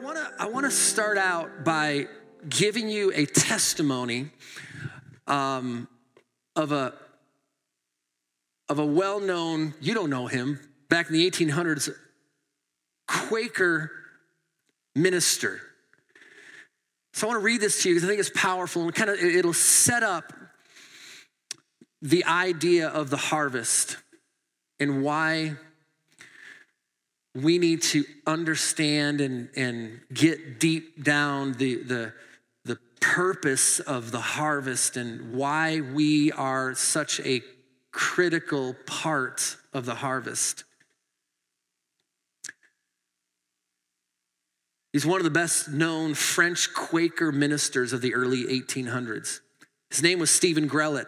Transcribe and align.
want 0.00 0.16
to 0.16 0.30
I 0.38 0.46
want 0.46 0.66
to 0.66 0.70
start 0.70 1.18
out 1.18 1.64
by 1.64 2.06
giving 2.48 2.88
you 2.88 3.12
a 3.14 3.26
testimony 3.26 4.30
um, 5.26 5.88
of 6.56 6.72
a 6.72 6.94
of 8.68 8.78
a 8.78 8.86
well-known 8.86 9.74
you 9.80 9.94
don't 9.94 10.10
know 10.10 10.26
him 10.26 10.58
back 10.88 11.08
in 11.08 11.12
the 11.12 11.30
1800s 11.30 11.90
Quaker 13.06 13.90
minister. 14.94 15.60
So 17.12 17.26
I 17.26 17.30
want 17.30 17.40
to 17.40 17.44
read 17.44 17.60
this 17.60 17.82
to 17.82 17.88
you 17.88 17.94
because 17.94 18.08
I 18.08 18.08
think 18.08 18.20
it's 18.20 18.30
powerful 18.30 18.82
and 18.82 18.94
kind 18.94 19.10
of 19.10 19.18
it'll 19.18 19.52
set 19.52 20.02
up 20.02 20.32
the 22.00 22.24
idea 22.24 22.88
of 22.88 23.10
the 23.10 23.16
harvest 23.16 23.98
and 24.78 25.02
why 25.02 25.56
we 27.34 27.58
need 27.58 27.82
to 27.82 28.04
understand 28.26 29.20
and, 29.20 29.48
and 29.56 30.00
get 30.12 30.58
deep 30.58 31.02
down 31.02 31.52
the, 31.54 31.76
the, 31.82 32.12
the 32.64 32.78
purpose 33.00 33.78
of 33.80 34.10
the 34.10 34.20
harvest 34.20 34.96
and 34.96 35.32
why 35.32 35.80
we 35.80 36.32
are 36.32 36.74
such 36.74 37.20
a 37.20 37.42
critical 37.92 38.74
part 38.86 39.56
of 39.72 39.86
the 39.86 39.96
harvest. 39.96 40.64
He's 44.92 45.06
one 45.06 45.20
of 45.20 45.24
the 45.24 45.30
best 45.30 45.68
known 45.68 46.14
French 46.14 46.74
Quaker 46.74 47.30
ministers 47.30 47.92
of 47.92 48.00
the 48.00 48.14
early 48.14 48.44
1800s. 48.46 49.38
His 49.88 50.02
name 50.02 50.18
was 50.18 50.30
Stephen 50.30 50.68
Grellet. 50.68 51.06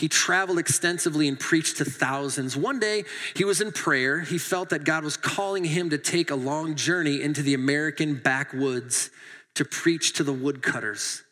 He 0.00 0.08
traveled 0.08 0.58
extensively 0.58 1.28
and 1.28 1.38
preached 1.38 1.76
to 1.76 1.84
thousands. 1.84 2.56
One 2.56 2.78
day, 2.78 3.04
he 3.34 3.44
was 3.44 3.60
in 3.60 3.70
prayer. 3.70 4.20
He 4.20 4.38
felt 4.38 4.70
that 4.70 4.84
God 4.84 5.04
was 5.04 5.18
calling 5.18 5.62
him 5.62 5.90
to 5.90 5.98
take 5.98 6.30
a 6.30 6.34
long 6.34 6.74
journey 6.74 7.20
into 7.20 7.42
the 7.42 7.52
American 7.52 8.14
backwoods 8.14 9.10
to 9.56 9.66
preach 9.66 10.14
to 10.14 10.24
the 10.24 10.32
woodcutters. 10.32 11.22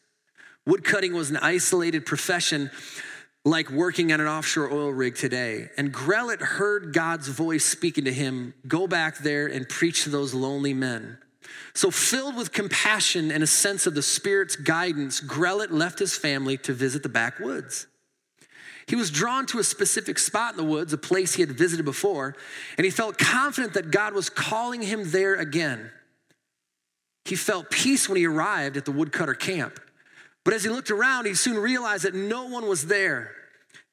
Woodcutting 0.67 1.15
was 1.15 1.31
an 1.31 1.39
isolated 1.39 2.05
profession 2.05 2.71
like 3.43 3.71
working 3.71 4.13
on 4.13 4.21
an 4.21 4.27
offshore 4.27 4.71
oil 4.71 4.93
rig 4.93 5.15
today. 5.15 5.71
And 5.79 5.91
Grellet 5.91 6.43
heard 6.43 6.93
God's 6.93 7.29
voice 7.29 7.65
speaking 7.65 8.05
to 8.05 8.13
him 8.13 8.53
go 8.67 8.87
back 8.87 9.17
there 9.17 9.47
and 9.47 9.67
preach 9.67 10.05
to 10.05 10.11
those 10.11 10.35
lonely 10.35 10.75
men. 10.75 11.17
So, 11.73 11.91
filled 11.91 12.37
with 12.37 12.53
compassion 12.53 13.31
and 13.31 13.43
a 13.43 13.47
sense 13.47 13.87
of 13.87 13.95
the 13.95 14.03
Spirit's 14.03 14.57
guidance, 14.57 15.23
Grellet 15.23 15.71
left 15.71 15.99
his 15.99 16.15
family 16.15 16.59
to 16.59 16.75
visit 16.75 17.03
the 17.03 17.09
backwoods. 17.09 17.87
He 18.89 18.97
was 18.97 19.11
drawn 19.11 19.45
to 19.47 19.59
a 19.59 19.65
specific 19.65 20.19
spot 20.19 20.53
in 20.53 20.57
the 20.57 20.65
woods, 20.65 20.95
a 20.95 20.99
place 20.99 21.35
he 21.35 21.43
had 21.43 21.53
visited 21.53 21.85
before, 21.85 22.35
and 22.79 22.85
he 22.87 22.91
felt 22.91 23.19
confident 23.19 23.75
that 23.75 23.91
God 23.91 24.15
was 24.15 24.31
calling 24.31 24.81
him 24.81 25.11
there 25.11 25.35
again. 25.35 25.91
He 27.27 27.37
felt 27.37 27.71
peace 27.71 28.09
when 28.09 28.17
he 28.17 28.27
arrived 28.27 28.79
at 28.79 28.87
the 28.87 28.93
woodcutter 28.93 29.35
camp. 29.35 29.79
But 30.43 30.55
as 30.55 30.65
he 30.65 30.71
looked 30.71 30.91
around, 30.91 31.27
he 31.27 31.35
soon 31.35 31.59
realized 31.59 32.05
that 32.05 32.15
no 32.15 32.47
one 32.47 32.67
was 32.67 32.87
there. 32.87 33.33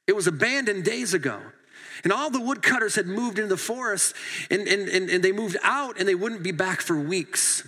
It 0.08 0.16
was 0.16 0.28
abandoned 0.28 0.86
days 0.86 1.14
ago. 1.14 1.42
And 2.06 2.14
all 2.14 2.30
the 2.30 2.40
woodcutters 2.40 2.96
had 2.96 3.08
moved 3.08 3.38
into 3.38 3.50
the 3.50 3.58
forest 3.58 4.16
and, 4.50 4.66
and, 4.66 4.88
and, 4.88 5.09
and 5.09 5.24
they 5.24 5.34
moved 5.34 5.58
out 5.64 6.00
and 6.00 6.08
they 6.08 6.16
wouldn't 6.16 6.44
be 6.44 6.52
back 6.52 6.80
for 6.80 6.96
weeks. 6.96 7.68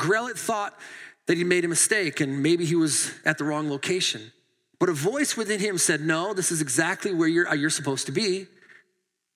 Grellet 0.00 0.38
thought 0.38 0.78
that 1.26 1.36
he 1.36 1.44
made 1.44 1.64
a 1.66 1.68
mistake 1.68 2.20
and 2.20 2.42
maybe 2.42 2.64
he 2.64 2.76
was 2.76 3.12
at 3.26 3.36
the 3.36 3.44
wrong 3.44 3.68
location. 3.68 4.32
But 4.78 4.88
a 4.88 4.92
voice 4.92 5.36
within 5.36 5.60
him 5.60 5.78
said, 5.78 6.00
No, 6.00 6.34
this 6.34 6.52
is 6.52 6.60
exactly 6.60 7.12
where 7.12 7.28
you're, 7.28 7.48
uh, 7.48 7.54
you're 7.54 7.70
supposed 7.70 8.06
to 8.06 8.12
be. 8.12 8.46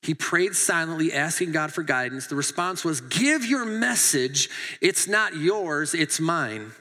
He 0.03 0.15
prayed 0.15 0.57
silently, 0.57 1.13
asking 1.13 1.53
God 1.53 1.73
for 1.73 1.83
guidance. 1.83 2.27
The 2.27 2.37
response 2.37 2.85
was, 2.85 3.01
Give 3.01 3.45
your 3.45 3.65
message. 3.65 4.51
It's 4.81 5.07
not 5.07 5.37
yours, 5.37 5.95
it's 5.95 6.21
mine. 6.21 6.73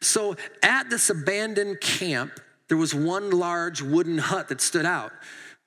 So 0.00 0.36
at 0.62 0.90
this 0.90 1.10
abandoned 1.10 1.80
camp, 1.80 2.40
there 2.68 2.76
was 2.76 2.94
one 2.94 3.30
large 3.30 3.82
wooden 3.82 4.18
hut 4.18 4.48
that 4.48 4.60
stood 4.60 4.86
out. 4.86 5.12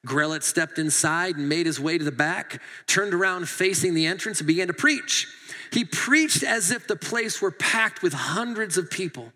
Grellet 0.06 0.44
stepped 0.44 0.78
inside 0.78 1.36
and 1.36 1.50
made 1.50 1.66
his 1.66 1.80
way 1.80 1.98
to 1.98 2.04
the 2.04 2.12
back, 2.12 2.62
turned 2.86 3.14
around 3.14 3.50
facing 3.50 3.94
the 3.94 4.06
entrance, 4.06 4.40
and 4.40 4.48
began 4.48 4.68
to 4.68 4.74
preach. 4.74 5.28
He 5.72 5.84
preached 5.84 6.44
as 6.44 6.72
if 6.72 6.88
the 6.88 6.96
place 6.96 7.42
were 7.42 7.52
packed 7.52 8.04
with 8.04 8.14
hundreds 8.14 8.78
of 8.78 8.92
people. 8.92 9.32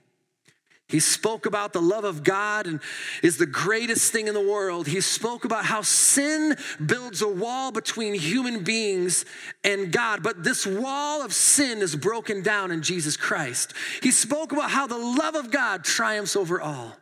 He 0.90 1.00
spoke 1.00 1.46
about 1.46 1.72
the 1.72 1.82
love 1.82 2.04
of 2.04 2.24
God 2.24 2.66
and 2.66 2.80
is 3.22 3.38
the 3.38 3.46
greatest 3.46 4.12
thing 4.12 4.28
in 4.28 4.34
the 4.34 4.42
world. 4.42 4.88
He 4.88 5.02
spoke 5.02 5.46
about 5.46 5.64
how 5.64 5.84
sin 5.84 6.58
builds 6.84 7.22
a 7.22 7.28
wall 7.28 7.72
between 7.72 8.16
human 8.16 8.64
beings 8.64 9.24
and 9.64 9.92
God, 9.92 10.24
but 10.24 10.44
this 10.44 10.66
wall 10.66 11.22
of 11.22 11.32
sin 11.32 11.84
is 11.84 11.96
broken 11.96 12.42
down 12.42 12.72
in 12.72 12.82
Jesus 12.82 13.16
Christ. 13.18 13.74
He 14.02 14.10
spoke 14.10 14.52
about 14.52 14.72
how 14.72 14.88
the 14.88 14.98
love 14.98 15.36
of 15.36 15.52
God 15.52 15.84
triumphs 15.84 16.36
over 16.36 16.60
all. 16.60 16.98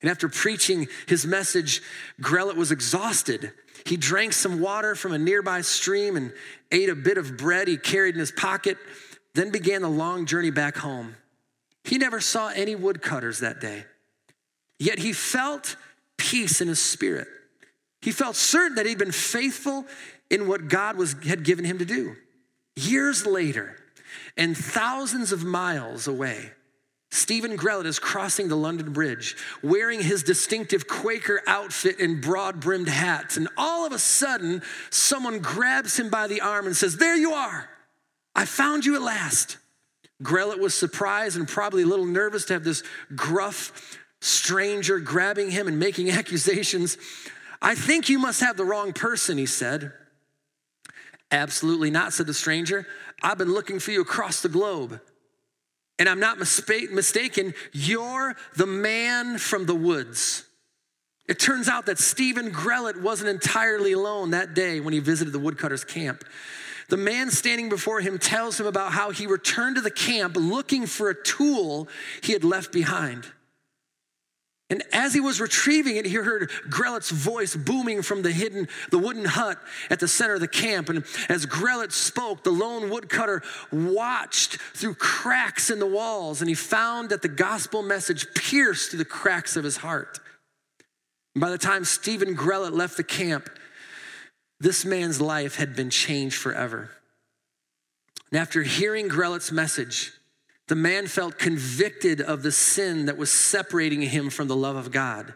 And 0.00 0.08
after 0.08 0.28
preaching 0.28 0.86
his 1.08 1.26
message, 1.26 1.82
Grellet 2.20 2.54
was 2.54 2.70
exhausted. 2.70 3.52
He 3.86 3.96
drank 3.96 4.32
some 4.32 4.60
water 4.60 4.94
from 4.94 5.10
a 5.12 5.18
nearby 5.18 5.62
stream 5.62 6.16
and 6.16 6.32
ate 6.70 6.90
a 6.90 6.94
bit 6.94 7.18
of 7.18 7.36
bread 7.36 7.66
he 7.66 7.76
carried 7.76 8.14
in 8.14 8.20
his 8.20 8.30
pocket, 8.30 8.78
then 9.34 9.50
began 9.50 9.82
the 9.82 9.88
long 9.88 10.26
journey 10.26 10.50
back 10.50 10.76
home. 10.76 11.16
He 11.88 11.96
never 11.96 12.20
saw 12.20 12.48
any 12.48 12.74
woodcutters 12.74 13.38
that 13.38 13.60
day, 13.60 13.86
yet 14.78 14.98
he 14.98 15.14
felt 15.14 15.76
peace 16.18 16.60
in 16.60 16.68
his 16.68 16.78
spirit. 16.78 17.26
He 18.02 18.12
felt 18.12 18.36
certain 18.36 18.74
that 18.74 18.84
he'd 18.84 18.98
been 18.98 19.10
faithful 19.10 19.86
in 20.30 20.46
what 20.46 20.68
God 20.68 20.98
was, 20.98 21.14
had 21.24 21.44
given 21.44 21.64
him 21.64 21.78
to 21.78 21.86
do. 21.86 22.14
Years 22.76 23.24
later, 23.24 23.74
and 24.36 24.54
thousands 24.54 25.32
of 25.32 25.44
miles 25.44 26.06
away, 26.06 26.52
Stephen 27.10 27.56
Grellet 27.56 27.86
is 27.86 27.98
crossing 27.98 28.48
the 28.48 28.56
London 28.56 28.92
Bridge, 28.92 29.34
wearing 29.62 30.02
his 30.02 30.22
distinctive 30.22 30.86
Quaker 30.86 31.40
outfit 31.46 32.00
and 32.00 32.20
broad 32.20 32.60
brimmed 32.60 32.88
hats. 32.88 33.38
And 33.38 33.48
all 33.56 33.86
of 33.86 33.92
a 33.92 33.98
sudden, 33.98 34.60
someone 34.90 35.38
grabs 35.38 35.98
him 35.98 36.10
by 36.10 36.26
the 36.26 36.42
arm 36.42 36.66
and 36.66 36.76
says, 36.76 36.98
There 36.98 37.16
you 37.16 37.32
are. 37.32 37.70
I 38.36 38.44
found 38.44 38.84
you 38.84 38.94
at 38.94 39.00
last. 39.00 39.56
Grellet 40.22 40.58
was 40.58 40.74
surprised 40.74 41.36
and 41.36 41.46
probably 41.46 41.82
a 41.82 41.86
little 41.86 42.06
nervous 42.06 42.44
to 42.46 42.54
have 42.54 42.64
this 42.64 42.82
gruff 43.14 43.98
stranger 44.20 44.98
grabbing 44.98 45.50
him 45.50 45.68
and 45.68 45.78
making 45.78 46.10
accusations. 46.10 46.98
I 47.60 47.74
think 47.74 48.08
you 48.08 48.18
must 48.18 48.40
have 48.40 48.56
the 48.56 48.64
wrong 48.64 48.92
person, 48.92 49.38
he 49.38 49.46
said. 49.46 49.92
Absolutely 51.30 51.90
not, 51.90 52.12
said 52.12 52.26
the 52.26 52.34
stranger. 52.34 52.86
I've 53.22 53.38
been 53.38 53.52
looking 53.52 53.78
for 53.80 53.90
you 53.90 54.00
across 54.00 54.40
the 54.40 54.48
globe. 54.48 55.00
And 55.98 56.08
I'm 56.08 56.20
not 56.20 56.38
mistaken, 56.38 57.54
you're 57.72 58.36
the 58.56 58.66
man 58.66 59.38
from 59.38 59.66
the 59.66 59.74
woods. 59.74 60.44
It 61.28 61.40
turns 61.40 61.68
out 61.68 61.86
that 61.86 61.98
Stephen 61.98 62.50
Grellet 62.50 63.02
wasn't 63.02 63.30
entirely 63.30 63.92
alone 63.92 64.30
that 64.30 64.54
day 64.54 64.80
when 64.80 64.94
he 64.94 65.00
visited 65.00 65.32
the 65.32 65.40
woodcutter's 65.40 65.84
camp. 65.84 66.24
The 66.88 66.96
man 66.96 67.30
standing 67.30 67.68
before 67.68 68.00
him 68.00 68.18
tells 68.18 68.58
him 68.58 68.66
about 68.66 68.92
how 68.92 69.10
he 69.10 69.26
returned 69.26 69.76
to 69.76 69.82
the 69.82 69.90
camp 69.90 70.36
looking 70.36 70.86
for 70.86 71.10
a 71.10 71.22
tool 71.22 71.88
he 72.22 72.32
had 72.32 72.44
left 72.44 72.72
behind. 72.72 73.26
And 74.70 74.82
as 74.92 75.14
he 75.14 75.20
was 75.20 75.40
retrieving 75.40 75.96
it, 75.96 76.04
he 76.04 76.14
heard 76.14 76.50
Grellet's 76.68 77.10
voice 77.10 77.56
booming 77.56 78.02
from 78.02 78.20
the 78.20 78.30
hidden, 78.30 78.68
the 78.90 78.98
wooden 78.98 79.24
hut 79.24 79.58
at 79.88 79.98
the 79.98 80.08
center 80.08 80.34
of 80.34 80.40
the 80.40 80.48
camp. 80.48 80.90
And 80.90 81.04
as 81.30 81.46
Grellet 81.46 81.90
spoke, 81.90 82.44
the 82.44 82.50
lone 82.50 82.90
woodcutter 82.90 83.42
watched 83.72 84.58
through 84.74 84.94
cracks 84.94 85.70
in 85.70 85.78
the 85.78 85.86
walls, 85.86 86.42
and 86.42 86.50
he 86.50 86.54
found 86.54 87.08
that 87.10 87.22
the 87.22 87.28
gospel 87.28 87.82
message 87.82 88.26
pierced 88.34 88.90
through 88.90 88.98
the 88.98 89.04
cracks 89.06 89.56
of 89.56 89.64
his 89.64 89.78
heart. 89.78 90.20
And 91.34 91.40
by 91.40 91.48
the 91.48 91.58
time 91.58 91.84
Stephen 91.84 92.36
Grellet 92.36 92.72
left 92.72 92.98
the 92.98 93.04
camp, 93.04 93.48
this 94.60 94.84
man's 94.84 95.20
life 95.20 95.56
had 95.56 95.76
been 95.76 95.90
changed 95.90 96.36
forever. 96.36 96.90
And 98.30 98.40
after 98.40 98.62
hearing 98.62 99.08
Grellet's 99.08 99.52
message, 99.52 100.12
the 100.66 100.74
man 100.74 101.06
felt 101.06 101.38
convicted 101.38 102.20
of 102.20 102.42
the 102.42 102.52
sin 102.52 103.06
that 103.06 103.16
was 103.16 103.30
separating 103.30 104.02
him 104.02 104.30
from 104.30 104.48
the 104.48 104.56
love 104.56 104.76
of 104.76 104.92
God. 104.92 105.34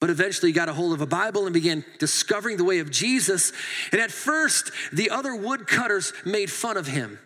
But 0.00 0.10
eventually 0.10 0.48
he 0.48 0.54
got 0.54 0.68
a 0.68 0.72
hold 0.72 0.94
of 0.94 1.02
a 1.02 1.06
Bible 1.06 1.44
and 1.44 1.52
began 1.52 1.84
discovering 1.98 2.56
the 2.56 2.64
way 2.64 2.78
of 2.78 2.90
Jesus. 2.90 3.52
And 3.92 4.00
at 4.00 4.10
first, 4.10 4.72
the 4.92 5.10
other 5.10 5.36
woodcutters 5.36 6.12
made 6.24 6.50
fun 6.50 6.76
of 6.76 6.86
him. 6.86 7.18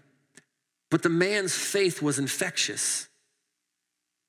But 0.91 1.03
the 1.03 1.09
man's 1.09 1.55
faith 1.55 2.03
was 2.03 2.19
infectious. 2.19 3.09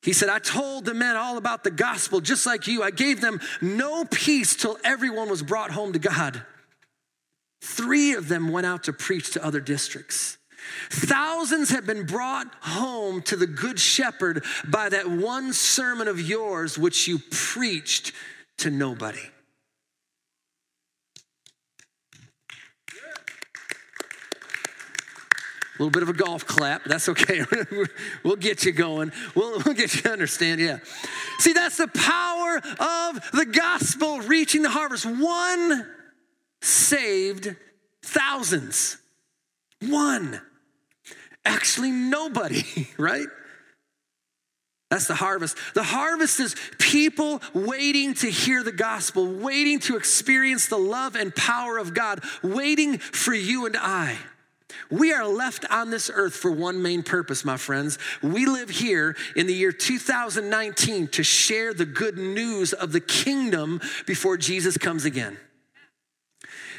He 0.04 0.14
said, 0.14 0.30
I 0.30 0.38
told 0.38 0.86
the 0.86 0.94
men 0.94 1.16
all 1.16 1.38
about 1.38 1.64
the 1.64 1.72
gospel, 1.72 2.22
just 2.22 2.46
like 2.46 2.68
you. 2.68 2.84
I 2.84 2.92
gave 2.92 3.22
them 3.22 3.42
no 3.60 4.06
peace 4.06 4.56
till 4.56 4.78
everyone 4.84 5.30
was 5.30 5.42
brought 5.42 5.72
home 5.72 5.94
to 5.94 6.00
God. 6.00 6.44
Three 7.62 8.14
of 8.14 8.28
them 8.28 8.50
went 8.50 8.66
out 8.66 8.84
to 8.84 8.94
preach 8.94 9.32
to 9.32 9.44
other 9.44 9.60
districts. 9.60 10.38
Thousands 10.90 11.70
have 11.70 11.86
been 11.86 12.06
brought 12.06 12.48
home 12.62 13.22
to 13.24 13.36
the 13.36 13.48
Good 13.48 13.80
Shepherd 13.80 14.44
by 14.68 14.90
that 14.90 15.10
one 15.10 15.54
sermon 15.54 16.08
of 16.08 16.20
yours 16.20 16.78
which 16.78 17.08
you 17.08 17.20
preached 17.32 18.12
to 18.58 18.70
nobody. 18.70 19.20
A 25.78 25.84
little 25.84 25.92
bit 25.92 26.04
of 26.04 26.10
a 26.10 26.14
golf 26.14 26.48
clap. 26.48 26.86
That's 26.86 27.10
okay. 27.10 27.44
we'll 28.24 28.38
get 28.38 28.64
you 28.64 28.72
going. 28.72 29.12
We'll, 29.36 29.62
we'll 29.66 29.76
get 29.76 29.94
you 29.94 30.02
to 30.04 30.12
understand. 30.12 30.62
Yeah. 30.62 30.80
See, 31.40 31.52
that's 31.52 31.76
the 31.76 31.90
power 31.90 32.58
of 32.80 33.32
the 33.34 33.46
gospel 33.46 34.22
reaching 34.22 34.62
the 34.62 34.70
harvest. 34.70 35.06
One 35.06 35.86
saved 36.66 37.56
thousands. 38.04 38.98
One. 39.82 40.42
Actually, 41.46 41.92
nobody, 41.92 42.64
right? 42.98 43.28
That's 44.90 45.08
the 45.08 45.16
harvest. 45.16 45.58
The 45.74 45.84
harvest 45.84 46.40
is 46.40 46.56
people 46.80 47.42
waiting 47.54 48.14
to 48.16 48.30
hear 48.30 48.64
the 48.64 48.72
gospel, 48.72 49.28
waiting 49.28 49.80
to 49.82 49.98
experience 49.98 50.68
the 50.68 50.78
love 50.78 51.16
and 51.16 51.36
power 51.36 51.78
of 51.78 51.94
God, 51.94 52.24
waiting 52.44 52.98
for 52.98 53.34
you 53.34 53.66
and 53.66 53.76
I. 53.78 54.18
We 54.92 55.14
are 55.14 55.28
left 55.28 55.66
on 55.72 55.90
this 55.90 56.12
earth 56.14 56.36
for 56.36 56.52
one 56.52 56.82
main 56.82 57.02
purpose, 57.02 57.44
my 57.46 57.58
friends. 57.58 57.98
We 58.22 58.46
live 58.46 58.70
here 58.70 59.16
in 59.36 59.48
the 59.48 59.54
year 59.54 59.72
2019 59.72 61.08
to 61.10 61.24
share 61.24 61.74
the 61.74 61.86
good 61.86 62.18
news 62.18 62.74
of 62.74 62.92
the 62.92 63.00
kingdom 63.00 63.82
before 64.06 64.38
Jesus 64.38 64.78
comes 64.78 65.06
again. 65.06 65.38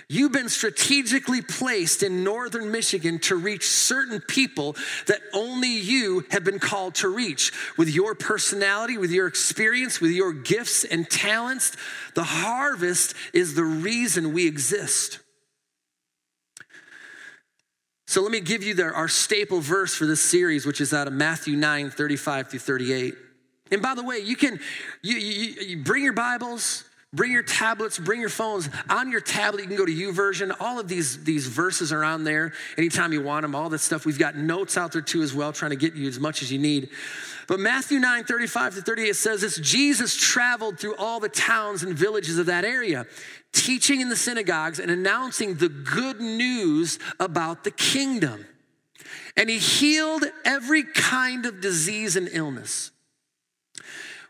You've 0.09 0.31
been 0.31 0.49
strategically 0.49 1.43
placed 1.43 2.05
in 2.05 2.23
northern 2.23 2.71
Michigan 2.71 3.19
to 3.21 3.35
reach 3.35 3.69
certain 3.69 4.21
people 4.21 4.77
that 5.09 5.21
only 5.35 5.69
you 5.69 6.25
have 6.31 6.45
been 6.45 6.61
called 6.61 6.95
to 6.97 7.09
reach. 7.09 7.53
With 7.77 7.89
your 7.89 8.15
personality, 8.15 8.99
with 8.99 9.11
your 9.11 9.27
experience, 9.27 10.01
with 10.01 10.13
your 10.13 10.33
gifts 10.33 10.85
and 10.85 11.11
talents, 11.11 11.77
the 12.15 12.23
harvest 12.23 13.15
is 13.33 13.55
the 13.55 13.65
reason 13.65 14.33
we 14.33 14.47
exist. 14.47 15.19
So 18.07 18.23
let 18.23 18.31
me 18.31 18.39
give 18.39 18.63
you 18.63 18.75
the, 18.75 18.85
our 18.85 19.09
staple 19.09 19.61
verse 19.61 19.93
for 19.93 20.07
this 20.07 20.21
series, 20.21 20.65
which 20.65 20.81
is 20.81 20.95
out 20.95 21.09
of 21.09 21.13
Matthew 21.13 21.57
9 21.57 21.91
35 21.91 22.51
through 22.51 22.61
38. 22.61 23.15
And 23.73 23.83
by 23.83 23.97
the 23.97 24.05
way, 24.05 24.19
you 24.19 24.37
can 24.37 24.61
you, 25.03 25.17
you, 25.17 25.61
you 25.61 25.83
bring 25.83 26.05
your 26.05 26.13
Bibles, 26.13 26.85
bring 27.13 27.33
your 27.33 27.43
tablets, 27.43 27.99
bring 27.99 28.21
your 28.21 28.29
phones. 28.29 28.69
On 28.91 29.11
your 29.11 29.21
tablet, 29.21 29.63
you 29.63 29.69
can 29.69 29.77
go 29.77 29.87
to 29.87 29.93
U 29.93 30.13
YouVersion. 30.13 30.55
All 30.61 30.79
of 30.79 30.89
these, 30.89 31.25
these 31.25 31.47
verses 31.47 31.93
are 31.93 32.05
on 32.05 32.25
there 32.25 32.53
anytime 32.77 33.13
you 33.13 33.23
want 33.23 33.43
them, 33.43 33.55
all 33.55 33.69
that 33.71 33.79
stuff. 33.79 34.05
We've 34.05 34.19
got 34.19 34.37
notes 34.37 34.77
out 34.77 34.93
there 34.93 35.03
too 35.03 35.23
as 35.23 35.35
well, 35.35 35.53
trying 35.53 35.71
to 35.71 35.77
get 35.77 35.95
you 35.95 36.09
as 36.09 36.21
much 36.21 36.43
as 36.43 36.53
you 36.53 36.59
need. 36.59 36.91
But 37.49 37.61
Matthew 37.61 37.99
9 38.01 38.25
35 38.25 38.75
to 38.77 38.83
38 38.83 39.17
says 39.17 39.41
this 39.41 39.59
Jesus 39.59 40.17
traveled 40.17 40.79
through 40.79 40.97
all 40.97 41.21
the 41.21 41.29
towns 41.29 41.83
and 41.83 41.95
villages 41.95 42.39
of 42.39 42.47
that 42.47 42.65
area 42.65 43.07
teaching 43.53 44.01
in 44.01 44.09
the 44.09 44.17
synagogues 44.17 44.79
and 44.79 44.91
announcing 44.91 45.55
the 45.55 45.69
good 45.69 46.21
news 46.21 46.99
about 47.19 47.65
the 47.65 47.71
kingdom. 47.71 48.47
And 49.37 49.49
he 49.49 49.59
healed 49.59 50.25
every 50.45 50.83
kind 50.83 51.47
of 51.47 51.61
disease 51.61 52.17
and 52.17 52.29
illness. 52.33 52.91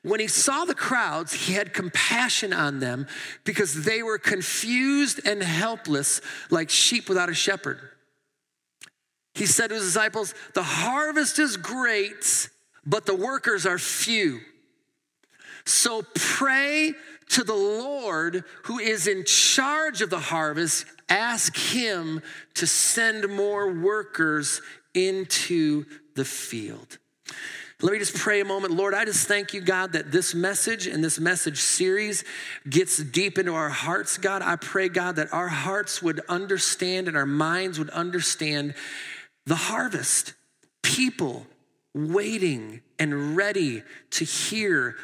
When 0.02 0.20
he 0.20 0.28
saw 0.28 0.64
the 0.64 0.74
crowds, 0.74 1.32
he 1.32 1.54
had 1.54 1.72
compassion 1.72 2.52
on 2.52 2.80
them 2.80 3.06
because 3.44 3.84
they 3.84 4.02
were 4.02 4.18
confused 4.18 5.20
and 5.26 5.42
helpless 5.42 6.20
like 6.50 6.70
sheep 6.70 7.08
without 7.08 7.28
a 7.28 7.34
shepherd. 7.34 7.80
He 9.34 9.46
said 9.46 9.68
to 9.68 9.74
his 9.74 9.84
disciples, 9.84 10.34
The 10.54 10.62
harvest 10.62 11.38
is 11.38 11.56
great, 11.56 12.48
but 12.86 13.04
the 13.04 13.14
workers 13.14 13.66
are 13.66 13.78
few. 13.78 14.40
So 15.66 16.02
pray 16.14 16.94
to 17.30 17.42
the 17.42 17.54
Lord 17.54 18.44
who 18.64 18.78
is 18.78 19.06
in 19.06 19.24
charge 19.24 20.00
of 20.00 20.10
the 20.10 20.20
harvest, 20.20 20.86
ask 21.08 21.56
him 21.56 22.22
to 22.54 22.66
send 22.66 23.28
more 23.28 23.72
workers 23.72 24.62
into 24.94 25.84
the 26.14 26.24
field. 26.24 26.98
Let 27.82 27.92
me 27.92 27.98
just 27.98 28.14
pray 28.14 28.40
a 28.40 28.44
moment. 28.44 28.72
Lord, 28.72 28.94
I 28.94 29.04
just 29.04 29.28
thank 29.28 29.52
you, 29.52 29.60
God, 29.60 29.92
that 29.92 30.10
this 30.10 30.34
message 30.34 30.86
and 30.86 31.04
this 31.04 31.20
message 31.20 31.58
series 31.58 32.24
gets 32.68 32.96
deep 32.96 33.38
into 33.38 33.52
our 33.54 33.68
hearts, 33.68 34.16
God. 34.16 34.40
I 34.40 34.56
pray, 34.56 34.88
God, 34.88 35.16
that 35.16 35.32
our 35.32 35.48
hearts 35.48 36.02
would 36.02 36.20
understand 36.26 37.06
and 37.06 37.16
our 37.18 37.26
minds 37.26 37.78
would 37.78 37.90
understand 37.90 38.74
the 39.44 39.56
harvest. 39.56 40.32
People 40.82 41.46
waiting 41.94 42.80
and 42.98 43.36
ready 43.36 43.82
to 44.12 44.24
hear 44.24 44.96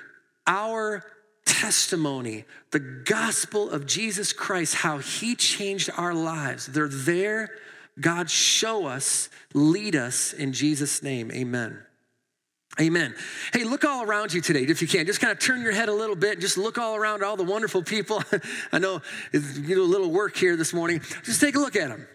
our 0.47 1.05
testimony, 1.45 2.45
the 2.71 2.81
gospel 2.81 3.69
of 3.69 3.85
Jesus 3.85 4.33
Christ, 4.33 4.77
how 4.77 4.97
he 4.97 5.35
changed 5.35 5.91
our 5.99 6.15
lives. 6.15 6.67
They're 6.67 6.89
there. 6.89 7.51
God, 8.01 8.31
show 8.31 8.87
us, 8.87 9.29
lead 9.53 9.95
us 9.95 10.33
in 10.33 10.55
Jesus' 10.55 11.03
name. 11.03 11.31
Amen. 11.31 11.79
Amen. 12.81 13.15
Hey, 13.53 13.65
look 13.65 13.85
all 13.85 14.03
around 14.03 14.33
you 14.33 14.41
today 14.41 14.63
if 14.63 14.81
you 14.81 14.89
can. 14.89 15.05
Just 15.05 15.21
kind 15.21 15.31
of 15.31 15.39
turn 15.39 15.61
your 15.61 15.73
head 15.73 15.91
a 15.91 15.93
little 15.93 16.17
bit. 16.17 16.41
Just 16.41 16.57
look 16.57 16.79
all 16.79 16.97
around 16.97 17.23
all 17.23 17.37
the 17.37 17.45
wonderful 17.45 17.83
people. 17.83 18.23
I 18.73 18.79
know 18.79 19.03
you 19.33 19.41
do 19.41 19.83
a 19.83 19.85
little 19.85 20.11
work 20.11 20.37
here 20.37 20.57
this 20.57 20.73
morning. 20.73 21.01
Just 21.23 21.41
take 21.41 21.55
a 21.55 21.59
look 21.59 21.77
at 21.77 21.91
them. 21.91 22.07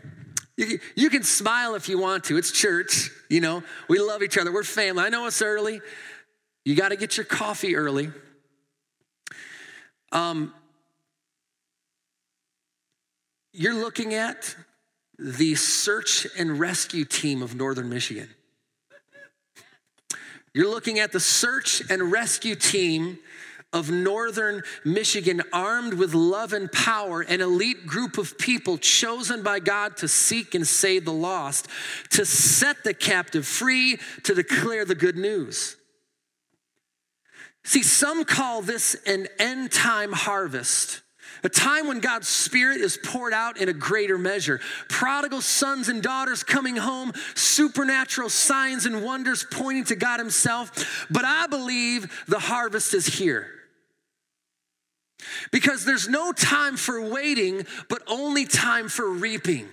You, 0.57 0.79
you 0.95 1.09
can 1.11 1.21
smile 1.21 1.75
if 1.75 1.87
you 1.87 1.99
want 1.99 2.23
to. 2.25 2.37
It's 2.37 2.51
church, 2.51 3.11
you 3.29 3.39
know. 3.39 3.61
We 3.87 3.99
love 3.99 4.23
each 4.23 4.37
other. 4.39 4.51
We're 4.51 4.63
family. 4.63 5.03
I 5.03 5.09
know 5.09 5.27
it's 5.27 5.43
early. 5.43 5.79
You 6.65 6.75
got 6.75 6.89
to 6.89 6.95
get 6.95 7.17
your 7.17 7.25
coffee 7.25 7.75
early. 7.75 8.09
Um, 10.11 10.53
you're 13.53 13.75
looking 13.75 14.15
at 14.15 14.55
the 15.19 15.53
search 15.53 16.25
and 16.37 16.59
rescue 16.59 17.05
team 17.05 17.43
of 17.43 17.55
Northern 17.55 17.89
Michigan. 17.89 18.29
You're 20.57 20.71
looking 20.71 20.97
at 20.97 21.11
the 21.11 21.19
search 21.19 21.83
and 21.87 22.11
rescue 22.11 22.55
team 22.55 23.19
of 23.71 23.91
Northern 23.91 24.63
Michigan, 24.83 25.43
armed 25.53 25.93
with 25.93 26.15
love 26.15 26.51
and 26.51 26.71
power, 26.71 27.21
an 27.21 27.41
elite 27.41 27.85
group 27.85 28.17
of 28.17 28.39
people 28.39 28.79
chosen 28.79 29.43
by 29.43 29.59
God 29.59 29.97
to 29.97 30.07
seek 30.07 30.55
and 30.55 30.65
save 30.65 31.05
the 31.05 31.13
lost, 31.13 31.67
to 32.09 32.25
set 32.25 32.83
the 32.83 32.95
captive 32.95 33.45
free, 33.45 33.99
to 34.23 34.33
declare 34.33 34.83
the 34.83 34.95
good 34.95 35.15
news. 35.15 35.75
See, 37.63 37.83
some 37.83 38.25
call 38.25 38.63
this 38.63 38.95
an 39.05 39.27
end 39.37 39.71
time 39.71 40.11
harvest. 40.11 41.01
A 41.47 41.49
time 41.49 41.87
when 41.87 42.01
God's 42.01 42.27
Spirit 42.27 42.81
is 42.81 42.99
poured 43.01 43.31
out 43.31 43.55
in 43.55 43.69
a 43.69 43.73
greater 43.73 44.17
measure. 44.17 44.59
Prodigal 44.89 45.39
sons 45.39 45.87
and 45.87 46.03
daughters 46.03 46.43
coming 46.43 46.75
home, 46.75 47.13
supernatural 47.35 48.27
signs 48.27 48.85
and 48.85 49.01
wonders 49.01 49.45
pointing 49.49 49.85
to 49.85 49.95
God 49.95 50.19
Himself. 50.19 51.07
But 51.09 51.23
I 51.23 51.47
believe 51.47 52.25
the 52.27 52.37
harvest 52.37 52.93
is 52.93 53.05
here. 53.05 53.47
Because 55.53 55.85
there's 55.85 56.09
no 56.09 56.33
time 56.33 56.75
for 56.75 56.99
waiting, 57.01 57.65
but 57.87 58.01
only 58.07 58.43
time 58.43 58.89
for 58.89 59.09
reaping. 59.09 59.69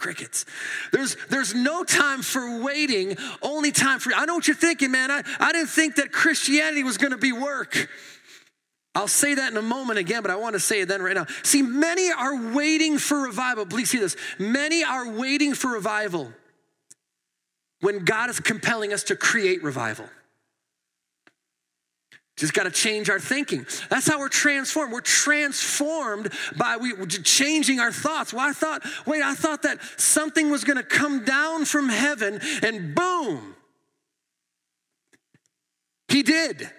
Crickets. 0.00 0.46
There's, 0.92 1.16
there's 1.28 1.54
no 1.54 1.84
time 1.84 2.22
for 2.22 2.60
waiting, 2.60 3.16
only 3.42 3.70
time 3.70 4.00
for. 4.00 4.12
I 4.14 4.24
know 4.24 4.34
what 4.34 4.48
you're 4.48 4.56
thinking, 4.56 4.90
man. 4.90 5.10
I, 5.10 5.22
I 5.38 5.52
didn't 5.52 5.68
think 5.68 5.96
that 5.96 6.10
Christianity 6.10 6.82
was 6.82 6.98
going 6.98 7.12
to 7.12 7.18
be 7.18 7.32
work. 7.32 7.88
I'll 8.94 9.06
say 9.06 9.34
that 9.34 9.52
in 9.52 9.56
a 9.56 9.62
moment 9.62 10.00
again, 10.00 10.22
but 10.22 10.32
I 10.32 10.36
want 10.36 10.54
to 10.54 10.60
say 10.60 10.80
it 10.80 10.88
then 10.88 11.00
right 11.00 11.14
now. 11.14 11.26
See, 11.44 11.62
many 11.62 12.10
are 12.10 12.52
waiting 12.52 12.98
for 12.98 13.20
revival. 13.20 13.66
Please 13.66 13.90
see 13.90 13.98
this. 13.98 14.16
Many 14.38 14.82
are 14.82 15.08
waiting 15.08 15.54
for 15.54 15.70
revival 15.70 16.32
when 17.80 18.04
God 18.04 18.30
is 18.30 18.40
compelling 18.40 18.92
us 18.92 19.04
to 19.04 19.16
create 19.16 19.62
revival. 19.62 20.06
Just 22.40 22.54
got 22.54 22.62
to 22.62 22.70
change 22.70 23.10
our 23.10 23.20
thinking. 23.20 23.66
That's 23.90 24.08
how 24.08 24.18
we're 24.18 24.30
transformed. 24.30 24.94
We're 24.94 25.02
transformed 25.02 26.32
by 26.56 26.78
we 26.78 26.94
changing 27.06 27.80
our 27.80 27.92
thoughts. 27.92 28.32
Well, 28.32 28.48
I 28.48 28.52
thought, 28.52 28.82
wait, 29.04 29.20
I 29.22 29.34
thought 29.34 29.60
that 29.64 29.78
something 29.98 30.48
was 30.48 30.64
going 30.64 30.78
to 30.78 30.82
come 30.82 31.22
down 31.26 31.66
from 31.66 31.90
heaven, 31.90 32.40
and 32.62 32.94
boom, 32.94 33.56
he 36.08 36.22
did. 36.22 36.70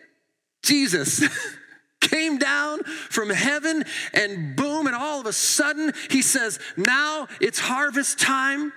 Jesus 0.63 1.24
came 2.01 2.39
down 2.39 2.84
from 2.84 3.30
heaven, 3.30 3.84
and 4.15 4.56
boom, 4.56 4.88
and 4.88 4.96
all 4.96 5.20
of 5.20 5.27
a 5.27 5.34
sudden, 5.34 5.94
he 6.10 6.24
says, 6.24 6.58
now 6.75 7.27
it's 7.39 7.60
harvest 7.60 8.20
time. 8.20 8.74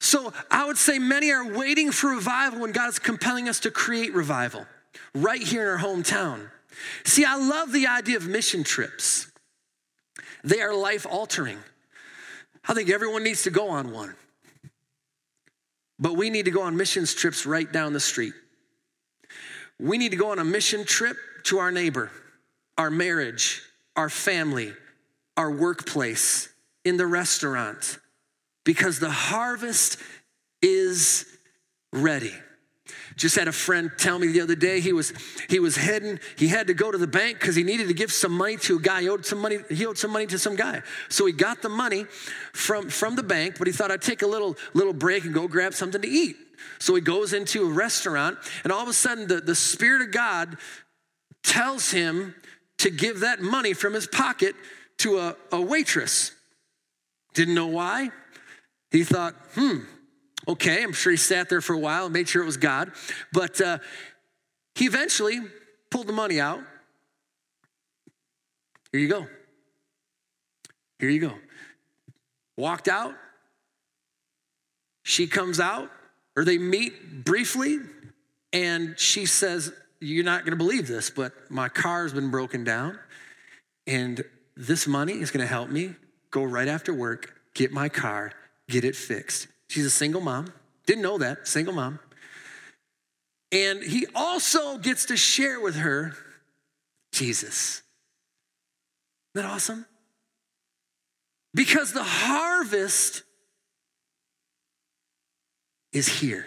So 0.00 0.32
I 0.50 0.64
would 0.64 0.78
say 0.78 0.98
many 0.98 1.30
are 1.32 1.46
waiting 1.46 1.92
for 1.92 2.14
revival 2.14 2.60
when 2.60 2.72
God 2.72 2.88
is 2.88 2.98
compelling 2.98 3.46
us 3.46 3.60
to 3.60 3.70
create 3.70 4.14
revival 4.14 4.66
right 5.14 5.42
here 5.42 5.62
in 5.62 5.68
our 5.68 5.78
hometown. 5.78 6.50
See, 7.04 7.24
I 7.24 7.36
love 7.36 7.72
the 7.72 7.86
idea 7.86 8.16
of 8.16 8.26
mission 8.26 8.64
trips. 8.64 9.30
They 10.44 10.60
are 10.60 10.74
life 10.74 11.06
altering. 11.08 11.58
I 12.68 12.74
think 12.74 12.90
everyone 12.90 13.24
needs 13.24 13.42
to 13.44 13.50
go 13.50 13.68
on 13.70 13.92
one. 13.92 14.14
But 15.98 16.16
we 16.16 16.30
need 16.30 16.46
to 16.46 16.50
go 16.50 16.62
on 16.62 16.76
missions 16.76 17.14
trips 17.14 17.46
right 17.46 17.70
down 17.70 17.92
the 17.92 18.00
street. 18.00 18.34
We 19.78 19.98
need 19.98 20.10
to 20.10 20.16
go 20.16 20.30
on 20.30 20.38
a 20.38 20.44
mission 20.44 20.84
trip 20.84 21.16
to 21.44 21.58
our 21.58 21.70
neighbor, 21.70 22.10
our 22.78 22.90
marriage, 22.90 23.62
our 23.96 24.08
family, 24.08 24.72
our 25.36 25.50
workplace, 25.50 26.48
in 26.84 26.96
the 26.96 27.06
restaurant 27.06 27.98
because 28.64 28.98
the 28.98 29.10
harvest 29.10 29.98
is 30.60 31.26
ready. 31.92 32.34
Just 33.16 33.36
had 33.36 33.48
a 33.48 33.52
friend 33.52 33.90
tell 33.98 34.18
me 34.18 34.28
the 34.28 34.40
other 34.40 34.54
day 34.54 34.80
he 34.80 34.92
was 34.92 35.12
he 35.48 35.60
was 35.60 35.76
heading 35.76 36.18
he 36.36 36.48
had 36.48 36.66
to 36.68 36.74
go 36.74 36.90
to 36.90 36.98
the 36.98 37.06
bank 37.06 37.38
because 37.38 37.54
he 37.54 37.62
needed 37.62 37.88
to 37.88 37.94
give 37.94 38.12
some 38.12 38.32
money 38.32 38.56
to 38.58 38.76
a 38.76 38.80
guy. 38.80 39.02
He 39.02 39.08
owed 39.08 39.26
some 39.26 39.38
money 39.38 39.58
he 39.68 39.86
owed 39.86 39.98
some 39.98 40.10
money 40.10 40.26
to 40.26 40.38
some 40.38 40.56
guy. 40.56 40.82
So 41.08 41.26
he 41.26 41.32
got 41.32 41.62
the 41.62 41.68
money 41.68 42.04
from 42.52 42.88
from 42.88 43.16
the 43.16 43.22
bank 43.22 43.56
but 43.58 43.66
he 43.66 43.72
thought 43.72 43.90
I'd 43.90 44.02
take 44.02 44.22
a 44.22 44.26
little 44.26 44.56
little 44.74 44.92
break 44.92 45.24
and 45.24 45.34
go 45.34 45.48
grab 45.48 45.74
something 45.74 46.00
to 46.00 46.08
eat. 46.08 46.36
So 46.78 46.94
he 46.94 47.00
goes 47.00 47.32
into 47.32 47.66
a 47.66 47.72
restaurant 47.72 48.38
and 48.64 48.72
all 48.72 48.82
of 48.82 48.88
a 48.88 48.92
sudden 48.92 49.28
the, 49.28 49.40
the 49.40 49.54
spirit 49.54 50.02
of 50.02 50.10
God 50.10 50.56
tells 51.42 51.90
him 51.90 52.34
to 52.78 52.90
give 52.90 53.20
that 53.20 53.40
money 53.40 53.74
from 53.74 53.94
his 53.94 54.06
pocket 54.06 54.54
to 54.98 55.18
a, 55.18 55.36
a 55.52 55.60
waitress. 55.60 56.32
Didn't 57.34 57.54
know 57.54 57.66
why. 57.66 58.10
He 58.90 59.04
thought 59.04 59.34
hmm 59.54 59.80
Okay, 60.48 60.82
I'm 60.82 60.92
sure 60.92 61.12
he 61.12 61.16
sat 61.16 61.48
there 61.48 61.60
for 61.60 61.74
a 61.74 61.78
while 61.78 62.06
and 62.06 62.12
made 62.12 62.28
sure 62.28 62.42
it 62.42 62.46
was 62.46 62.56
God. 62.56 62.92
But 63.32 63.60
uh, 63.60 63.78
he 64.74 64.86
eventually 64.86 65.40
pulled 65.90 66.06
the 66.06 66.12
money 66.12 66.40
out. 66.40 66.60
Here 68.90 69.00
you 69.00 69.08
go. 69.08 69.26
Here 70.98 71.10
you 71.10 71.20
go. 71.20 71.34
Walked 72.56 72.88
out. 72.88 73.14
She 75.04 75.26
comes 75.26 75.58
out, 75.58 75.90
or 76.36 76.44
they 76.44 76.58
meet 76.58 77.24
briefly, 77.24 77.78
and 78.52 78.98
she 78.98 79.26
says, 79.26 79.72
You're 80.00 80.24
not 80.24 80.42
going 80.42 80.52
to 80.52 80.56
believe 80.56 80.86
this, 80.86 81.10
but 81.10 81.32
my 81.50 81.68
car's 81.68 82.12
been 82.12 82.30
broken 82.30 82.62
down, 82.62 82.98
and 83.86 84.22
this 84.56 84.86
money 84.86 85.14
is 85.14 85.30
going 85.30 85.40
to 85.40 85.46
help 85.46 85.70
me 85.70 85.96
go 86.30 86.44
right 86.44 86.68
after 86.68 86.94
work, 86.94 87.34
get 87.54 87.72
my 87.72 87.88
car, 87.88 88.32
get 88.68 88.84
it 88.84 88.94
fixed. 88.94 89.48
She's 89.72 89.86
a 89.86 89.90
single 89.90 90.20
mom. 90.20 90.52
Didn't 90.84 91.00
know 91.00 91.16
that, 91.16 91.48
single 91.48 91.72
mom. 91.72 91.98
And 93.50 93.82
he 93.82 94.06
also 94.14 94.76
gets 94.76 95.06
to 95.06 95.16
share 95.16 95.58
with 95.60 95.76
her 95.76 96.12
Jesus. 97.10 97.80
Isn't 99.34 99.46
that 99.46 99.50
awesome? 99.50 99.86
Because 101.54 101.94
the 101.94 102.02
harvest 102.02 103.22
is 105.94 106.06
here. 106.06 106.44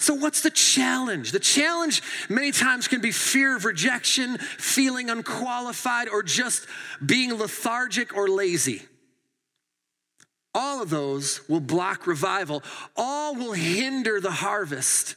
So, 0.00 0.14
what's 0.14 0.40
the 0.40 0.50
challenge? 0.50 1.32
The 1.32 1.38
challenge 1.38 2.02
many 2.30 2.50
times 2.50 2.88
can 2.88 3.02
be 3.02 3.10
fear 3.10 3.54
of 3.54 3.66
rejection, 3.66 4.38
feeling 4.38 5.10
unqualified, 5.10 6.08
or 6.08 6.22
just 6.22 6.66
being 7.04 7.34
lethargic 7.34 8.16
or 8.16 8.26
lazy. 8.26 8.86
All 10.54 10.82
of 10.82 10.90
those 10.90 11.48
will 11.48 11.60
block 11.60 12.06
revival. 12.06 12.62
All 12.96 13.34
will 13.34 13.52
hinder 13.52 14.20
the 14.20 14.30
harvest. 14.30 15.16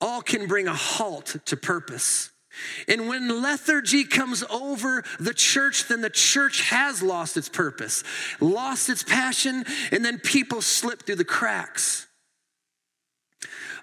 All 0.00 0.20
can 0.20 0.46
bring 0.46 0.68
a 0.68 0.74
halt 0.74 1.36
to 1.46 1.56
purpose. 1.56 2.30
And 2.88 3.08
when 3.08 3.42
lethargy 3.42 4.04
comes 4.04 4.42
over 4.50 5.04
the 5.20 5.34
church, 5.34 5.88
then 5.88 6.00
the 6.00 6.10
church 6.10 6.62
has 6.62 7.02
lost 7.02 7.36
its 7.36 7.48
purpose, 7.48 8.02
lost 8.40 8.88
its 8.88 9.02
passion, 9.02 9.64
and 9.92 10.04
then 10.04 10.18
people 10.18 10.62
slip 10.62 11.02
through 11.02 11.16
the 11.16 11.24
cracks. 11.24 12.06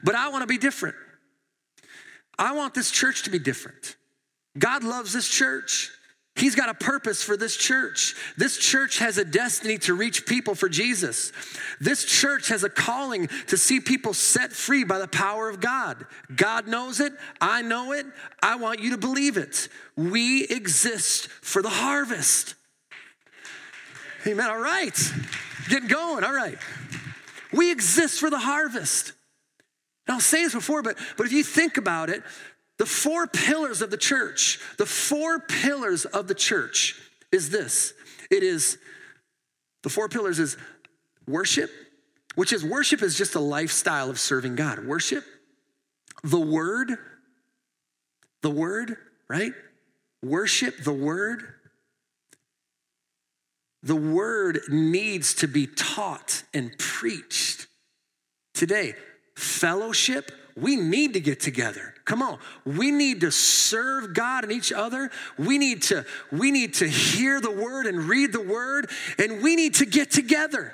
But 0.03 0.15
I 0.15 0.29
want 0.29 0.41
to 0.41 0.47
be 0.47 0.57
different. 0.57 0.95
I 2.37 2.53
want 2.53 2.73
this 2.73 2.89
church 2.91 3.23
to 3.23 3.29
be 3.29 3.39
different. 3.39 3.95
God 4.57 4.83
loves 4.83 5.13
this 5.13 5.29
church. 5.29 5.91
He's 6.35 6.55
got 6.55 6.69
a 6.69 6.73
purpose 6.73 7.21
for 7.21 7.37
this 7.37 7.55
church. 7.55 8.15
This 8.37 8.57
church 8.57 8.97
has 8.97 9.19
a 9.19 9.25
destiny 9.25 9.77
to 9.79 9.93
reach 9.93 10.25
people 10.25 10.55
for 10.55 10.67
Jesus. 10.67 11.31
This 11.79 12.03
church 12.05 12.47
has 12.47 12.63
a 12.63 12.69
calling 12.69 13.27
to 13.47 13.57
see 13.57 13.79
people 13.79 14.13
set 14.13 14.51
free 14.51 14.83
by 14.83 14.97
the 14.97 15.07
power 15.07 15.47
of 15.47 15.61
God. 15.61 16.07
God 16.35 16.67
knows 16.67 16.99
it. 16.99 17.13
I 17.39 17.61
know 17.61 17.91
it. 17.91 18.07
I 18.41 18.55
want 18.55 18.79
you 18.79 18.91
to 18.91 18.97
believe 18.97 19.37
it. 19.37 19.69
We 19.95 20.45
exist 20.45 21.27
for 21.27 21.61
the 21.61 21.69
harvest. 21.69 22.55
Amen. 24.25 24.49
All 24.49 24.59
right. 24.59 25.13
Getting 25.69 25.87
going. 25.87 26.23
All 26.23 26.33
right. 26.33 26.57
We 27.51 27.71
exist 27.71 28.19
for 28.19 28.31
the 28.31 28.39
harvest. 28.39 29.13
Now, 30.07 30.15
I'll 30.15 30.19
say 30.19 30.43
this 30.43 30.53
before, 30.53 30.81
but, 30.81 30.97
but 31.15 31.27
if 31.27 31.31
you 31.31 31.43
think 31.43 31.77
about 31.77 32.09
it, 32.09 32.23
the 32.79 32.85
four 32.85 33.27
pillars 33.27 33.81
of 33.81 33.91
the 33.91 33.97
church, 33.97 34.59
the 34.77 34.85
four 34.85 35.39
pillars 35.39 36.05
of 36.05 36.27
the 36.27 36.35
church 36.35 36.99
is 37.31 37.49
this 37.49 37.93
it 38.29 38.43
is, 38.43 38.77
the 39.83 39.89
four 39.89 40.09
pillars 40.09 40.39
is 40.39 40.57
worship, 41.27 41.69
which 42.35 42.51
is 42.51 42.63
worship 42.63 43.01
is 43.01 43.17
just 43.17 43.35
a 43.35 43.39
lifestyle 43.39 44.09
of 44.09 44.19
serving 44.19 44.55
God. 44.55 44.85
Worship, 44.85 45.23
the 46.23 46.39
word, 46.39 46.97
the 48.41 48.49
word, 48.49 48.97
right? 49.27 49.53
Worship, 50.23 50.83
the 50.83 50.93
word. 50.93 51.43
The 53.83 53.95
word 53.95 54.61
needs 54.69 55.33
to 55.35 55.47
be 55.47 55.67
taught 55.67 56.43
and 56.53 56.77
preached. 56.77 57.67
Today, 58.53 58.95
fellowship, 59.35 60.31
we 60.55 60.75
need 60.75 61.13
to 61.13 61.19
get 61.19 61.39
together. 61.39 61.93
Come 62.05 62.21
on. 62.21 62.37
We 62.65 62.91
need 62.91 63.21
to 63.21 63.31
serve 63.31 64.13
God 64.13 64.43
and 64.43 64.51
each 64.51 64.71
other. 64.71 65.09
We 65.37 65.57
need 65.57 65.83
to 65.83 66.05
we 66.31 66.51
need 66.51 66.75
to 66.75 66.87
hear 66.87 67.39
the 67.41 67.51
word 67.51 67.87
and 67.87 68.03
read 68.03 68.33
the 68.33 68.41
word 68.41 68.89
and 69.17 69.41
we 69.41 69.55
need 69.55 69.75
to 69.75 69.85
get 69.85 70.11
together. 70.11 70.73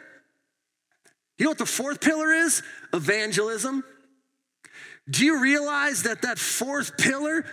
You 1.38 1.46
know 1.46 1.52
what 1.52 1.58
the 1.58 1.66
fourth 1.66 2.02
pillar 2.02 2.32
is? 2.32 2.62
Evangelism. 2.94 3.84
Do 5.10 5.26
you 5.26 5.42
realize 5.42 6.04
that 6.04 6.24
that 6.24 6.38
fourth 6.38 6.98
pillar 6.98 7.46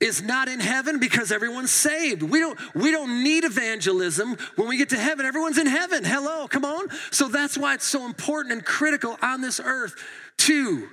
is 0.00 0.22
not 0.22 0.48
in 0.48 0.60
heaven 0.60 0.98
because 0.98 1.32
everyone's 1.32 1.70
saved. 1.70 2.22
We 2.22 2.38
don't 2.38 2.58
we 2.74 2.90
don't 2.90 3.24
need 3.24 3.44
evangelism 3.44 4.36
when 4.56 4.68
we 4.68 4.76
get 4.76 4.90
to 4.90 4.98
heaven. 4.98 5.24
Everyone's 5.24 5.58
in 5.58 5.66
heaven. 5.66 6.04
Hello, 6.04 6.46
come 6.46 6.64
on. 6.64 6.88
So 7.10 7.28
that's 7.28 7.56
why 7.56 7.74
it's 7.74 7.86
so 7.86 8.04
important 8.04 8.52
and 8.52 8.64
critical 8.64 9.16
on 9.22 9.40
this 9.40 9.58
earth 9.58 9.94
to 10.38 10.88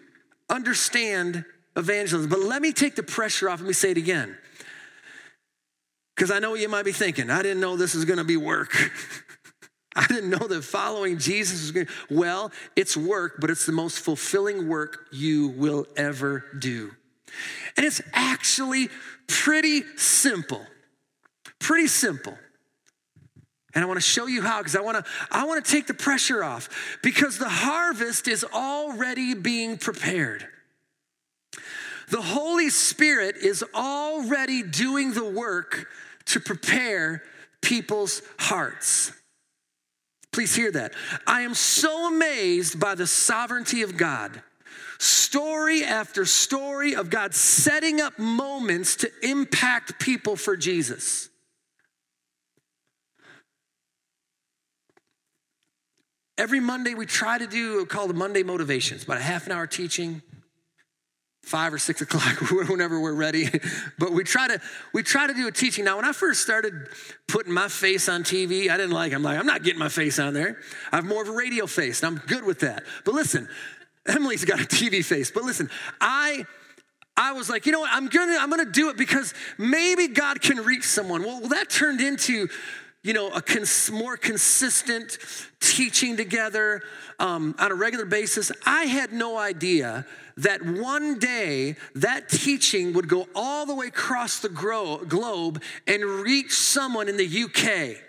understand 0.50 1.46
evangelism. 1.76 2.30
But 2.30 2.40
let 2.40 2.62
me 2.62 2.72
take 2.72 2.96
the 2.96 3.04
pressure 3.04 3.50
off. 3.50 3.60
Let 3.60 3.68
me 3.68 3.74
say 3.74 3.92
it 3.92 3.98
again. 3.98 4.38
Because 6.16 6.32
I 6.32 6.40
know 6.40 6.52
what 6.52 6.60
you 6.60 6.70
might 6.70 6.86
be 6.86 6.92
thinking. 6.92 7.30
I 7.30 7.42
didn't 7.42 7.60
know 7.60 7.76
this 7.76 7.96
was 7.96 8.06
going 8.06 8.20
to 8.20 8.24
be 8.24 8.38
work. 8.38 8.76
I 9.96 10.08
didn't 10.08 10.30
know 10.30 10.48
that 10.48 10.64
following 10.64 11.20
Jesus 11.20 11.62
was 11.62 11.72
going 11.72 11.86
to, 11.86 11.92
well, 12.10 12.52
it's 12.76 12.98
work, 12.98 13.36
but 13.40 13.50
it's 13.50 13.66
the 13.66 13.72
most 13.72 14.00
fulfilling 14.00 14.68
work 14.68 15.08
you 15.12 15.50
will 15.50 15.86
ever 15.96 16.46
do. 16.58 16.92
And 17.78 17.86
it's 17.86 18.02
actually 18.14 18.90
pretty 19.28 19.84
simple. 19.96 20.66
Pretty 21.60 21.88
simple. 21.88 22.38
And 23.75 23.84
I 23.84 23.88
want 23.88 23.98
to 23.98 24.06
show 24.06 24.27
you 24.27 24.42
how 24.42 24.60
because 24.60 24.75
I 24.75 24.82
want 24.82 25.03
to 25.03 25.12
I 25.32 25.46
want 25.46 25.63
to 25.63 25.72
take 25.72 25.88
the 25.88 25.94
pressure 25.94 26.44
off 26.44 26.70
because 27.01 27.38
the 27.38 27.50
harvest 27.50 28.27
is 28.27 28.44
already 28.44 29.34
being 29.34 29.77
prepared. 29.77 30.48
The 32.10 32.22
Holy 32.22 32.70
Spirit 32.70 33.38
is 33.38 33.63
already 33.74 34.62
doing 34.62 35.13
the 35.13 35.25
work 35.25 35.88
to 36.25 36.39
prepare 36.39 37.24
people's 37.62 38.22
hearts. 38.38 39.12
Please 40.32 40.56
hear 40.56 40.72
that. 40.72 40.94
I 41.25 41.42
am 41.42 41.53
so 41.53 42.08
amazed 42.08 42.80
by 42.80 42.96
the 42.96 43.08
sovereignty 43.08 43.84
of 43.84 43.98
God. 43.98 44.42
Story 45.00 45.84
after 45.84 46.25
story 46.25 46.96
of 46.96 47.10
God 47.10 47.34
setting 47.34 48.01
up 48.01 48.18
moments 48.20 48.96
to 48.98 49.12
impact 49.22 50.00
people 50.00 50.36
for 50.36 50.56
Jesus. 50.56 51.30
Every 56.38 56.60
Monday, 56.60 56.96
we 56.96 57.06
try 57.06 57.38
to 57.38 57.46
do 57.46 57.86
called 57.86 58.10
the 58.10 58.16
Monday 58.16 58.42
Motivations, 58.42 59.04
about 59.04 59.18
a 59.18 59.22
half 59.22 59.46
an 59.46 59.52
hour 59.52 59.68
teaching, 59.68 60.24
five 61.44 61.72
or 61.72 61.78
six 61.78 62.02
o'clock, 62.02 62.42
whenever 62.70 63.00
we're 63.00 63.13
ready. 63.13 63.50
But 64.00 64.12
we 64.12 64.24
try 64.24 64.48
to 64.48 64.60
we 64.94 65.04
try 65.04 65.28
to 65.28 65.34
do 65.34 65.48
a 65.48 65.52
teaching. 65.52 65.86
Now, 65.86 65.98
when 65.98 66.06
I 66.06 66.12
first 66.12 66.42
started 66.42 66.74
putting 67.28 67.54
my 67.54 67.68
face 67.68 68.10
on 68.10 68.24
TV, 68.24 68.70
I 68.70 68.78
didn't 68.78 68.92
like. 68.92 69.12
It. 69.12 69.16
I'm 69.16 69.24
like, 69.24 69.38
I'm 69.38 69.46
not 69.46 69.63
getting 69.63 69.80
my 69.80 69.90
face 69.90 70.18
on 70.18 70.34
there. 70.34 70.58
I 70.92 70.98
have 70.98 71.06
more 71.06 71.22
of 71.22 71.30
a 71.30 71.32
radio 71.32 71.68
face, 71.68 72.02
and 72.02 72.18
I'm 72.18 72.25
good 72.25 72.44
with 72.44 72.62
that. 72.62 72.84
But 73.06 73.13
listen, 73.13 73.48
Emily's 74.08 74.44
got 74.44 74.60
a 74.60 74.66
TV 74.66 75.06
face. 75.06 75.30
But 75.30 75.44
listen, 75.44 75.70
I 76.02 76.46
I 77.16 77.34
was 77.34 77.50
like, 77.50 77.68
you 77.68 77.72
know 77.72 77.82
what? 77.82 77.92
I'm 77.94 78.08
gonna 78.08 78.38
I'm 78.40 78.50
gonna 78.50 78.66
do 78.66 78.90
it 78.90 78.98
because 78.98 79.34
maybe 79.60 80.08
God 80.08 80.42
can 80.42 80.58
reach 80.58 80.86
someone. 80.86 81.22
Well, 81.22 81.40
well 81.40 81.50
that 81.50 81.70
turned 81.70 82.02
into 82.02 82.50
you 83.04 83.14
know, 83.14 83.30
a 83.30 83.42
cons- 83.42 83.92
more 83.92 84.16
consistent 84.16 85.18
teaching 85.60 86.16
together 86.16 86.82
um, 87.20 87.54
on 87.60 87.72
a 87.72 87.76
regular 87.76 88.06
basis. 88.06 88.52
I 88.66 88.86
had 88.86 89.12
no 89.12 89.38
idea 89.38 90.06
that 90.38 90.66
one 90.66 91.20
day 91.20 91.76
that 91.96 92.30
teaching 92.30 92.94
would 92.94 93.08
go 93.08 93.28
all 93.36 93.66
the 93.66 93.76
way 93.76 93.88
across 93.88 94.40
the 94.40 94.50
gro- 94.50 95.04
globe 95.06 95.62
and 95.86 96.04
reach 96.04 96.54
someone 96.54 97.10
in 97.10 97.18
the 97.18 97.44
UK. 97.44 98.02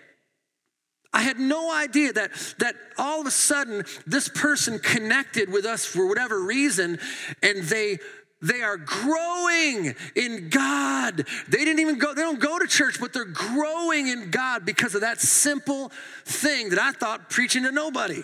I 1.13 1.21
had 1.21 1.39
no 1.39 1.73
idea 1.73 2.11
that, 2.13 2.31
that 2.59 2.75
all 2.97 3.21
of 3.21 3.27
a 3.27 3.31
sudden 3.31 3.85
this 4.05 4.27
person 4.27 4.79
connected 4.79 5.51
with 5.51 5.65
us 5.65 5.85
for 5.85 6.07
whatever 6.07 6.41
reason 6.41 6.99
and 7.41 7.63
they 7.63 7.99
they 8.45 8.61
are 8.61 8.77
growing 8.77 9.95
in 10.15 10.49
God. 10.49 11.25
They 11.47 11.65
didn't 11.65 11.79
even 11.79 11.97
go, 11.97 12.13
they 12.13 12.21
don't 12.21 12.39
go 12.39 12.59
to 12.59 12.67
church, 12.67 12.99
but 12.99 13.11
they're 13.11 13.25
growing 13.25 14.07
in 14.07 14.29
God 14.29 14.65
because 14.65 14.93
of 14.93 15.01
that 15.01 15.19
simple 15.19 15.91
thing 16.25 16.69
that 16.69 16.79
I 16.79 16.91
thought 16.91 17.29
preaching 17.29 17.63
to 17.63 17.71
nobody. 17.71 18.23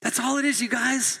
That's 0.00 0.18
all 0.18 0.38
it 0.38 0.46
is, 0.46 0.62
you 0.62 0.68
guys. 0.68 1.20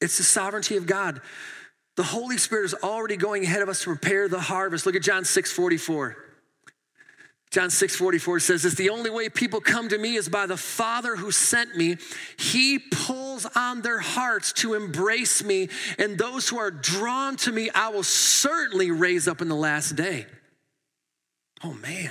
It's 0.00 0.18
the 0.18 0.24
sovereignty 0.24 0.76
of 0.76 0.86
God. 0.86 1.20
The 1.96 2.02
Holy 2.02 2.38
Spirit 2.38 2.64
is 2.64 2.74
already 2.74 3.16
going 3.16 3.44
ahead 3.44 3.62
of 3.62 3.68
us 3.68 3.84
to 3.84 3.94
prepare 3.94 4.26
the 4.26 4.40
harvest. 4.40 4.84
Look 4.84 4.96
at 4.96 5.02
John 5.02 5.24
6 5.24 5.52
44. 5.52 6.31
John 7.52 7.68
6 7.68 7.96
44 7.96 8.40
says 8.40 8.62
this 8.62 8.74
The 8.74 8.88
only 8.88 9.10
way 9.10 9.28
people 9.28 9.60
come 9.60 9.90
to 9.90 9.98
me 9.98 10.16
is 10.16 10.26
by 10.26 10.46
the 10.46 10.56
Father 10.56 11.16
who 11.16 11.30
sent 11.30 11.76
me. 11.76 11.98
He 12.38 12.78
pulls 12.78 13.44
on 13.54 13.82
their 13.82 13.98
hearts 13.98 14.54
to 14.54 14.72
embrace 14.72 15.44
me, 15.44 15.68
and 15.98 16.16
those 16.16 16.48
who 16.48 16.58
are 16.58 16.70
drawn 16.70 17.36
to 17.36 17.52
me, 17.52 17.68
I 17.74 17.90
will 17.90 18.04
certainly 18.04 18.90
raise 18.90 19.28
up 19.28 19.42
in 19.42 19.48
the 19.48 19.54
last 19.54 19.96
day. 19.96 20.24
Oh 21.62 21.74
man. 21.74 22.10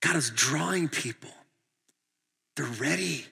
God 0.00 0.16
is 0.16 0.30
drawing 0.30 0.88
people, 0.88 1.30
they're 2.56 2.66
ready. 2.66 3.24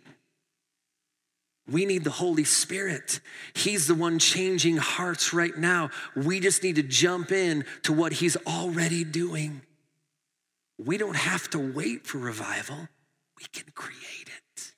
We 1.70 1.84
need 1.86 2.02
the 2.04 2.10
Holy 2.10 2.44
Spirit. 2.44 3.20
He's 3.54 3.86
the 3.86 3.94
one 3.94 4.18
changing 4.18 4.78
hearts 4.78 5.32
right 5.32 5.56
now. 5.56 5.90
We 6.16 6.40
just 6.40 6.62
need 6.62 6.76
to 6.76 6.82
jump 6.82 7.30
in 7.30 7.64
to 7.84 7.92
what 7.92 8.12
He's 8.12 8.36
already 8.46 9.04
doing. 9.04 9.62
We 10.84 10.98
don't 10.98 11.16
have 11.16 11.48
to 11.50 11.58
wait 11.58 12.06
for 12.06 12.18
revival, 12.18 12.88
we 13.38 13.44
can 13.52 13.72
create 13.74 14.28
it. 14.28 14.72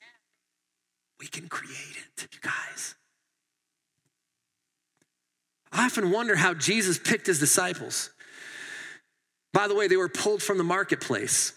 We 1.19 1.27
can 1.27 1.47
create 1.47 1.97
it, 2.17 2.27
you 2.33 2.39
guys. 2.41 2.95
I 5.71 5.85
often 5.85 6.11
wonder 6.11 6.35
how 6.35 6.53
Jesus 6.53 6.99
picked 6.99 7.27
his 7.27 7.39
disciples. 7.39 8.11
By 9.53 9.67
the 9.67 9.75
way, 9.75 9.87
they 9.87 9.97
were 9.97 10.09
pulled 10.09 10.43
from 10.43 10.57
the 10.57 10.63
marketplace. 10.63 11.53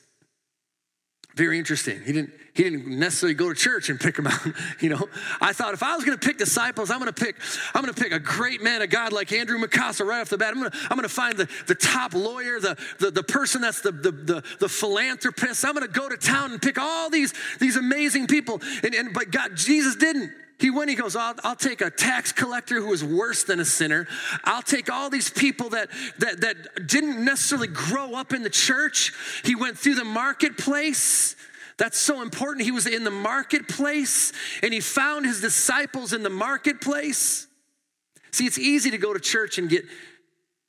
Very 1.35 1.59
interesting. 1.59 2.00
He 2.05 2.12
didn't, 2.12 2.33
he 2.59 2.65
didn't 2.65 2.88
necessarily 2.88 3.35
go 3.35 3.49
to 3.49 3.55
church 3.55 3.88
and 3.88 4.00
pick 4.00 4.17
them 4.17 4.27
out. 4.27 4.41
You 4.81 4.91
know, 4.91 5.09
I 5.41 5.53
thought 5.53 5.75
if 5.75 5.83
I 5.83 5.95
was 5.95 6.05
going 6.05 6.19
to 6.19 6.27
pick 6.27 6.38
disciples, 6.38 6.91
I'm 6.91 6.99
going 6.99 7.12
to 7.12 7.25
pick, 7.25 7.37
I'm 7.75 7.83
going 7.83 7.95
to 7.95 8.00
pick 8.00 8.12
a 8.12 8.19
great 8.19 8.62
man 8.62 8.83
of 8.83 8.91
God 8.91 9.12
like 9.12 9.33
Andrew 9.33 9.59
Mikasa 9.59 10.05
right 10.05 10.21
off 10.21 10.29
the 10.29 10.38
bat. 10.38 10.53
I'm 10.55 10.61
going 10.61 10.71
to, 10.71 10.77
I'm 10.83 10.97
going 10.97 11.03
to 11.03 11.09
find 11.09 11.37
the, 11.37 11.49
the 11.67 11.75
top 11.75 12.15
lawyer, 12.15 12.61
the, 12.61 12.77
the, 12.99 13.11
the 13.11 13.23
person 13.23 13.61
that's 13.61 13.81
the, 13.81 13.93
the, 13.93 14.11
the, 14.11 14.45
the 14.59 14.69
philanthropist. 14.69 15.65
I'm 15.65 15.75
going 15.75 15.87
to 15.87 15.93
go 15.93 16.09
to 16.09 16.17
town 16.17 16.53
and 16.53 16.61
pick 16.61 16.79
all 16.79 17.11
these, 17.11 17.33
these 17.61 17.77
amazing 17.77 18.27
people. 18.27 18.61
And, 18.83 18.95
and, 18.95 19.15
but 19.15 19.31
God, 19.31 19.57
Jesus 19.57 19.95
didn't. 19.95 20.33
He 20.59 20.71
went, 20.71 20.91
he 20.91 20.97
goes, 20.97 21.15
I'll, 21.15 21.35
I'll, 21.45 21.57
take 21.57 21.81
a 21.81 21.91
tax 21.91 22.33
collector 22.33 22.81
who 22.81 22.93
is 22.93 23.05
worse 23.05 23.45
than 23.45 23.61
a 23.61 23.65
sinner. 23.65 24.09
I'll 24.43 24.62
take 24.62 24.91
all 24.91 25.11
these 25.11 25.31
people 25.31 25.71
that, 25.71 25.88
that, 26.19 26.41
that 26.41 26.88
didn't 26.88 27.25
necessarily 27.25 27.69
grow 27.69 28.15
up 28.15 28.33
in 28.33 28.43
the 28.43 28.50
church. 28.50 29.12
He 29.45 29.55
went 29.55 29.79
through 29.79 29.95
the 29.95 30.05
marketplace. 30.05 31.37
That's 31.78 31.97
so 31.97 32.23
important. 32.23 32.64
He 32.64 32.73
was 32.73 32.87
in 32.87 33.04
the 33.04 33.11
marketplace 33.11 34.32
and 34.62 34.75
he 34.75 34.80
found 34.80 35.25
his 35.25 35.40
disciples 35.40 36.12
in 36.12 36.25
the 36.25 36.30
marketplace. 36.30 37.46
See, 38.33 38.46
it's 38.46 38.59
easy 38.59 38.90
to 38.90 38.98
go 38.98 39.14
to 39.14 39.20
church 39.20 39.59
and 39.59 39.70
get, 39.70 39.85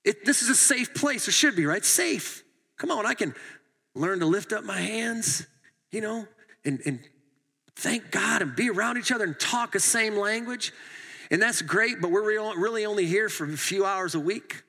it, 0.05 0.23
this 0.23 0.43
is 0.43 0.49
a 0.49 0.55
safe 0.55 0.93
place. 0.93 1.27
It 1.27 1.31
should 1.31 1.55
be, 1.55 1.65
right? 1.65 1.83
Safe. 1.83 2.43
Come 2.77 2.91
on, 2.91 3.07
I 3.07 3.15
can 3.15 3.33
learn 3.95 4.19
to 4.19 4.27
lift 4.27 4.53
up 4.53 4.63
my 4.63 4.79
hands, 4.79 5.45
you 5.91 5.99
know, 5.99 6.27
and, 6.63 6.79
and 6.85 6.99
thank 7.75 8.11
God 8.11 8.43
and 8.43 8.55
be 8.55 8.69
around 8.69 8.97
each 8.97 9.11
other 9.11 9.25
and 9.25 9.37
talk 9.37 9.71
the 9.71 9.79
same 9.79 10.15
language. 10.15 10.71
And 11.31 11.41
that's 11.41 11.61
great, 11.63 12.01
but 12.01 12.11
we're 12.11 12.23
really 12.23 12.85
only 12.85 13.07
here 13.07 13.29
for 13.29 13.45
a 13.45 13.57
few 13.57 13.83
hours 13.83 14.13
a 14.13 14.19
week. 14.19 14.63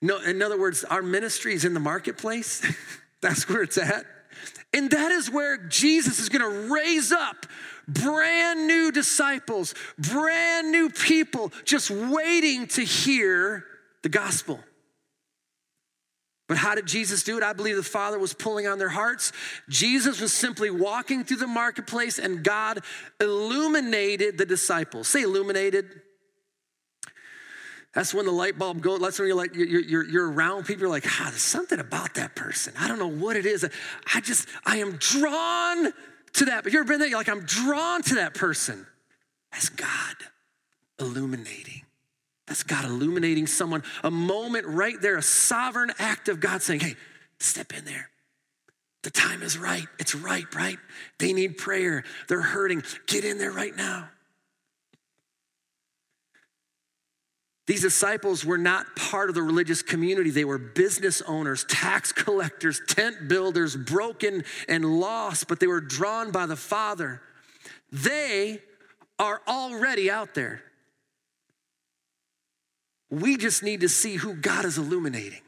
No, 0.00 0.20
in 0.20 0.40
other 0.42 0.58
words, 0.58 0.84
our 0.84 1.02
ministry 1.02 1.54
is 1.54 1.64
in 1.64 1.74
the 1.74 1.80
marketplace. 1.80 2.64
that's 3.20 3.48
where 3.48 3.62
it's 3.62 3.78
at. 3.78 4.06
And 4.72 4.90
that 4.90 5.12
is 5.12 5.30
where 5.30 5.56
Jesus 5.56 6.18
is 6.18 6.28
going 6.28 6.42
to 6.42 6.72
raise 6.72 7.10
up 7.10 7.46
brand 7.86 8.66
new 8.66 8.92
disciples, 8.92 9.74
brand 9.98 10.70
new 10.70 10.90
people 10.90 11.52
just 11.64 11.90
waiting 11.90 12.66
to 12.68 12.82
hear 12.82 13.64
the 14.02 14.10
gospel. 14.10 14.60
But 16.48 16.56
how 16.56 16.74
did 16.74 16.86
Jesus 16.86 17.22
do 17.24 17.36
it? 17.36 17.42
I 17.42 17.52
believe 17.52 17.76
the 17.76 17.82
Father 17.82 18.18
was 18.18 18.32
pulling 18.32 18.66
on 18.66 18.78
their 18.78 18.88
hearts. 18.88 19.32
Jesus 19.68 20.20
was 20.20 20.32
simply 20.32 20.70
walking 20.70 21.24
through 21.24 21.36
the 21.38 21.46
marketplace 21.46 22.18
and 22.18 22.42
God 22.42 22.80
illuminated 23.20 24.38
the 24.38 24.46
disciples. 24.46 25.08
Say 25.08 25.22
illuminated. 25.22 26.02
That's 27.98 28.14
when 28.14 28.26
the 28.26 28.32
light 28.32 28.56
bulb 28.56 28.80
goes. 28.80 29.00
That's 29.00 29.18
when 29.18 29.26
you're 29.26 29.36
like, 29.36 29.56
you're, 29.56 29.66
you're, 29.66 30.04
you're 30.04 30.30
around 30.30 30.66
people. 30.66 30.82
You're 30.82 30.88
like, 30.88 31.02
ah, 31.04 31.26
there's 31.30 31.42
something 31.42 31.80
about 31.80 32.14
that 32.14 32.36
person. 32.36 32.72
I 32.78 32.86
don't 32.86 33.00
know 33.00 33.08
what 33.08 33.34
it 33.34 33.44
is. 33.44 33.68
I 34.14 34.20
just, 34.20 34.46
I 34.64 34.76
am 34.76 34.98
drawn 34.98 35.92
to 36.34 36.44
that. 36.44 36.62
But 36.62 36.72
you 36.72 36.78
ever 36.78 36.86
been 36.86 37.00
there? 37.00 37.08
You're 37.08 37.18
like, 37.18 37.28
I'm 37.28 37.44
drawn 37.44 38.02
to 38.02 38.14
that 38.14 38.34
person. 38.34 38.86
That's 39.50 39.68
God 39.68 40.14
illuminating. 41.00 41.82
That's 42.46 42.62
God 42.62 42.84
illuminating 42.84 43.48
someone. 43.48 43.82
A 44.04 44.12
moment 44.12 44.66
right 44.66 45.00
there, 45.00 45.16
a 45.16 45.22
sovereign 45.22 45.90
act 45.98 46.28
of 46.28 46.38
God 46.38 46.62
saying, 46.62 46.78
hey, 46.78 46.94
step 47.40 47.72
in 47.76 47.84
there. 47.84 48.10
The 49.02 49.10
time 49.10 49.42
is 49.42 49.58
right. 49.58 49.88
It's 49.98 50.14
right, 50.14 50.46
right? 50.54 50.78
They 51.18 51.32
need 51.32 51.58
prayer. 51.58 52.04
They're 52.28 52.42
hurting. 52.42 52.84
Get 53.08 53.24
in 53.24 53.38
there 53.38 53.50
right 53.50 53.74
now. 53.74 54.08
These 57.68 57.82
disciples 57.82 58.46
were 58.46 58.56
not 58.56 58.96
part 58.96 59.28
of 59.28 59.34
the 59.34 59.42
religious 59.42 59.82
community. 59.82 60.30
They 60.30 60.46
were 60.46 60.56
business 60.56 61.20
owners, 61.20 61.64
tax 61.64 62.12
collectors, 62.24 62.80
tent 62.88 63.28
builders, 63.28 63.76
broken 63.76 64.44
and 64.68 64.98
lost, 64.98 65.48
but 65.48 65.60
they 65.60 65.66
were 65.66 65.82
drawn 65.82 66.30
by 66.32 66.46
the 66.46 66.56
Father. 66.56 67.20
They 67.92 68.62
are 69.18 69.42
already 69.46 70.10
out 70.10 70.34
there. 70.34 70.62
We 73.10 73.36
just 73.36 73.62
need 73.62 73.82
to 73.82 73.88
see 73.90 74.16
who 74.16 74.34
God 74.34 74.64
is 74.64 74.78
illuminating. 74.78 75.42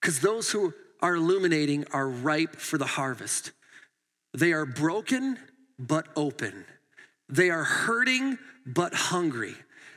Because 0.00 0.20
those 0.20 0.52
who 0.52 0.72
are 1.02 1.16
illuminating 1.16 1.84
are 1.92 2.08
ripe 2.08 2.54
for 2.54 2.78
the 2.78 2.86
harvest. 2.86 3.50
They 4.32 4.52
are 4.52 4.66
broken 4.66 5.36
but 5.80 6.06
open. 6.14 6.64
They 7.28 7.50
are 7.50 7.64
hurting 7.64 8.38
but 8.74 8.94
hungry. 8.94 9.54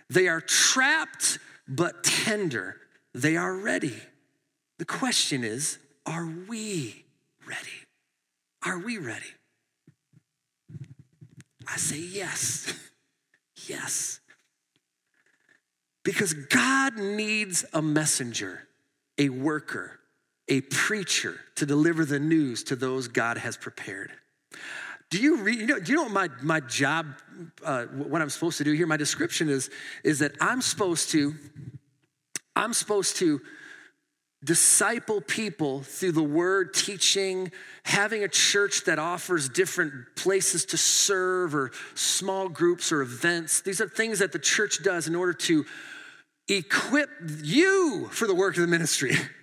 They 0.09 0.27
are 0.27 0.41
trapped 0.41 1.39
but 1.67 2.03
tender. 2.03 2.77
They 3.13 3.37
are 3.37 3.55
ready. 3.55 3.95
The 4.79 4.85
question 4.85 5.43
is 5.43 5.77
are 6.05 6.25
we 6.25 7.05
ready? 7.47 7.69
Are 8.65 8.79
we 8.79 8.97
ready? 8.97 9.25
I 11.67 11.77
say 11.77 11.99
yes. 11.99 12.73
yes. 13.67 14.19
Because 16.03 16.33
God 16.33 16.97
needs 16.97 17.63
a 17.73 17.81
messenger, 17.81 18.67
a 19.17 19.29
worker, 19.29 19.99
a 20.49 20.61
preacher 20.61 21.39
to 21.55 21.65
deliver 21.65 22.03
the 22.03 22.19
news 22.19 22.63
to 22.65 22.75
those 22.75 23.07
God 23.07 23.37
has 23.37 23.55
prepared. 23.55 24.11
Do 25.13 25.21
you 25.21 25.43
read, 25.43 25.59
you 25.59 25.67
know, 25.67 25.79
do 25.79 25.91
you 25.91 25.95
know 25.95 26.05
what 26.05 26.11
my, 26.11 26.29
my 26.41 26.59
job, 26.59 27.05
uh, 27.63 27.83
what 27.85 28.19
I'm 28.19 28.31
supposed 28.31 28.57
to 28.57 28.63
do 28.63 28.71
here? 28.71 28.87
My 28.87 28.97
description 28.97 29.47
is, 29.47 29.69
is 30.03 30.17
that 30.19 30.31
I'm 30.41 30.59
supposed 30.59 31.11
to, 31.11 31.35
I'm 32.55 32.73
supposed 32.73 33.17
to 33.17 33.39
disciple 34.43 35.21
people 35.21 35.83
through 35.83 36.13
the 36.13 36.23
word 36.23 36.73
teaching, 36.73 37.51
having 37.83 38.23
a 38.23 38.27
church 38.27 38.85
that 38.85 38.97
offers 38.97 39.49
different 39.49 39.93
places 40.15 40.65
to 40.65 40.77
serve 40.77 41.53
or 41.53 41.69
small 41.93 42.49
groups 42.49 42.91
or 42.91 43.03
events. 43.03 43.61
These 43.61 43.81
are 43.81 43.87
things 43.87 44.17
that 44.17 44.31
the 44.31 44.39
church 44.39 44.81
does 44.81 45.07
in 45.07 45.13
order 45.13 45.33
to 45.33 45.63
equip 46.47 47.11
you 47.43 48.09
for 48.11 48.25
the 48.25 48.33
work 48.33 48.55
of 48.55 48.61
the 48.61 48.67
ministry. 48.67 49.11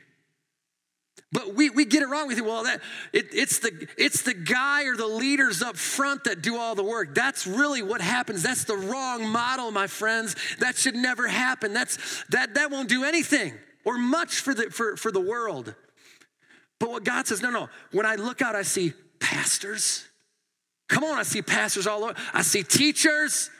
But 1.33 1.55
we, 1.55 1.71
we 1.71 1.85
get 1.85 2.03
it 2.03 2.09
wrong. 2.09 2.27
We 2.27 2.35
think, 2.35 2.47
well, 2.47 2.64
that 2.64 2.81
it, 3.12 3.29
it's 3.33 3.61
the 3.61 3.87
it's 3.97 4.23
the 4.23 4.35
guy 4.35 4.87
or 4.87 4.97
the 4.97 5.07
leaders 5.07 5.62
up 5.62 5.77
front 5.77 6.25
that 6.25 6.43
do 6.43 6.57
all 6.57 6.75
the 6.75 6.83
work. 6.83 7.14
That's 7.14 7.47
really 7.47 7.83
what 7.83 8.01
happens. 8.01 8.43
That's 8.43 8.64
the 8.64 8.77
wrong 8.77 9.29
model, 9.29 9.71
my 9.71 9.87
friends. 9.87 10.35
That 10.59 10.77
should 10.77 10.97
never 10.97 11.29
happen. 11.29 11.73
That's 11.73 12.25
that 12.31 12.55
that 12.55 12.73
won't 12.73 12.88
do 12.88 13.05
anything 13.05 13.55
or 13.85 13.97
much 13.97 14.40
for 14.40 14.55
the 14.55 14.71
for, 14.71 14.97
for 14.97 15.12
the 15.12 15.21
world. 15.21 15.75
But 16.81 16.90
what 16.90 17.05
God 17.05 17.29
says, 17.29 17.43
no, 17.43 17.51
no. 17.51 17.69
When 17.93 18.07
I 18.07 18.16
look 18.16 18.43
out, 18.43 18.57
I 18.57 18.62
see 18.62 18.93
pastors. 19.21 20.09
Come 20.88 21.05
on, 21.05 21.16
I 21.16 21.23
see 21.23 21.43
pastors 21.43 21.87
all 21.87 22.03
over. 22.03 22.14
I 22.35 22.43
see 22.43 22.64
teachers. 22.64 23.51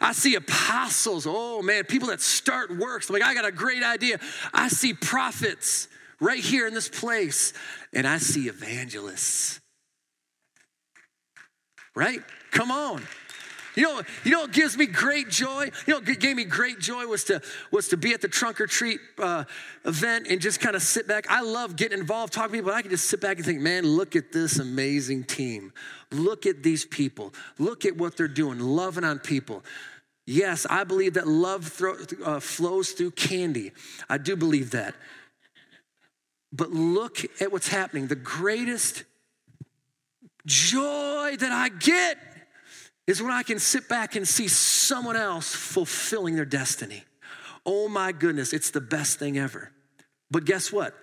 I 0.00 0.12
see 0.12 0.36
apostles. 0.36 1.26
Oh 1.28 1.60
man, 1.60 1.84
people 1.84 2.08
that 2.08 2.20
start 2.20 2.76
works. 2.76 3.08
I'm 3.08 3.14
Like, 3.14 3.24
I 3.24 3.34
got 3.34 3.44
a 3.44 3.52
great 3.52 3.82
idea. 3.82 4.20
I 4.54 4.68
see 4.68 4.94
prophets 4.94 5.88
right 6.20 6.42
here 6.42 6.66
in 6.66 6.74
this 6.74 6.88
place, 6.88 7.52
and 7.92 8.06
I 8.06 8.18
see 8.18 8.48
evangelists. 8.48 9.60
Right? 11.94 12.20
Come 12.50 12.70
on. 12.70 13.02
You 13.76 13.82
know, 13.82 14.02
you 14.24 14.30
know 14.30 14.40
what 14.40 14.52
gives 14.52 14.76
me 14.76 14.86
great 14.86 15.28
joy? 15.28 15.70
You 15.86 15.92
know 15.92 16.00
what 16.00 16.18
gave 16.18 16.34
me 16.34 16.44
great 16.44 16.80
joy 16.80 17.06
was 17.06 17.24
to 17.24 17.42
was 17.70 17.88
to 17.88 17.98
be 17.98 18.14
at 18.14 18.22
the 18.22 18.28
trunk 18.28 18.58
or 18.58 18.66
treat 18.66 18.98
uh, 19.18 19.44
event 19.84 20.28
and 20.30 20.40
just 20.40 20.60
kind 20.60 20.74
of 20.74 20.80
sit 20.80 21.06
back. 21.06 21.30
I 21.30 21.42
love 21.42 21.76
getting 21.76 21.98
involved, 21.98 22.32
talking 22.32 22.52
to 22.52 22.58
people. 22.58 22.72
I 22.72 22.80
can 22.80 22.90
just 22.90 23.06
sit 23.06 23.20
back 23.20 23.36
and 23.36 23.44
think, 23.44 23.60
man, 23.60 23.84
look 23.86 24.16
at 24.16 24.32
this 24.32 24.58
amazing 24.58 25.24
team. 25.24 25.74
Look 26.10 26.46
at 26.46 26.62
these 26.62 26.86
people. 26.86 27.34
Look 27.58 27.84
at 27.84 27.98
what 27.98 28.16
they're 28.16 28.28
doing, 28.28 28.58
loving 28.60 29.04
on 29.04 29.18
people. 29.18 29.62
Yes, 30.26 30.66
I 30.68 30.84
believe 30.84 31.14
that 31.14 31.28
love 31.28 31.66
thro- 31.66 31.98
uh, 32.24 32.40
flows 32.40 32.92
through 32.92 33.10
candy. 33.12 33.72
I 34.08 34.16
do 34.16 34.36
believe 34.36 34.70
that. 34.70 34.94
But 36.56 36.70
look 36.70 37.18
at 37.40 37.52
what's 37.52 37.68
happening. 37.68 38.06
The 38.06 38.16
greatest 38.16 39.04
joy 40.46 41.36
that 41.38 41.52
I 41.52 41.68
get 41.68 42.18
is 43.06 43.22
when 43.22 43.32
I 43.32 43.42
can 43.42 43.58
sit 43.58 43.88
back 43.88 44.16
and 44.16 44.26
see 44.26 44.48
someone 44.48 45.16
else 45.16 45.54
fulfilling 45.54 46.34
their 46.34 46.46
destiny. 46.46 47.04
Oh 47.66 47.88
my 47.88 48.12
goodness, 48.12 48.52
it's 48.52 48.70
the 48.70 48.80
best 48.80 49.18
thing 49.18 49.36
ever. 49.38 49.70
But 50.30 50.44
guess 50.44 50.72
what? 50.72 50.94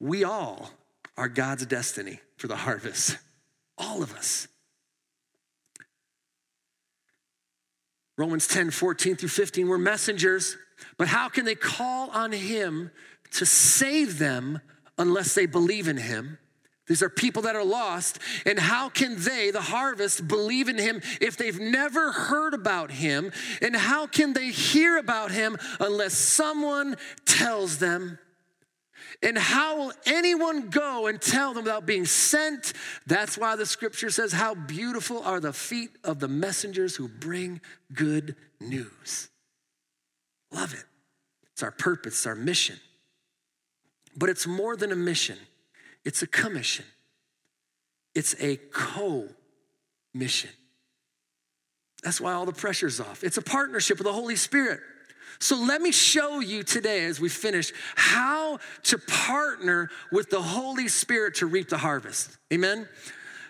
We 0.00 0.24
all 0.24 0.70
are 1.16 1.28
God's 1.28 1.64
destiny 1.66 2.18
for 2.36 2.48
the 2.48 2.56
harvest. 2.56 3.18
All 3.78 4.02
of 4.02 4.14
us. 4.14 4.48
Romans 8.18 8.48
10 8.48 8.70
14 8.70 9.16
through 9.16 9.28
15, 9.28 9.68
we're 9.68 9.78
messengers, 9.78 10.56
but 10.98 11.08
how 11.08 11.28
can 11.28 11.44
they 11.44 11.54
call 11.54 12.10
on 12.10 12.32
Him 12.32 12.90
to 13.34 13.46
save 13.46 14.18
them 14.18 14.60
unless 14.98 15.34
they 15.34 15.46
believe 15.46 15.88
in 15.88 15.96
Him? 15.96 16.38
These 16.86 17.02
are 17.02 17.08
people 17.08 17.42
that 17.42 17.56
are 17.56 17.64
lost. 17.64 18.18
And 18.44 18.58
how 18.58 18.88
can 18.90 19.16
they, 19.18 19.50
the 19.50 19.62
harvest, 19.62 20.28
believe 20.28 20.68
in 20.68 20.76
him 20.76 21.00
if 21.20 21.36
they've 21.36 21.58
never 21.58 22.12
heard 22.12 22.52
about 22.52 22.90
him? 22.90 23.32
And 23.62 23.74
how 23.74 24.06
can 24.06 24.34
they 24.34 24.50
hear 24.50 24.98
about 24.98 25.30
him 25.30 25.56
unless 25.80 26.12
someone 26.12 26.96
tells 27.24 27.78
them? 27.78 28.18
And 29.22 29.38
how 29.38 29.78
will 29.78 29.92
anyone 30.04 30.68
go 30.68 31.06
and 31.06 31.20
tell 31.20 31.54
them 31.54 31.64
without 31.64 31.86
being 31.86 32.04
sent? 32.04 32.74
That's 33.06 33.38
why 33.38 33.56
the 33.56 33.64
scripture 33.64 34.10
says, 34.10 34.32
How 34.32 34.54
beautiful 34.54 35.22
are 35.22 35.40
the 35.40 35.52
feet 35.54 35.90
of 36.04 36.20
the 36.20 36.28
messengers 36.28 36.96
who 36.96 37.08
bring 37.08 37.62
good 37.94 38.36
news. 38.60 39.30
Love 40.52 40.74
it. 40.74 40.84
It's 41.52 41.62
our 41.62 41.70
purpose, 41.70 42.14
it's 42.14 42.26
our 42.26 42.34
mission. 42.34 42.76
But 44.16 44.28
it's 44.30 44.46
more 44.46 44.76
than 44.76 44.92
a 44.92 44.96
mission. 44.96 45.38
It's 46.04 46.22
a 46.22 46.26
commission, 46.26 46.84
it's 48.14 48.34
a 48.40 48.56
co 48.56 49.28
mission. 50.12 50.50
That's 52.02 52.20
why 52.20 52.34
all 52.34 52.44
the 52.44 52.52
pressure's 52.52 53.00
off. 53.00 53.24
It's 53.24 53.38
a 53.38 53.42
partnership 53.42 53.96
with 53.96 54.06
the 54.06 54.12
Holy 54.12 54.36
Spirit. 54.36 54.80
So 55.38 55.56
let 55.56 55.80
me 55.80 55.90
show 55.90 56.40
you 56.40 56.62
today 56.62 57.06
as 57.06 57.18
we 57.18 57.30
finish 57.30 57.72
how 57.96 58.58
to 58.84 58.98
partner 58.98 59.90
with 60.12 60.30
the 60.30 60.42
Holy 60.42 60.86
Spirit 60.86 61.36
to 61.36 61.46
reap 61.46 61.70
the 61.70 61.78
harvest. 61.78 62.36
Amen? 62.52 62.86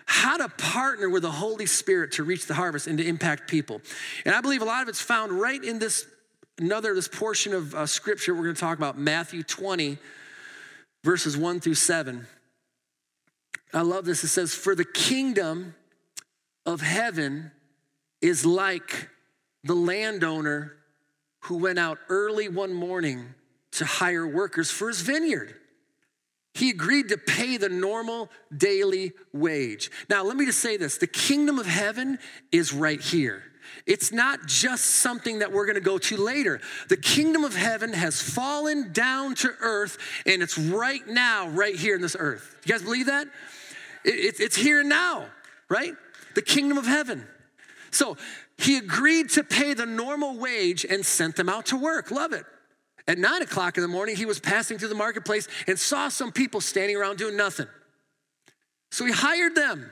How 0.05 0.37
to 0.37 0.47
partner 0.49 1.09
with 1.09 1.23
the 1.23 1.31
Holy 1.31 1.65
Spirit 1.65 2.13
to 2.13 2.23
reach 2.23 2.47
the 2.47 2.53
harvest 2.53 2.87
and 2.87 2.97
to 2.97 3.05
impact 3.05 3.49
people. 3.49 3.81
And 4.23 4.33
I 4.33 4.41
believe 4.41 4.61
a 4.61 4.65
lot 4.65 4.83
of 4.83 4.89
it's 4.89 5.01
found 5.01 5.33
right 5.33 5.61
in 5.63 5.77
this 5.77 6.07
another 6.57 6.95
this 6.95 7.09
portion 7.09 7.53
of 7.53 7.75
uh, 7.75 7.85
scripture 7.85 8.33
we're 8.33 8.43
going 8.43 8.55
to 8.55 8.61
talk 8.61 8.77
about 8.77 8.97
Matthew 8.97 9.43
20 9.43 9.97
verses 11.05 11.37
1 11.37 11.59
through 11.59 11.75
7. 11.75 12.25
I 13.71 13.81
love 13.81 14.05
this. 14.05 14.23
It 14.23 14.29
says, 14.29 14.55
For 14.55 14.73
the 14.73 14.83
kingdom 14.83 15.75
of 16.65 16.81
heaven 16.81 17.51
is 18.21 18.43
like 18.43 19.09
the 19.63 19.75
landowner 19.75 20.77
who 21.41 21.57
went 21.57 21.77
out 21.77 21.99
early 22.09 22.49
one 22.49 22.73
morning 22.73 23.35
to 23.73 23.85
hire 23.85 24.25
workers 24.25 24.71
for 24.71 24.87
his 24.87 25.01
vineyard. 25.01 25.53
He 26.55 26.71
agreed 26.71 27.09
to 27.09 27.17
pay 27.17 27.57
the 27.57 27.69
normal 27.69 28.31
daily 28.55 29.13
wage. 29.31 29.91
Now, 30.09 30.23
let 30.23 30.37
me 30.37 30.45
just 30.45 30.59
say 30.59 30.75
this 30.75 30.97
the 30.97 31.05
kingdom 31.05 31.59
of 31.59 31.67
heaven 31.67 32.17
is 32.51 32.73
right 32.73 32.99
here. 32.99 33.43
It's 33.85 34.11
not 34.11 34.45
just 34.45 34.85
something 34.85 35.39
that 35.39 35.51
we're 35.51 35.65
going 35.65 35.75
to 35.75 35.81
go 35.81 35.97
to 35.97 36.17
later. 36.17 36.61
The 36.89 36.97
kingdom 36.97 37.43
of 37.43 37.55
heaven 37.55 37.93
has 37.93 38.21
fallen 38.21 38.91
down 38.93 39.35
to 39.35 39.51
earth, 39.59 39.97
and 40.25 40.41
it's 40.41 40.57
right 40.57 41.05
now, 41.07 41.49
right 41.49 41.75
here 41.75 41.95
in 41.95 42.01
this 42.01 42.15
earth. 42.17 42.57
You 42.65 42.71
guys 42.71 42.81
believe 42.81 43.07
that? 43.07 43.27
It, 44.03 44.39
it's 44.39 44.55
here 44.55 44.83
now, 44.83 45.27
right? 45.69 45.93
The 46.35 46.41
kingdom 46.41 46.77
of 46.77 46.85
heaven. 46.85 47.27
So 47.91 48.17
he 48.57 48.77
agreed 48.77 49.29
to 49.31 49.43
pay 49.43 49.73
the 49.73 49.85
normal 49.85 50.37
wage 50.37 50.85
and 50.85 51.05
sent 51.05 51.35
them 51.35 51.49
out 51.49 51.67
to 51.67 51.77
work. 51.77 52.11
Love 52.11 52.33
it. 52.33 52.45
At 53.07 53.17
nine 53.17 53.41
o'clock 53.41 53.77
in 53.77 53.83
the 53.83 53.87
morning, 53.87 54.15
he 54.15 54.25
was 54.25 54.39
passing 54.39 54.77
through 54.77 54.89
the 54.89 54.95
marketplace 54.95 55.47
and 55.67 55.77
saw 55.77 56.09
some 56.09 56.31
people 56.31 56.59
standing 56.59 56.95
around 56.95 57.17
doing 57.17 57.37
nothing. 57.37 57.67
So 58.91 59.05
he 59.05 59.11
hired 59.11 59.55
them, 59.55 59.91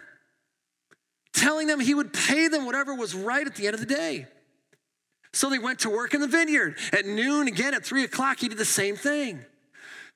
telling 1.34 1.68
them 1.68 1.80
he 1.80 1.94
would 1.94 2.14
pay 2.14 2.48
them 2.48 2.66
whatever 2.66 2.94
was 2.94 3.14
right 3.14 3.46
at 3.46 3.56
the 3.56 3.68
end 3.68 3.74
of 3.74 3.80
the 3.80 3.86
day. 3.86 4.28
So 5.34 5.50
they 5.50 5.60
went 5.60 5.80
to 5.80 5.90
work 5.90 6.14
in 6.14 6.22
the 6.22 6.28
vineyard. 6.28 6.78
At 6.92 7.06
noon, 7.06 7.48
again, 7.48 7.74
at 7.74 7.84
three 7.84 8.04
o'clock, 8.04 8.40
he 8.40 8.48
did 8.48 8.58
the 8.58 8.66
same 8.66 8.96
thing. 8.96 9.44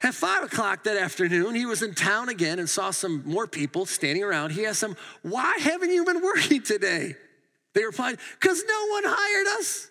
At 0.01 0.13
five 0.13 0.43
o'clock 0.43 0.83
that 0.83 0.95
afternoon, 0.95 1.55
he 1.55 1.65
was 1.65 1.81
in 1.81 1.95
town 1.95 2.29
again 2.29 2.59
and 2.59 2.69
saw 2.69 2.91
some 2.91 3.23
more 3.25 3.47
people 3.47 3.87
standing 3.87 4.23
around. 4.23 4.51
He 4.51 4.65
asked 4.65 4.81
them, 4.81 4.95
Why 5.23 5.57
haven't 5.59 5.89
you 5.89 6.05
been 6.05 6.21
working 6.21 6.61
today? 6.61 7.15
They 7.73 7.83
replied, 7.83 8.19
Because 8.39 8.63
no 8.67 8.87
one 8.91 9.03
hired 9.05 9.59
us. 9.59 9.89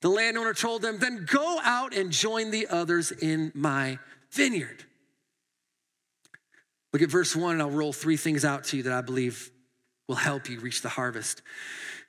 The 0.00 0.08
landowner 0.08 0.52
told 0.52 0.82
them, 0.82 0.98
Then 0.98 1.26
go 1.30 1.60
out 1.62 1.94
and 1.94 2.10
join 2.10 2.50
the 2.50 2.66
others 2.66 3.12
in 3.12 3.52
my 3.54 4.00
vineyard. 4.32 4.84
Look 6.94 7.02
at 7.02 7.10
verse 7.10 7.34
one, 7.34 7.54
and 7.54 7.62
I'll 7.62 7.70
roll 7.70 7.92
three 7.92 8.16
things 8.16 8.44
out 8.44 8.64
to 8.66 8.76
you 8.76 8.84
that 8.84 8.92
I 8.92 9.00
believe 9.00 9.50
will 10.06 10.14
help 10.14 10.48
you 10.48 10.60
reach 10.60 10.80
the 10.80 10.88
harvest. 10.88 11.42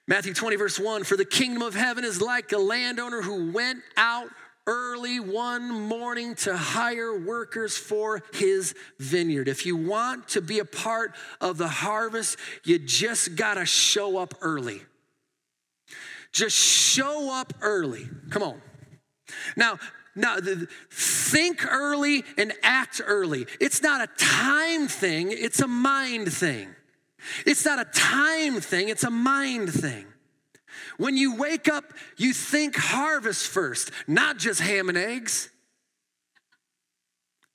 Matthew 0.08 0.36
20, 0.36 0.58
verse 0.58 0.80
1 0.80 1.04
For 1.06 1.18
the 1.18 1.26
kingdom 1.26 1.64
of 1.64 1.74
heaven 1.74 2.04
is 2.04 2.22
like 2.22 2.52
a 2.52 2.60
landowner 2.60 3.24
who 3.24 3.52
went 3.52 3.80
out 3.98 4.28
early 4.68 5.20
one 5.20 5.72
morning 5.72 6.36
to 6.36 6.56
hire 6.56 7.20
workers 7.20 7.76
for 7.76 8.22
his 8.34 8.76
vineyard. 9.00 9.48
If 9.48 9.66
you 9.66 9.76
want 9.76 10.28
to 10.30 10.42
be 10.42 10.60
a 10.60 10.66
part 10.66 11.16
of 11.42 11.58
the 11.58 11.68
harvest, 11.68 12.38
you 12.64 12.78
just 12.78 13.36
got 13.36 13.56
to 13.56 13.66
show 13.66 14.20
up 14.20 14.36
early. 14.42 14.84
Just 16.32 16.56
show 16.56 17.34
up 17.34 17.54
early. 17.62 18.08
Come 18.30 18.44
on. 18.44 18.62
Now, 19.58 19.80
now, 20.16 20.38
think 20.90 21.66
early 21.70 22.24
and 22.38 22.54
act 22.64 23.02
early. 23.06 23.48
It's 23.60 23.82
not 23.82 24.02
a 24.02 24.08
time 24.18 24.88
thing, 24.88 25.32
it's 25.32 25.60
a 25.60 25.68
mind 25.68 26.32
thing. 26.32 26.70
It's 27.46 27.66
not 27.66 27.80
a 27.80 27.86
time 27.86 28.62
thing, 28.62 28.90
it's 28.90 29.04
a 29.04 29.10
mind 29.10 29.74
thing. 29.74 30.06
When 30.98 31.18
you 31.18 31.36
wake 31.36 31.68
up, 31.68 31.94
you 32.18 32.34
think 32.34 32.76
harvest 32.78 33.48
first, 33.48 33.92
not 34.08 34.38
just 34.38 34.62
ham 34.62 34.88
and 34.88 34.98
eggs. 34.98 35.50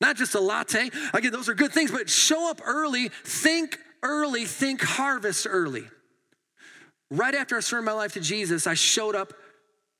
Not 0.00 0.16
just 0.16 0.34
a 0.34 0.40
latte. 0.40 0.90
Again, 1.12 1.32
those 1.32 1.48
are 1.48 1.54
good 1.54 1.72
things, 1.72 1.90
but 1.90 2.08
show 2.08 2.50
up 2.50 2.60
early, 2.64 3.08
think 3.08 3.78
early, 4.02 4.44
think 4.44 4.82
harvest 4.82 5.46
early. 5.48 5.84
Right 7.10 7.34
after 7.34 7.56
I 7.56 7.60
surrendered 7.60 7.86
my 7.86 7.98
life 7.98 8.14
to 8.14 8.20
Jesus, 8.20 8.66
I 8.66 8.74
showed 8.74 9.14
up 9.14 9.34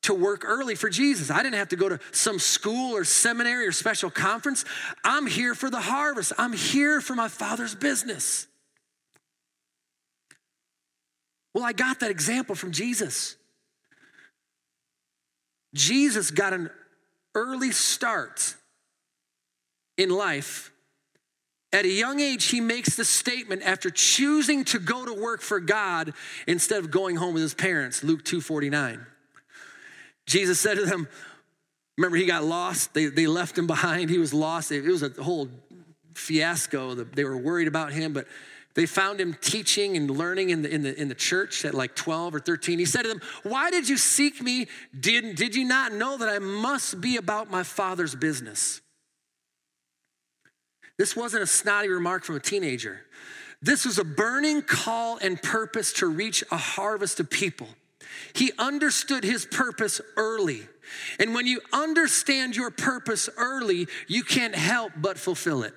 to 0.03 0.15
work 0.15 0.45
early 0.45 0.75
for 0.75 0.89
Jesus. 0.89 1.31
I 1.31 1.43
didn't 1.43 1.57
have 1.57 1.69
to 1.69 1.77
go 1.77 1.89
to 1.89 2.01
some 2.13 2.39
school 2.39 2.97
or 2.97 3.05
seminary 3.05 3.67
or 3.67 3.73
special 3.73 4.11
conference. 4.11 4.65
I'm 5.05 5.27
here 5.27 5.55
for 5.55 5.71
the 5.71 5.81
harvest. 5.81 6.33
I'm 6.39 6.53
here 6.53 7.01
for 7.01 7.15
my 7.15 7.29
father's 7.29 7.75
business. 7.75 8.47
Well, 11.53 11.65
I 11.65 11.73
got 11.73 12.01
that 12.01 12.11
example 12.11 12.55
from 12.55 12.73
Jesus. 12.73 13.37
Jesus 15.75 16.31
got 16.31 16.53
an 16.53 16.71
early 17.35 17.73
start 17.73 18.55
in 19.97 20.11
life. 20.11 20.73
At 21.73 21.85
a 21.85 21.89
young 21.89 22.19
age, 22.19 22.47
he 22.47 22.61
makes 22.61 22.97
the 22.97 23.05
statement 23.05 23.63
after 23.63 23.91
choosing 23.91 24.65
to 24.67 24.79
go 24.81 25.05
to 25.05 25.15
work 25.15 25.41
for 25.41 25.61
God 25.61 26.15
instead 26.49 26.81
of 26.81 26.91
going 26.91 27.17
home 27.17 27.35
with 27.35 27.43
his 27.43 27.55
parents, 27.55 28.03
Luke 28.03 28.25
2:49. 28.25 29.07
Jesus 30.31 30.61
said 30.61 30.77
to 30.77 30.85
them, 30.85 31.09
remember 31.99 32.17
he 32.17 32.25
got 32.25 32.45
lost, 32.45 32.95
they, 32.95 33.07
they 33.07 33.27
left 33.27 33.59
him 33.59 33.67
behind, 33.67 34.11
he 34.11 34.19
was 34.19 34.33
lost. 34.33 34.71
It 34.71 34.83
was 34.83 35.03
a 35.03 35.11
whole 35.21 35.49
fiasco. 36.15 36.95
They 36.95 37.25
were 37.25 37.37
worried 37.37 37.67
about 37.67 37.93
him, 37.93 38.13
but 38.13 38.29
they 38.75 38.87
found 38.87 39.21
him 39.21 39.35
teaching 39.41 39.97
and 39.97 40.09
learning 40.09 40.51
in 40.51 40.63
the, 40.63 40.73
in, 40.73 40.83
the, 40.83 41.01
in 41.01 41.09
the 41.09 41.17
church 41.17 41.65
at 41.65 41.75
like 41.75 41.97
12 41.97 42.37
or 42.37 42.39
13. 42.39 42.79
He 42.79 42.85
said 42.85 43.03
to 43.03 43.09
them, 43.09 43.21
Why 43.43 43.73
did 43.73 43.89
you 43.89 43.97
seek 43.97 44.41
me? 44.41 44.69
Did, 44.99 45.35
did 45.35 45.57
you 45.57 45.65
not 45.65 45.93
know 45.93 46.17
that 46.19 46.29
I 46.29 46.39
must 46.39 47.01
be 47.01 47.17
about 47.17 47.51
my 47.51 47.65
father's 47.65 48.15
business? 48.15 48.81
This 50.97 51.17
wasn't 51.17 51.43
a 51.43 51.47
snotty 51.47 51.89
remark 51.89 52.23
from 52.23 52.37
a 52.37 52.41
teenager. 52.41 53.01
This 53.61 53.85
was 53.85 53.99
a 53.99 54.05
burning 54.05 54.63
call 54.63 55.19
and 55.19 55.43
purpose 55.43 55.93
to 55.95 56.07
reach 56.07 56.45
a 56.53 56.57
harvest 56.57 57.19
of 57.19 57.29
people. 57.29 57.67
He 58.35 58.53
understood 58.59 59.25
his 59.25 59.47
purpose 59.47 60.01
early. 60.17 60.67
And 61.19 61.35
when 61.35 61.47
you 61.47 61.61
understand 61.73 62.57
your 62.57 62.71
purpose 62.71 63.29
early, 63.37 63.87
you 64.09 64.23
can't 64.23 64.55
help 64.55 64.93
but 64.97 65.19
fulfill 65.19 65.63
it. 65.63 65.75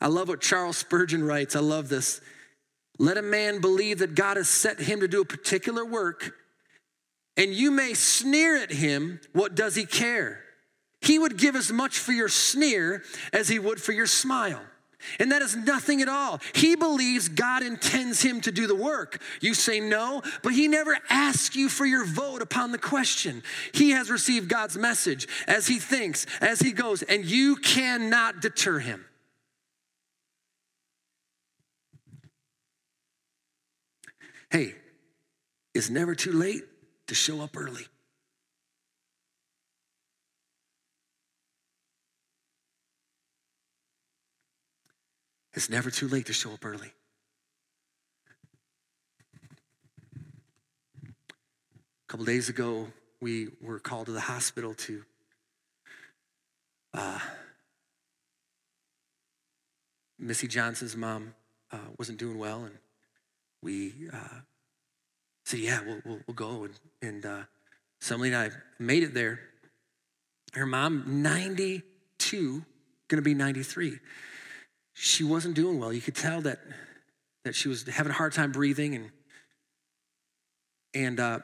I 0.00 0.08
love 0.08 0.28
what 0.28 0.40
Charles 0.40 0.76
Spurgeon 0.76 1.22
writes. 1.22 1.54
I 1.54 1.60
love 1.60 1.88
this. 1.88 2.20
Let 2.98 3.16
a 3.16 3.22
man 3.22 3.60
believe 3.60 4.00
that 4.00 4.14
God 4.14 4.36
has 4.36 4.48
set 4.48 4.80
him 4.80 5.00
to 5.00 5.08
do 5.08 5.22
a 5.22 5.24
particular 5.24 5.84
work, 5.84 6.34
and 7.36 7.54
you 7.54 7.70
may 7.70 7.94
sneer 7.94 8.56
at 8.56 8.72
him. 8.72 9.20
What 9.32 9.54
does 9.54 9.74
he 9.74 9.86
care? 9.86 10.40
He 11.00 11.18
would 11.18 11.36
give 11.36 11.56
as 11.56 11.72
much 11.72 11.98
for 11.98 12.12
your 12.12 12.28
sneer 12.28 13.02
as 13.32 13.48
he 13.48 13.58
would 13.58 13.80
for 13.80 13.92
your 13.92 14.06
smile. 14.06 14.60
And 15.18 15.32
that 15.32 15.42
is 15.42 15.56
nothing 15.56 16.02
at 16.02 16.08
all. 16.08 16.40
He 16.54 16.76
believes 16.76 17.28
God 17.28 17.62
intends 17.62 18.22
him 18.22 18.40
to 18.42 18.52
do 18.52 18.66
the 18.66 18.74
work. 18.74 19.20
You 19.40 19.54
say 19.54 19.80
no, 19.80 20.22
but 20.42 20.52
he 20.52 20.68
never 20.68 20.98
asks 21.08 21.56
you 21.56 21.68
for 21.68 21.86
your 21.86 22.04
vote 22.04 22.42
upon 22.42 22.72
the 22.72 22.78
question. 22.78 23.42
He 23.72 23.90
has 23.90 24.10
received 24.10 24.48
God's 24.48 24.76
message 24.76 25.28
as 25.46 25.66
he 25.66 25.78
thinks, 25.78 26.26
as 26.40 26.60
he 26.60 26.72
goes, 26.72 27.02
and 27.02 27.24
you 27.24 27.56
cannot 27.56 28.40
deter 28.40 28.78
him. 28.78 29.04
Hey, 34.50 34.74
it's 35.74 35.88
never 35.88 36.14
too 36.14 36.32
late 36.32 36.62
to 37.06 37.14
show 37.14 37.40
up 37.40 37.56
early. 37.56 37.86
It's 45.54 45.68
never 45.68 45.90
too 45.90 46.08
late 46.08 46.26
to 46.26 46.32
show 46.32 46.52
up 46.52 46.64
early. 46.64 46.92
A 51.04 51.08
couple 52.08 52.24
days 52.24 52.48
ago, 52.48 52.86
we 53.20 53.48
were 53.60 53.78
called 53.78 54.06
to 54.06 54.12
the 54.12 54.20
hospital 54.20 54.74
to 54.74 55.04
uh, 56.94 57.18
Missy 60.18 60.48
Johnson's 60.48 60.96
mom 60.96 61.34
uh, 61.70 61.78
wasn't 61.98 62.18
doing 62.18 62.38
well, 62.38 62.64
and 62.64 62.78
we 63.62 63.92
uh, 64.12 64.40
said, 65.44 65.60
"Yeah, 65.60 65.80
we'll, 65.84 66.00
we'll, 66.04 66.20
we'll 66.26 66.34
go." 66.34 66.64
And, 66.64 66.74
and 67.02 67.26
uh, 67.26 67.42
and 68.10 68.36
I 68.36 68.50
made 68.78 69.02
it 69.02 69.14
there. 69.14 69.40
Her 70.54 70.66
mom, 70.66 71.22
92, 71.22 72.64
going 73.08 73.16
to 73.16 73.22
be 73.22 73.34
93. 73.34 73.98
She 74.94 75.24
wasn't 75.24 75.54
doing 75.54 75.78
well. 75.78 75.92
You 75.92 76.00
could 76.00 76.14
tell 76.14 76.40
that 76.42 76.60
that 77.44 77.54
she 77.54 77.68
was 77.68 77.86
having 77.88 78.10
a 78.10 78.14
hard 78.14 78.32
time 78.32 78.52
breathing, 78.52 78.94
and 78.94 79.10
and 80.94 81.20
uh, 81.20 81.38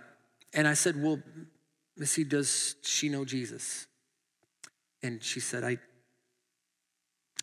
and 0.52 0.68
I 0.68 0.74
said, 0.74 1.02
"Well, 1.02 1.20
Missy, 1.96 2.24
does 2.24 2.76
she 2.82 3.08
know 3.08 3.24
Jesus?" 3.24 3.86
And 5.02 5.22
she 5.22 5.40
said, 5.40 5.64
"I 5.64 5.78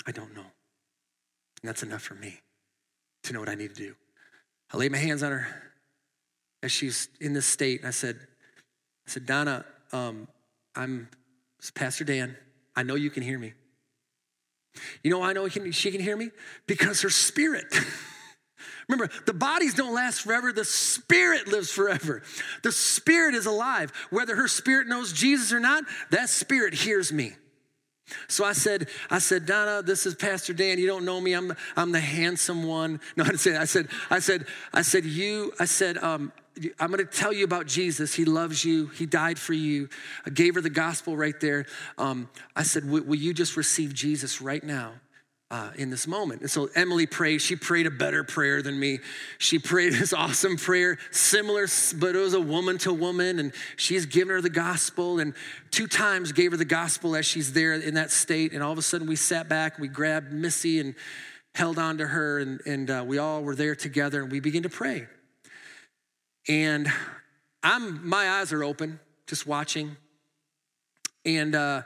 I 0.05 0.11
don't 0.11 0.33
know." 0.33 0.41
And 0.41 1.69
that's 1.69 1.83
enough 1.83 2.03
for 2.03 2.15
me 2.15 2.41
to 3.23 3.33
know 3.33 3.39
what 3.39 3.49
I 3.49 3.55
need 3.55 3.75
to 3.75 3.81
do. 3.81 3.95
I 4.71 4.77
laid 4.77 4.91
my 4.91 4.97
hands 4.97 5.23
on 5.23 5.31
her 5.31 5.47
as 6.61 6.71
she's 6.71 7.09
in 7.21 7.33
this 7.33 7.45
state, 7.45 7.79
and 7.79 7.87
I 7.87 7.91
said, 7.91 8.19
I 9.07 9.09
said, 9.09 9.25
Donna, 9.25 9.65
um, 9.91 10.27
I'm 10.75 11.07
Pastor 11.73 12.03
Dan. 12.03 12.35
I 12.75 12.83
know 12.83 12.95
you 12.95 13.09
can 13.09 13.23
hear 13.23 13.39
me. 13.39 13.53
You 15.03 15.11
know 15.11 15.21
I 15.21 15.33
know 15.33 15.47
can, 15.49 15.71
she 15.71 15.91
can 15.91 16.01
hear 16.01 16.17
me? 16.17 16.31
Because 16.67 17.01
her 17.01 17.09
spirit. 17.09 17.65
Remember, 18.87 19.11
the 19.25 19.33
bodies 19.33 19.73
don't 19.73 19.93
last 19.93 20.21
forever, 20.21 20.53
the 20.53 20.65
spirit 20.65 21.47
lives 21.47 21.71
forever. 21.71 22.21
The 22.61 22.71
spirit 22.71 23.33
is 23.33 23.45
alive. 23.45 23.91
Whether 24.11 24.35
her 24.35 24.47
spirit 24.47 24.87
knows 24.87 25.11
Jesus 25.11 25.51
or 25.51 25.59
not, 25.59 25.83
that 26.11 26.29
spirit 26.29 26.73
hears 26.73 27.11
me. 27.11 27.33
So 28.27 28.45
I 28.45 28.53
said, 28.53 28.87
I 29.09 29.17
said, 29.17 29.47
Donna, 29.47 29.81
this 29.81 30.05
is 30.05 30.13
Pastor 30.13 30.53
Dan. 30.53 30.77
You 30.77 30.85
don't 30.85 31.05
know 31.05 31.19
me. 31.19 31.33
I'm, 31.33 31.53
I'm 31.75 31.91
the 31.91 31.99
handsome 31.99 32.63
one. 32.63 32.99
No, 33.17 33.23
I 33.23 33.27
didn't 33.27 33.39
say 33.39 33.51
that. 33.51 33.61
I 33.61 33.65
said, 33.65 33.87
I 34.09 34.19
said, 34.19 34.45
I 34.73 34.81
said, 34.81 35.05
you, 35.05 35.53
I 35.59 35.65
said, 35.65 35.97
um, 35.97 36.31
I'm 36.79 36.91
going 36.91 37.05
to 37.05 37.05
tell 37.05 37.33
you 37.33 37.43
about 37.43 37.67
Jesus. 37.67 38.13
He 38.13 38.25
loves 38.25 38.63
you. 38.63 38.87
He 38.87 39.05
died 39.05 39.37
for 39.37 39.53
you. 39.53 39.89
I 40.25 40.29
gave 40.29 40.55
her 40.55 40.61
the 40.61 40.69
gospel 40.69 41.17
right 41.17 41.39
there. 41.39 41.65
Um, 41.97 42.29
I 42.55 42.63
said, 42.63 42.89
will 42.89 43.15
you 43.15 43.33
just 43.33 43.57
receive 43.57 43.93
Jesus 43.93 44.41
right 44.41 44.63
now? 44.63 44.93
uh, 45.51 45.71
in 45.77 45.89
this 45.89 46.07
moment. 46.07 46.41
And 46.41 46.49
so 46.49 46.69
Emily 46.75 47.05
prayed. 47.05 47.41
She 47.41 47.55
prayed 47.55 47.85
a 47.85 47.91
better 47.91 48.23
prayer 48.23 48.61
than 48.61 48.79
me. 48.79 48.99
She 49.37 49.59
prayed 49.59 49.93
this 49.93 50.11
awesome 50.13 50.57
prayer, 50.57 50.97
similar, 51.11 51.67
but 51.97 52.15
it 52.15 52.19
was 52.19 52.33
a 52.33 52.41
woman 52.41 52.77
to 52.79 52.93
woman. 52.93 53.39
And 53.39 53.53
she's 53.77 54.05
given 54.05 54.29
her 54.29 54.41
the 54.41 54.49
gospel 54.49 55.19
and 55.19 55.33
two 55.71 55.87
times 55.87 56.31
gave 56.31 56.51
her 56.51 56.57
the 56.57 56.65
gospel 56.65 57.15
as 57.15 57.25
she's 57.25 57.53
there 57.53 57.73
in 57.73 57.93
that 57.93 58.11
state. 58.11 58.53
And 58.53 58.63
all 58.63 58.71
of 58.71 58.77
a 58.77 58.81
sudden 58.81 59.07
we 59.07 59.15
sat 59.15 59.47
back, 59.47 59.77
we 59.77 59.87
grabbed 59.87 60.33
Missy 60.33 60.79
and 60.79 60.95
held 61.53 61.79
on 61.79 61.99
to 61.99 62.07
her, 62.07 62.39
and, 62.39 62.59
and 62.65 62.89
uh, 62.89 63.03
we 63.07 63.17
all 63.17 63.41
were 63.41 63.55
there 63.55 63.75
together 63.75 64.23
and 64.23 64.31
we 64.31 64.39
began 64.41 64.63
to 64.63 64.69
pray. 64.69 65.07
And 66.47 66.91
I'm, 67.63 68.07
my 68.07 68.29
eyes 68.29 68.53
are 68.53 68.63
open, 68.63 68.99
just 69.27 69.47
watching. 69.47 69.97
And 71.25 71.55
uh, 71.55 71.81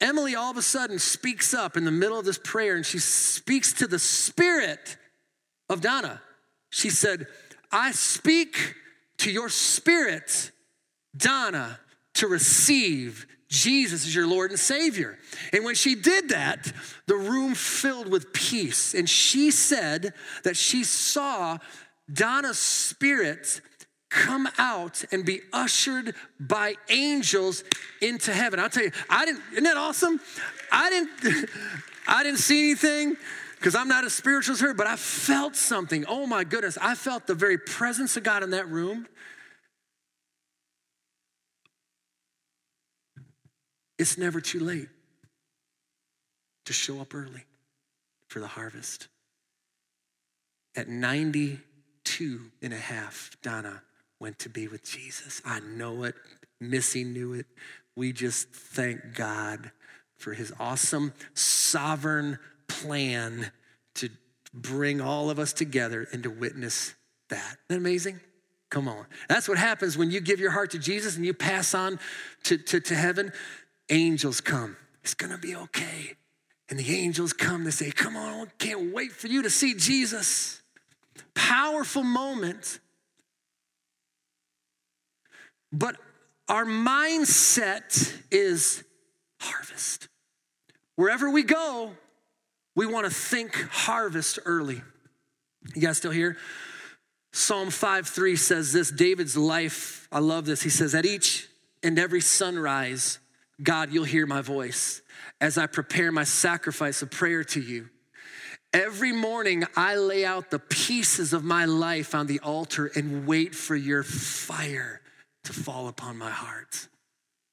Emily 0.00 0.34
all 0.34 0.50
of 0.50 0.56
a 0.56 0.62
sudden 0.62 0.98
speaks 0.98 1.54
up 1.54 1.76
in 1.76 1.84
the 1.84 1.90
middle 1.90 2.18
of 2.18 2.26
this 2.26 2.38
prayer 2.38 2.76
and 2.76 2.84
she 2.84 2.98
speaks 2.98 3.72
to 3.74 3.86
the 3.86 3.98
spirit 3.98 4.96
of 5.70 5.80
Donna. 5.80 6.20
She 6.70 6.90
said, 6.90 7.26
I 7.72 7.92
speak 7.92 8.74
to 9.18 9.30
your 9.30 9.48
spirit, 9.48 10.50
Donna, 11.16 11.78
to 12.14 12.26
receive 12.26 13.26
Jesus 13.48 14.06
as 14.06 14.14
your 14.14 14.26
Lord 14.26 14.50
and 14.50 14.58
Savior. 14.58 15.18
And 15.52 15.64
when 15.64 15.74
she 15.74 15.94
did 15.94 16.30
that, 16.30 16.72
the 17.06 17.16
room 17.16 17.54
filled 17.54 18.10
with 18.10 18.32
peace. 18.32 18.94
And 18.94 19.08
she 19.08 19.50
said 19.50 20.12
that 20.42 20.56
she 20.56 20.84
saw 20.84 21.58
Donna's 22.12 22.58
spirit 22.58 23.60
come 24.14 24.48
out 24.58 25.04
and 25.10 25.24
be 25.24 25.40
ushered 25.52 26.14
by 26.38 26.76
angels 26.88 27.64
into 28.00 28.32
heaven. 28.32 28.60
I'll 28.60 28.70
tell 28.70 28.84
you, 28.84 28.92
I 29.10 29.26
didn't, 29.26 29.42
isn't 29.52 29.64
that 29.64 29.76
awesome? 29.76 30.20
I 30.70 30.88
didn't, 30.88 31.50
I 32.06 32.22
didn't 32.22 32.38
see 32.38 32.70
anything 32.70 33.16
because 33.56 33.74
I'm 33.74 33.88
not 33.88 34.04
as 34.04 34.12
spiritual 34.12 34.52
as 34.52 34.60
her, 34.60 34.72
but 34.72 34.86
I 34.86 34.94
felt 34.94 35.56
something. 35.56 36.04
Oh 36.06 36.26
my 36.26 36.44
goodness, 36.44 36.78
I 36.80 36.94
felt 36.94 37.26
the 37.26 37.34
very 37.34 37.58
presence 37.58 38.16
of 38.16 38.22
God 38.22 38.44
in 38.44 38.50
that 38.50 38.68
room. 38.68 39.08
It's 43.98 44.16
never 44.16 44.40
too 44.40 44.60
late 44.60 44.88
to 46.66 46.72
show 46.72 47.00
up 47.00 47.14
early 47.14 47.44
for 48.28 48.38
the 48.38 48.46
harvest. 48.46 49.08
At 50.76 50.88
92 50.88 52.40
and 52.62 52.72
a 52.72 52.78
half, 52.78 53.36
Donna 53.42 53.82
went 54.24 54.38
to 54.38 54.48
be 54.48 54.68
with 54.68 54.82
Jesus. 54.82 55.42
I 55.44 55.60
know 55.60 56.04
it. 56.04 56.14
Missy 56.58 57.04
knew 57.04 57.34
it. 57.34 57.44
We 57.94 58.10
just 58.14 58.48
thank 58.48 59.14
God 59.14 59.70
for 60.16 60.32
his 60.32 60.50
awesome, 60.58 61.12
sovereign 61.34 62.38
plan 62.66 63.52
to 63.96 64.08
bring 64.54 65.02
all 65.02 65.28
of 65.28 65.38
us 65.38 65.52
together 65.52 66.08
and 66.10 66.22
to 66.22 66.30
witness 66.30 66.94
that. 67.28 67.36
Isn't 67.36 67.58
that 67.68 67.76
amazing? 67.76 68.20
Come 68.70 68.88
on. 68.88 69.04
That's 69.28 69.46
what 69.46 69.58
happens 69.58 69.98
when 69.98 70.10
you 70.10 70.22
give 70.22 70.40
your 70.40 70.52
heart 70.52 70.70
to 70.70 70.78
Jesus 70.78 71.16
and 71.16 71.26
you 71.26 71.34
pass 71.34 71.74
on 71.74 72.00
to, 72.44 72.56
to, 72.56 72.80
to 72.80 72.94
heaven. 72.94 73.30
Angels 73.90 74.40
come. 74.40 74.78
It's 75.02 75.12
going 75.12 75.32
to 75.32 75.38
be 75.38 75.54
okay. 75.54 76.14
And 76.70 76.78
the 76.78 76.96
angels 76.96 77.34
come 77.34 77.64
to 77.64 77.72
say, 77.72 77.90
Come 77.90 78.16
on, 78.16 78.50
can't 78.58 78.90
wait 78.94 79.12
for 79.12 79.26
you 79.26 79.42
to 79.42 79.50
see 79.50 79.74
Jesus. 79.74 80.62
Powerful 81.34 82.04
moment 82.04 82.80
but 85.74 85.96
our 86.48 86.64
mindset 86.64 88.12
is 88.30 88.84
harvest. 89.40 90.08
Wherever 90.94 91.28
we 91.28 91.42
go, 91.42 91.90
we 92.76 92.86
want 92.86 93.06
to 93.06 93.10
think 93.10 93.54
harvest 93.54 94.38
early. 94.44 94.80
You 95.74 95.82
guys 95.82 95.98
still 95.98 96.12
here? 96.12 96.36
Psalm 97.32 97.70
5 97.70 98.06
3 98.06 98.36
says 98.36 98.72
this 98.72 98.90
David's 98.90 99.36
life, 99.36 100.06
I 100.12 100.20
love 100.20 100.46
this. 100.46 100.62
He 100.62 100.70
says, 100.70 100.94
At 100.94 101.04
each 101.04 101.48
and 101.82 101.98
every 101.98 102.20
sunrise, 102.20 103.18
God, 103.60 103.92
you'll 103.92 104.04
hear 104.04 104.26
my 104.26 104.40
voice. 104.40 105.02
as 105.40 105.58
I 105.58 105.66
prepare 105.66 106.12
my 106.12 106.24
sacrifice 106.24 107.02
of 107.02 107.10
prayer 107.10 107.42
to 107.44 107.60
you. 107.60 107.88
Every 108.72 109.12
morning, 109.12 109.64
I 109.76 109.96
lay 109.96 110.24
out 110.24 110.50
the 110.50 110.58
pieces 110.58 111.32
of 111.32 111.44
my 111.44 111.64
life 111.64 112.14
on 112.14 112.26
the 112.26 112.40
altar 112.40 112.90
and 112.94 113.26
wait 113.26 113.54
for 113.54 113.74
your 113.74 114.02
fire 114.04 115.00
to 115.44 115.52
fall 115.52 115.88
upon 115.88 116.18
my 116.18 116.30
heart. 116.30 116.88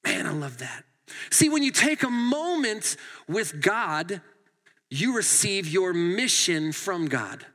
Man, 0.03 0.25
I 0.25 0.31
love 0.31 0.57
that. 0.59 0.83
See, 1.29 1.49
when 1.49 1.63
you 1.63 1.71
take 1.71 2.03
a 2.03 2.09
moment 2.09 2.95
with 3.27 3.61
God, 3.61 4.21
you 4.89 5.15
receive 5.15 5.67
your 5.67 5.93
mission 5.93 6.71
from 6.71 7.07
God. 7.07 7.45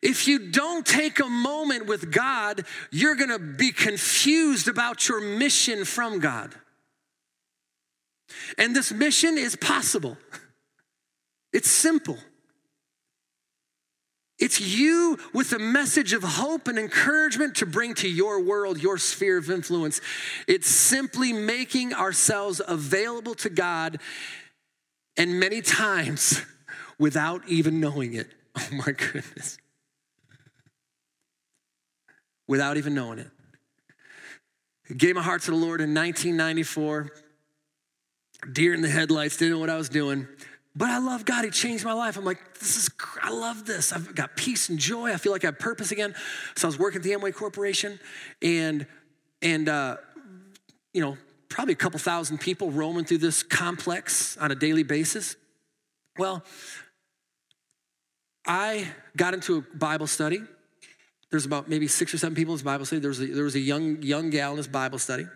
If 0.00 0.28
you 0.28 0.50
don't 0.50 0.86
take 0.86 1.18
a 1.18 1.28
moment 1.28 1.86
with 1.86 2.12
God, 2.12 2.64
you're 2.90 3.16
gonna 3.16 3.38
be 3.38 3.72
confused 3.72 4.68
about 4.68 5.08
your 5.08 5.20
mission 5.20 5.84
from 5.84 6.20
God. 6.20 6.54
And 8.56 8.76
this 8.76 8.92
mission 8.92 9.36
is 9.36 9.56
possible, 9.56 10.16
it's 11.52 11.70
simple. 11.70 12.18
It's 14.38 14.60
you 14.60 15.18
with 15.32 15.52
a 15.52 15.58
message 15.58 16.12
of 16.12 16.22
hope 16.22 16.68
and 16.68 16.78
encouragement 16.78 17.56
to 17.56 17.66
bring 17.66 17.94
to 17.94 18.08
your 18.08 18.40
world, 18.40 18.80
your 18.80 18.96
sphere 18.96 19.36
of 19.38 19.50
influence. 19.50 20.00
It's 20.46 20.68
simply 20.68 21.32
making 21.32 21.92
ourselves 21.92 22.60
available 22.66 23.34
to 23.36 23.50
God, 23.50 24.00
and 25.16 25.40
many 25.40 25.60
times 25.60 26.42
without 26.98 27.42
even 27.48 27.80
knowing 27.80 28.14
it. 28.14 28.28
Oh 28.60 28.68
my 28.72 28.90
goodness. 28.90 29.56
Without 32.48 32.76
even 32.76 32.92
knowing 32.92 33.20
it. 33.20 33.30
I 34.90 34.94
gave 34.94 35.14
my 35.14 35.22
heart 35.22 35.42
to 35.42 35.52
the 35.52 35.56
Lord 35.56 35.80
in 35.80 35.94
1994. 35.94 37.12
Deer 38.52 38.74
in 38.74 38.80
the 38.80 38.88
headlights, 38.88 39.36
didn't 39.36 39.52
know 39.52 39.60
what 39.60 39.70
I 39.70 39.76
was 39.76 39.88
doing. 39.88 40.26
But 40.78 40.90
I 40.90 40.98
love 40.98 41.24
God. 41.24 41.44
He 41.44 41.50
changed 41.50 41.84
my 41.84 41.92
life. 41.92 42.16
I'm 42.16 42.24
like, 42.24 42.38
this 42.60 42.76
is, 42.76 42.88
I 43.20 43.30
love 43.30 43.66
this. 43.66 43.92
I've 43.92 44.14
got 44.14 44.36
peace 44.36 44.68
and 44.68 44.78
joy. 44.78 45.12
I 45.12 45.16
feel 45.16 45.32
like 45.32 45.42
I 45.42 45.48
have 45.48 45.58
purpose 45.58 45.90
again. 45.90 46.14
So 46.54 46.68
I 46.68 46.70
was 46.70 46.78
working 46.78 46.98
at 46.98 47.02
the 47.02 47.10
Amway 47.10 47.34
Corporation 47.34 47.98
and, 48.40 48.86
and, 49.42 49.68
uh, 49.68 49.96
you 50.94 51.00
know, 51.00 51.18
probably 51.48 51.72
a 51.72 51.76
couple 51.76 51.98
thousand 51.98 52.38
people 52.38 52.70
roaming 52.70 53.04
through 53.04 53.18
this 53.18 53.42
complex 53.42 54.36
on 54.36 54.52
a 54.52 54.54
daily 54.54 54.84
basis. 54.84 55.34
Well, 56.16 56.44
I 58.46 58.86
got 59.16 59.34
into 59.34 59.56
a 59.56 59.76
Bible 59.76 60.06
study. 60.06 60.42
There's 61.30 61.44
about 61.44 61.68
maybe 61.68 61.88
six 61.88 62.14
or 62.14 62.18
seven 62.18 62.36
people 62.36 62.54
in 62.54 62.58
this 62.58 62.62
Bible 62.62 62.84
study. 62.84 63.00
There 63.00 63.08
was 63.10 63.20
a, 63.20 63.26
there 63.26 63.44
was 63.44 63.56
a 63.56 63.60
young, 63.60 64.00
young 64.00 64.30
gal 64.30 64.52
in 64.52 64.58
this 64.58 64.68
Bible 64.68 65.00
study. 65.00 65.26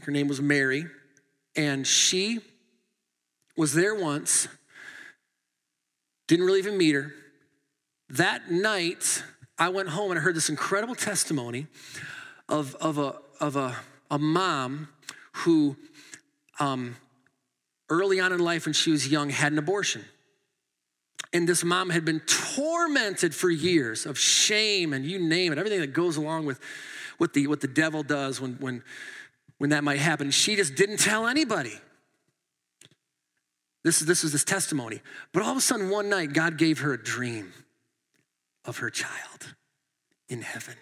Her 0.00 0.10
name 0.10 0.26
was 0.26 0.40
Mary. 0.40 0.86
And 1.54 1.86
she 1.86 2.40
was 3.56 3.74
there 3.74 3.94
once, 3.94 4.48
didn't 6.28 6.46
really 6.46 6.58
even 6.58 6.76
meet 6.76 6.94
her. 6.94 7.12
That 8.08 8.50
night, 8.50 9.22
I 9.58 9.68
went 9.68 9.90
home 9.90 10.10
and 10.10 10.18
I 10.18 10.22
heard 10.22 10.34
this 10.34 10.48
incredible 10.48 10.94
testimony 10.94 11.66
of, 12.48 12.74
of, 12.76 12.98
a, 12.98 13.16
of 13.40 13.56
a, 13.56 13.76
a 14.10 14.18
mom 14.18 14.88
who, 15.32 15.76
um, 16.60 16.96
early 17.88 18.20
on 18.20 18.32
in 18.32 18.38
life 18.38 18.66
when 18.66 18.72
she 18.72 18.90
was 18.90 19.08
young, 19.08 19.30
had 19.30 19.52
an 19.52 19.58
abortion. 19.58 20.04
And 21.32 21.48
this 21.48 21.64
mom 21.64 21.90
had 21.90 22.04
been 22.04 22.20
tormented 22.20 23.34
for 23.34 23.50
years 23.50 24.04
of 24.04 24.18
shame 24.18 24.92
and 24.92 25.04
you 25.04 25.18
name 25.18 25.52
it, 25.52 25.58
everything 25.58 25.80
that 25.80 25.94
goes 25.94 26.16
along 26.16 26.44
with 26.44 26.60
what 27.16 27.32
the, 27.32 27.46
what 27.46 27.60
the 27.60 27.68
devil 27.68 28.02
does 28.02 28.40
when, 28.40 28.54
when, 28.54 28.82
when 29.58 29.70
that 29.70 29.84
might 29.84 29.98
happen. 29.98 30.30
She 30.30 30.56
just 30.56 30.74
didn't 30.74 30.98
tell 30.98 31.26
anybody. 31.26 31.80
This, 33.84 34.00
is, 34.00 34.06
this 34.06 34.22
was 34.22 34.32
this 34.32 34.44
testimony. 34.44 35.00
But 35.32 35.42
all 35.42 35.50
of 35.50 35.56
a 35.56 35.60
sudden, 35.60 35.90
one 35.90 36.08
night, 36.08 36.32
God 36.32 36.56
gave 36.56 36.80
her 36.80 36.92
a 36.92 37.02
dream 37.02 37.52
of 38.64 38.78
her 38.78 38.90
child 38.90 39.54
in 40.28 40.42
heaven. 40.42 40.74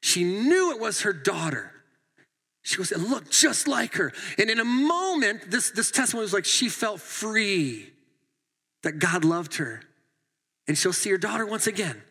She 0.00 0.24
knew 0.24 0.72
it 0.72 0.80
was 0.80 1.02
her 1.02 1.12
daughter. 1.12 1.70
She 2.62 2.76
goes, 2.76 2.92
it 2.92 2.98
looked 3.00 3.30
just 3.30 3.68
like 3.68 3.94
her. 3.94 4.12
And 4.38 4.48
in 4.48 4.60
a 4.60 4.64
moment, 4.64 5.50
this, 5.50 5.70
this 5.70 5.90
testimony 5.90 6.24
was 6.24 6.32
like 6.32 6.44
she 6.44 6.68
felt 6.68 7.00
free 7.00 7.92
that 8.82 8.98
God 8.98 9.24
loved 9.24 9.56
her. 9.56 9.82
And 10.68 10.78
she'll 10.78 10.92
see 10.92 11.10
her 11.10 11.18
daughter 11.18 11.44
once 11.44 11.66
again. 11.66 12.02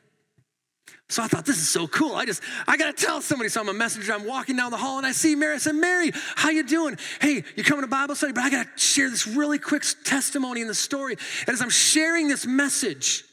So 1.10 1.22
I 1.22 1.28
thought, 1.28 1.46
this 1.46 1.58
is 1.58 1.68
so 1.68 1.88
cool. 1.88 2.16
I 2.16 2.26
just, 2.26 2.42
I 2.68 2.78
gotta 2.78 2.94
tell 2.94 3.20
somebody. 3.20 3.50
So 3.50 3.60
I'm 3.60 3.68
a 3.68 3.74
messenger. 3.74 4.14
I'm 4.14 4.26
walking 4.26 4.56
down 4.56 4.72
the 4.72 4.78
hall 4.78 4.98
and 4.98 5.06
I 5.06 5.12
see 5.12 5.36
Mary. 5.36 5.56
I 5.56 5.58
said, 5.58 5.76
Mary, 5.76 6.12
how 6.36 6.52
you 6.52 6.64
doing? 6.64 6.98
Hey, 7.20 7.44
you 7.58 7.64
coming 7.66 7.82
to 7.82 7.88
Bible 7.88 8.16
study? 8.16 8.32
But 8.32 8.46
I 8.46 8.50
gotta 8.50 8.70
share 8.78 9.10
this 9.10 9.28
really 9.28 9.60
quick 9.60 9.84
testimony 10.06 10.62
in 10.62 10.68
the 10.68 10.74
story. 10.74 11.18
And 11.46 11.50
as 11.54 11.62
I'm 11.62 11.70
sharing 11.70 12.30
this 12.30 12.46
message, 12.46 13.26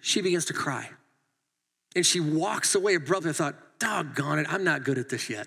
she 0.00 0.22
begins 0.22 0.46
to 0.46 0.54
cry. 0.54 0.90
And 1.94 2.04
she 2.04 2.18
walks 2.18 2.74
away 2.74 2.96
abruptly. 2.96 3.30
I 3.30 3.34
thought, 3.34 3.54
doggone 3.78 4.40
it, 4.40 4.52
I'm 4.52 4.64
not 4.64 4.82
good 4.82 4.98
at 4.98 5.08
this 5.08 5.30
yet. 5.30 5.46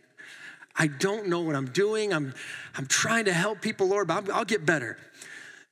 I 0.78 0.88
don't 0.88 1.28
know 1.28 1.42
what 1.42 1.56
I'm 1.56 1.68
doing. 1.68 2.14
I'm, 2.14 2.34
I'm 2.78 2.86
trying 2.86 3.26
to 3.26 3.34
help 3.34 3.62
people, 3.62 3.88
Lord, 3.88 4.08
but 4.08 4.30
I'll 4.30 4.46
get 4.46 4.66
better. 4.66 4.98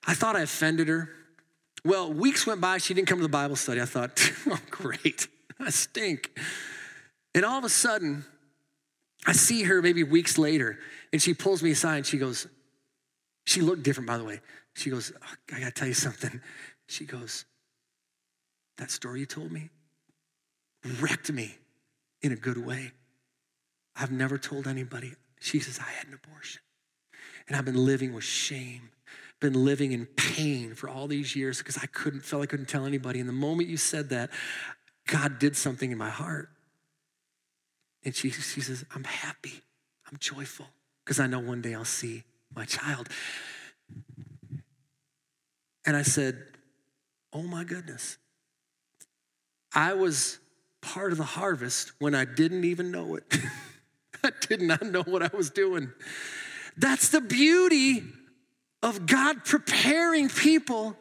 I 0.05 0.13
thought 0.13 0.35
I 0.35 0.41
offended 0.41 0.87
her. 0.87 1.09
Well, 1.85 2.11
weeks 2.11 2.47
went 2.47 2.61
by, 2.61 2.77
she 2.77 2.93
didn't 2.93 3.07
come 3.07 3.19
to 3.19 3.23
the 3.23 3.29
Bible 3.29 3.55
study. 3.55 3.81
I 3.81 3.85
thought, 3.85 4.31
oh, 4.47 4.59
great. 4.69 5.27
I 5.59 5.69
stink. 5.69 6.37
And 7.35 7.45
all 7.45 7.57
of 7.57 7.63
a 7.63 7.69
sudden, 7.69 8.25
I 9.25 9.31
see 9.31 9.63
her 9.63 9.81
maybe 9.81 10.03
weeks 10.03 10.37
later, 10.37 10.79
and 11.11 11.21
she 11.21 11.33
pulls 11.33 11.63
me 11.63 11.71
aside 11.71 11.97
and 11.97 12.05
she 12.05 12.17
goes, 12.17 12.47
she 13.45 13.61
looked 13.61 13.83
different, 13.83 14.07
by 14.07 14.17
the 14.17 14.23
way. 14.23 14.41
She 14.75 14.89
goes, 14.89 15.11
oh, 15.15 15.55
I 15.55 15.59
gotta 15.59 15.71
tell 15.71 15.87
you 15.87 15.93
something. 15.93 16.41
She 16.87 17.05
goes, 17.05 17.45
That 18.77 18.91
story 18.91 19.21
you 19.21 19.25
told 19.25 19.51
me 19.51 19.69
wrecked 20.99 21.31
me 21.31 21.55
in 22.21 22.31
a 22.31 22.35
good 22.35 22.57
way. 22.57 22.91
I've 23.95 24.11
never 24.11 24.37
told 24.37 24.67
anybody. 24.67 25.13
She 25.39 25.59
says, 25.59 25.79
I 25.79 25.89
had 25.89 26.07
an 26.07 26.13
abortion. 26.13 26.61
And 27.47 27.55
I've 27.55 27.65
been 27.65 27.85
living 27.85 28.13
with 28.13 28.23
shame, 28.23 28.89
been 29.39 29.65
living 29.65 29.91
in 29.91 30.05
pain 30.05 30.75
for 30.75 30.89
all 30.89 31.07
these 31.07 31.35
years 31.35 31.59
because 31.59 31.77
I 31.77 31.85
couldn't, 31.87 32.21
felt 32.21 32.43
I 32.43 32.45
couldn't 32.45 32.67
tell 32.67 32.85
anybody. 32.85 33.19
And 33.19 33.29
the 33.29 33.33
moment 33.33 33.69
you 33.69 33.77
said 33.77 34.09
that, 34.09 34.29
God 35.07 35.39
did 35.39 35.55
something 35.55 35.91
in 35.91 35.97
my 35.97 36.09
heart. 36.09 36.49
And 38.05 38.15
she, 38.15 38.29
she 38.29 38.61
says, 38.61 38.85
I'm 38.93 39.03
happy, 39.03 39.61
I'm 40.09 40.17
joyful, 40.19 40.67
because 41.03 41.19
I 41.19 41.27
know 41.27 41.39
one 41.39 41.61
day 41.61 41.73
I'll 41.73 41.85
see 41.85 42.23
my 42.55 42.65
child. 42.65 43.09
And 45.85 45.95
I 45.97 46.01
said, 46.03 46.37
Oh 47.33 47.41
my 47.41 47.63
goodness. 47.63 48.17
I 49.73 49.93
was 49.93 50.37
part 50.81 51.11
of 51.11 51.17
the 51.17 51.23
harvest 51.23 51.93
when 51.97 52.13
I 52.13 52.25
didn't 52.25 52.63
even 52.63 52.91
know 52.91 53.15
it. 53.15 53.23
I 54.23 54.31
did 54.47 54.61
not 54.61 54.83
know 54.83 55.01
what 55.01 55.23
I 55.23 55.35
was 55.35 55.49
doing. 55.49 55.91
That's 56.77 57.09
the 57.09 57.21
beauty 57.21 58.03
of 58.83 59.05
God 59.07 59.45
preparing 59.45 60.29
people 60.29 60.95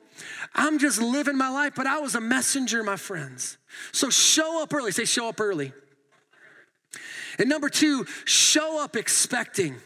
I'm 0.55 0.79
just 0.79 1.01
living 1.01 1.37
my 1.37 1.49
life, 1.49 1.73
but 1.75 1.87
I 1.87 2.01
was 2.01 2.15
a 2.15 2.21
messenger, 2.21 2.83
my 2.83 2.97
friends. 2.97 3.57
So 3.93 4.11
show 4.11 4.63
up 4.63 4.75
early. 4.75 4.93
Say, 4.93 5.05
show 5.05 5.29
up 5.29 5.41
early. 5.41 5.73
And 7.39 7.49
number 7.49 7.69
two, 7.69 8.07
show 8.25 8.83
up 8.83 8.97
expecting. 8.97 9.77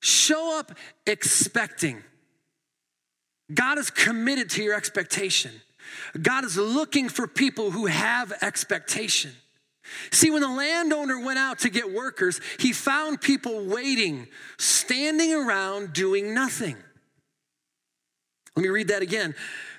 Show 0.00 0.58
up 0.58 0.72
expecting. 1.06 2.02
God 3.52 3.78
is 3.78 3.90
committed 3.90 4.48
to 4.50 4.62
your 4.62 4.74
expectation. 4.74 5.52
God 6.20 6.44
is 6.44 6.56
looking 6.56 7.08
for 7.08 7.26
people 7.26 7.70
who 7.70 7.86
have 7.86 8.32
expectation. 8.42 9.32
See, 10.12 10.30
when 10.30 10.40
the 10.40 10.48
landowner 10.48 11.18
went 11.18 11.38
out 11.38 11.60
to 11.60 11.68
get 11.68 11.92
workers, 11.92 12.40
he 12.58 12.72
found 12.72 13.20
people 13.20 13.64
waiting, 13.64 14.28
standing 14.56 15.34
around 15.34 15.92
doing 15.92 16.32
nothing. 16.32 16.76
Let 18.56 18.62
me 18.62 18.68
read 18.68 18.88
that 18.88 19.02
again. 19.02 19.34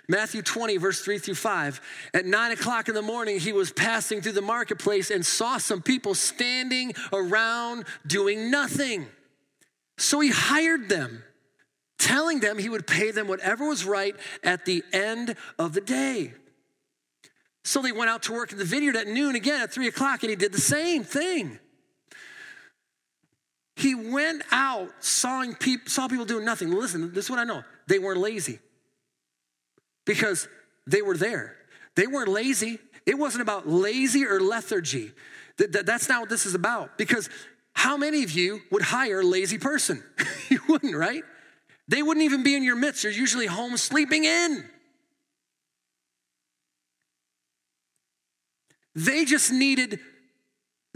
Matthew 0.08 0.42
20, 0.42 0.78
verse 0.78 1.02
3 1.02 1.20
through 1.20 1.36
5. 1.36 1.82
At 2.14 2.26
nine 2.26 2.52
o'clock 2.52 2.90
in 2.90 2.96
the 2.96 3.02
morning, 3.02 3.40
he 3.40 3.54
was 3.54 3.72
passing 3.72 4.22
through 4.22 4.34
the 4.34 4.42
marketplace 4.42 5.10
and 5.10 5.26
saw 5.26 5.58
some 5.58 5.82
people 5.82 6.14
standing 6.16 6.94
around 7.14 7.86
doing 8.06 8.52
nothing. 8.52 9.08
So 9.98 10.20
he 10.20 10.30
hired 10.30 10.90
them, 10.90 11.24
telling 11.98 12.40
them 12.40 12.58
he 12.58 12.70
would 12.70 12.88
pay 12.88 13.12
them 13.12 13.28
whatever 13.28 13.68
was 13.68 13.86
right 13.86 14.16
at 14.44 14.66
the 14.66 14.84
end 14.92 15.36
of 15.60 15.74
the 15.74 15.82
day. 15.82 16.34
So 17.64 17.82
they 17.82 17.92
went 17.92 18.10
out 18.10 18.24
to 18.24 18.34
work 18.34 18.52
in 18.52 18.58
the 18.58 18.66
vineyard 18.66 18.96
at 18.96 19.08
noon 19.08 19.36
again 19.36 19.62
at 19.62 19.72
three 19.72 19.88
o'clock, 19.88 20.24
and 20.24 20.30
he 20.30 20.36
did 20.36 20.52
the 20.52 20.62
same 20.62 21.04
thing. 21.04 21.60
He 23.76 23.96
went 23.96 24.44
out, 24.52 24.90
saw 25.00 25.46
people, 25.60 25.90
saw 25.90 26.08
people 26.08 26.26
doing 26.26 26.46
nothing. 26.46 26.72
Listen, 26.72 27.14
this 27.14 27.26
is 27.26 27.30
what 27.30 27.40
I 27.40 27.44
know. 27.44 27.64
They 27.88 28.00
weren't 28.00 28.20
lazy 28.20 28.60
because 30.06 30.48
they 30.88 31.02
were 31.02 31.18
there. 31.18 31.56
They 31.96 32.08
weren't 32.08 32.30
lazy. 32.30 32.80
It 33.06 33.18
wasn't 33.18 33.42
about 33.42 33.68
lazy 33.68 34.26
or 34.26 34.40
lethargy. 34.40 35.12
That's 35.58 36.10
not 36.10 36.22
what 36.22 36.30
this 36.30 36.46
is 36.46 36.56
about 36.56 36.98
because 36.98 37.30
how 37.74 37.98
many 37.98 38.24
of 38.24 38.32
you 38.32 38.62
would 38.72 38.82
hire 38.82 39.22
a 39.22 39.26
lazy 39.26 39.58
person? 39.58 40.04
you 40.50 40.60
wouldn't, 40.68 40.96
right? 40.96 41.24
They 41.88 42.04
wouldn't 42.04 42.24
even 42.24 42.44
be 42.44 42.56
in 42.56 42.64
your 42.64 42.76
midst. 42.76 43.04
They're 43.04 43.12
usually 43.12 43.48
home 43.48 43.78
sleeping 43.78 44.24
in. 44.24 44.66
They 48.96 49.26
just 49.26 49.52
needed, 49.52 50.00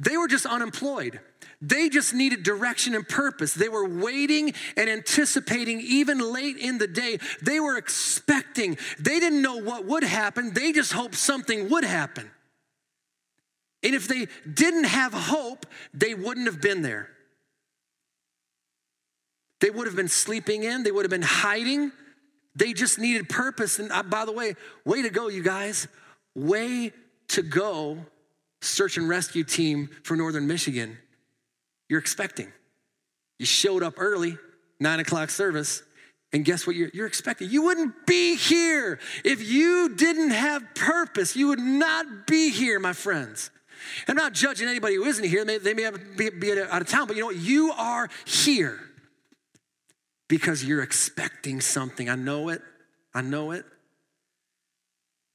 they 0.02 0.18
were 0.18 0.28
just 0.28 0.46
unemployed. 0.46 1.20
They 1.62 1.90
just 1.90 2.14
needed 2.14 2.44
direction 2.44 2.96
and 2.96 3.08
purpose. 3.08 3.54
They 3.54 3.70
were 3.70 3.88
waiting 3.88 4.54
and 4.76 4.90
anticipating 4.90 5.80
even 5.82 6.20
late 6.20 6.58
in 6.58 6.78
the 6.78 6.88
day. 6.88 7.20
They 7.42 7.60
were 7.60 7.78
expecting. 7.78 8.78
They 9.00 9.20
didn't 9.20 9.42
know 9.42 9.58
what 9.58 9.86
would 9.86 10.04
happen. 10.04 10.54
They 10.54 10.72
just 10.72 10.94
hoped 10.94 11.16
something 11.16 11.70
would 11.70 11.84
happen. 11.84 12.30
And 13.84 13.94
if 13.94 14.08
they 14.08 14.28
didn't 14.52 14.86
have 14.86 15.14
hope, 15.14 15.66
they 15.94 16.14
wouldn't 16.14 16.48
have 16.48 16.62
been 16.62 16.82
there. 16.82 17.10
They 19.62 19.70
would 19.70 19.88
have 19.88 19.96
been 19.96 20.10
sleeping 20.10 20.64
in, 20.64 20.84
they 20.84 20.92
would 20.92 21.06
have 21.06 21.12
been 21.12 21.22
hiding. 21.22 21.92
They 22.56 22.72
just 22.72 23.00
needed 23.00 23.28
purpose. 23.28 23.80
And 23.80 23.92
uh, 23.92 24.04
by 24.04 24.26
the 24.26 24.32
way, 24.32 24.56
way 24.86 25.02
to 25.02 25.10
go, 25.10 25.28
you 25.28 25.44
guys. 25.44 25.88
Way 26.36 26.94
to 27.30 27.42
go, 27.42 28.06
search 28.62 28.98
and 28.98 29.10
rescue 29.10 29.44
team 29.44 29.90
for 30.04 30.16
Northern 30.16 30.48
Michigan. 30.48 30.98
You're 31.90 32.00
expecting. 32.00 32.52
You 33.40 33.46
showed 33.46 33.84
up 33.84 33.96
early, 33.98 34.38
nine 34.80 35.00
o'clock 35.00 35.30
service, 35.30 35.84
and 36.34 36.44
guess 36.44 36.68
what 36.68 36.76
you're, 36.76 36.90
you're, 36.94 37.08
expecting? 37.08 37.50
You 37.50 37.64
wouldn't 37.64 38.06
be 38.06 38.36
here. 38.36 39.00
If 39.24 39.48
you 39.48 39.96
didn't 39.96 40.32
have 40.32 40.64
purpose, 40.76 41.36
you 41.36 41.48
would 41.48 41.60
not 41.60 42.28
be 42.28 42.50
here, 42.50 42.80
my 42.80 42.94
friends. 42.94 43.52
I'm 44.08 44.16
not 44.16 44.34
judging 44.34 44.68
anybody 44.68 44.96
who 44.96 45.06
isn't 45.06 45.24
here. 45.24 45.46
They 45.46 45.54
may, 45.54 45.58
they 45.60 45.74
may 45.74 45.84
have, 45.84 46.18
be, 46.18 46.30
be 46.30 46.52
out 46.62 46.82
of 46.82 46.88
town, 46.88 47.08
but 47.08 47.16
you 47.16 47.22
know 47.22 47.28
what? 47.28 47.38
You 47.38 47.72
are 47.72 48.10
here 48.26 48.80
because 50.28 50.64
you're 50.64 50.82
expecting 50.82 51.62
something. 51.62 52.10
I 52.10 52.16
know 52.16 52.50
it. 52.50 52.62
I 53.14 53.22
know 53.22 53.52
it. 53.52 53.66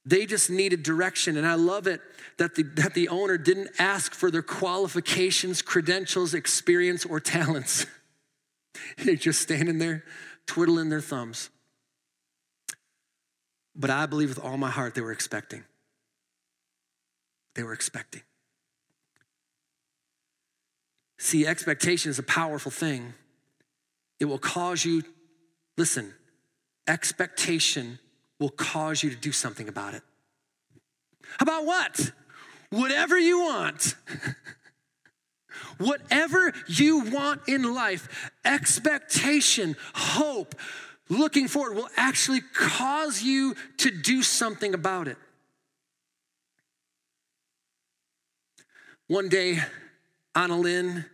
They 0.05 0.25
just 0.25 0.49
needed 0.49 0.83
direction. 0.83 1.37
And 1.37 1.45
I 1.45 1.55
love 1.55 1.87
it 1.87 2.01
that 2.37 2.55
the, 2.55 2.63
that 2.63 2.93
the 2.93 3.09
owner 3.09 3.37
didn't 3.37 3.69
ask 3.77 4.13
for 4.13 4.31
their 4.31 4.41
qualifications, 4.41 5.61
credentials, 5.61 6.33
experience, 6.33 7.05
or 7.05 7.19
talents. 7.19 7.85
They're 8.97 9.15
just 9.15 9.41
standing 9.41 9.77
there 9.77 10.03
twiddling 10.47 10.89
their 10.89 11.01
thumbs. 11.01 11.49
But 13.75 13.89
I 13.89 14.05
believe 14.05 14.29
with 14.29 14.39
all 14.39 14.57
my 14.57 14.69
heart 14.69 14.95
they 14.95 15.01
were 15.01 15.11
expecting. 15.11 15.63
They 17.55 17.63
were 17.63 17.73
expecting. 17.73 18.21
See, 21.19 21.45
expectation 21.45 22.09
is 22.09 22.17
a 22.17 22.23
powerful 22.23 22.71
thing. 22.71 23.13
It 24.19 24.25
will 24.25 24.39
cause 24.39 24.83
you, 24.83 25.03
listen, 25.77 26.13
expectation 26.87 27.99
will 28.41 28.49
cause 28.49 29.03
you 29.03 29.11
to 29.11 29.15
do 29.15 29.31
something 29.31 29.69
about 29.69 29.93
it. 29.93 30.01
About 31.39 31.63
what? 31.63 32.11
Whatever 32.71 33.17
you 33.17 33.39
want. 33.39 33.95
Whatever 35.77 36.51
you 36.67 37.11
want 37.11 37.41
in 37.47 37.73
life, 37.73 38.31
expectation, 38.43 39.75
hope, 39.93 40.55
looking 41.07 41.47
forward 41.47 41.75
will 41.75 41.89
actually 41.95 42.41
cause 42.53 43.21
you 43.21 43.55
to 43.77 43.91
do 43.91 44.23
something 44.23 44.73
about 44.73 45.07
it. 45.07 45.17
One 49.07 49.29
day, 49.29 49.59
Anna 50.33 50.57
Lynn 50.57 51.05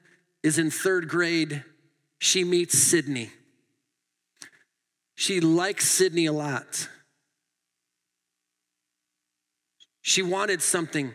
is 0.43 0.57
in 0.57 0.71
third 0.71 1.09
grade. 1.09 1.63
She 2.19 2.43
meets 2.43 2.77
Sydney. 2.77 3.31
She 5.15 5.41
likes 5.41 5.87
Sydney 5.89 6.27
a 6.27 6.33
lot. 6.33 6.87
She 10.07 10.21
wanted 10.21 10.61
something. 10.61 11.13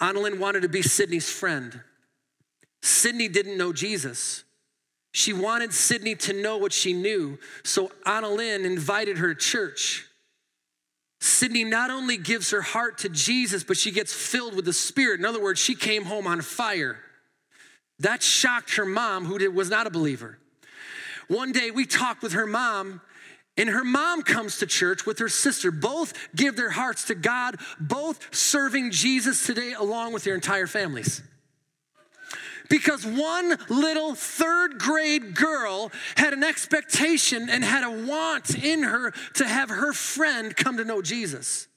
Annalyn 0.00 0.40
wanted 0.40 0.62
to 0.62 0.68
be 0.68 0.82
Sydney's 0.82 1.30
friend. 1.30 1.82
Sydney 2.82 3.28
didn't 3.28 3.56
know 3.56 3.72
Jesus. 3.72 4.42
She 5.12 5.32
wanted 5.32 5.72
Sydney 5.72 6.16
to 6.16 6.32
know 6.32 6.56
what 6.56 6.72
she 6.72 6.94
knew, 6.94 7.38
so 7.62 7.92
Annalyn 8.04 8.64
invited 8.64 9.18
her 9.18 9.32
to 9.34 9.40
church. 9.40 10.04
Sydney 11.20 11.62
not 11.62 11.90
only 11.90 12.16
gives 12.16 12.50
her 12.50 12.62
heart 12.62 12.98
to 12.98 13.08
Jesus, 13.08 13.62
but 13.62 13.76
she 13.76 13.92
gets 13.92 14.12
filled 14.12 14.56
with 14.56 14.64
the 14.64 14.72
Spirit. 14.72 15.20
In 15.20 15.24
other 15.24 15.40
words, 15.40 15.60
she 15.60 15.76
came 15.76 16.06
home 16.06 16.26
on 16.26 16.40
fire. 16.40 16.98
That 18.00 18.20
shocked 18.20 18.74
her 18.74 18.84
mom, 18.84 19.26
who 19.26 19.48
was 19.52 19.70
not 19.70 19.86
a 19.86 19.90
believer. 19.90 20.40
One 21.28 21.52
day 21.52 21.70
we 21.70 21.86
talked 21.86 22.20
with 22.20 22.32
her 22.32 22.46
mom, 22.46 23.00
and 23.56 23.68
her 23.68 23.84
mom 23.84 24.22
comes 24.22 24.58
to 24.58 24.66
church 24.66 25.04
with 25.04 25.18
her 25.18 25.28
sister. 25.28 25.70
Both 25.70 26.14
give 26.34 26.56
their 26.56 26.70
hearts 26.70 27.06
to 27.06 27.14
God, 27.14 27.56
both 27.78 28.34
serving 28.34 28.92
Jesus 28.92 29.46
today 29.46 29.72
along 29.72 30.12
with 30.12 30.24
their 30.24 30.34
entire 30.34 30.66
families. 30.66 31.22
Because 32.70 33.04
one 33.04 33.58
little 33.68 34.14
third 34.14 34.78
grade 34.78 35.34
girl 35.34 35.92
had 36.16 36.32
an 36.32 36.42
expectation 36.42 37.50
and 37.50 37.62
had 37.62 37.84
a 37.84 38.06
want 38.06 38.54
in 38.54 38.84
her 38.84 39.12
to 39.34 39.46
have 39.46 39.68
her 39.68 39.92
friend 39.92 40.56
come 40.56 40.78
to 40.78 40.84
know 40.84 41.02
Jesus. 41.02 41.68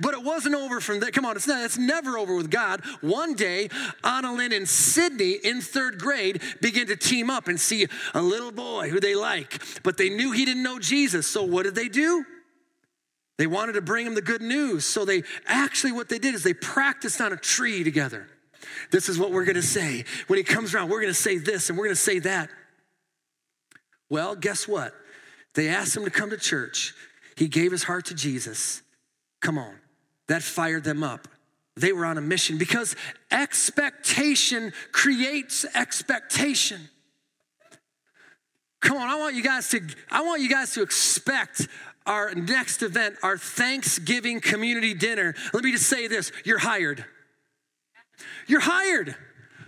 But 0.00 0.14
it 0.14 0.22
wasn't 0.22 0.54
over 0.54 0.80
from 0.80 1.00
there. 1.00 1.10
Come 1.10 1.24
on, 1.24 1.36
it's, 1.36 1.46
not, 1.46 1.64
it's 1.64 1.78
never 1.78 2.18
over 2.18 2.34
with 2.34 2.50
God. 2.50 2.82
One 3.00 3.34
day, 3.34 3.68
Anna 4.04 4.32
Lynn 4.32 4.52
and 4.52 4.68
Sydney 4.68 5.32
in 5.42 5.60
third 5.60 5.98
grade 5.98 6.42
began 6.60 6.86
to 6.88 6.96
team 6.96 7.30
up 7.30 7.48
and 7.48 7.60
see 7.60 7.86
a 8.14 8.22
little 8.22 8.52
boy 8.52 8.90
who 8.90 9.00
they 9.00 9.14
like, 9.14 9.62
but 9.82 9.96
they 9.96 10.10
knew 10.10 10.32
he 10.32 10.44
didn't 10.44 10.62
know 10.62 10.78
Jesus. 10.78 11.26
So 11.26 11.42
what 11.42 11.64
did 11.64 11.74
they 11.74 11.88
do? 11.88 12.24
They 13.38 13.46
wanted 13.46 13.74
to 13.74 13.80
bring 13.80 14.06
him 14.06 14.14
the 14.14 14.22
good 14.22 14.42
news. 14.42 14.84
So 14.84 15.04
they 15.04 15.22
actually, 15.46 15.92
what 15.92 16.08
they 16.08 16.18
did 16.18 16.34
is 16.34 16.42
they 16.42 16.54
practiced 16.54 17.20
on 17.20 17.32
a 17.32 17.36
tree 17.36 17.84
together. 17.84 18.26
This 18.90 19.08
is 19.08 19.18
what 19.18 19.30
we're 19.30 19.44
gonna 19.44 19.62
say. 19.62 20.04
When 20.26 20.36
he 20.36 20.42
comes 20.42 20.74
around, 20.74 20.90
we're 20.90 21.00
gonna 21.00 21.14
say 21.14 21.38
this 21.38 21.68
and 21.68 21.78
we're 21.78 21.84
gonna 21.84 21.96
say 21.96 22.18
that. 22.20 22.50
Well, 24.10 24.34
guess 24.34 24.66
what? 24.66 24.94
They 25.54 25.68
asked 25.68 25.96
him 25.96 26.04
to 26.04 26.10
come 26.10 26.30
to 26.30 26.36
church. 26.36 26.94
He 27.36 27.48
gave 27.48 27.70
his 27.70 27.84
heart 27.84 28.06
to 28.06 28.14
Jesus. 28.14 28.82
Come 29.40 29.58
on. 29.58 29.74
That 30.28 30.42
fired 30.42 30.84
them 30.84 31.02
up. 31.02 31.28
They 31.76 31.92
were 31.92 32.04
on 32.04 32.18
a 32.18 32.20
mission 32.20 32.58
because 32.58 32.96
expectation 33.30 34.72
creates 34.92 35.64
expectation. 35.74 36.88
Come 38.80 38.96
on, 38.96 39.08
I 39.08 39.16
want 39.16 39.34
you 39.34 39.42
guys 39.42 39.68
to 39.70 39.80
I 40.10 40.22
want 40.22 40.42
you 40.42 40.48
guys 40.48 40.72
to 40.74 40.82
expect 40.82 41.68
our 42.06 42.34
next 42.34 42.82
event, 42.82 43.16
our 43.22 43.36
Thanksgiving 43.36 44.40
community 44.40 44.94
dinner. 44.94 45.34
Let 45.52 45.62
me 45.62 45.72
just 45.72 45.86
say 45.86 46.08
this, 46.08 46.32
you're 46.44 46.58
hired. 46.58 47.04
You're 48.46 48.60
hired. 48.60 49.14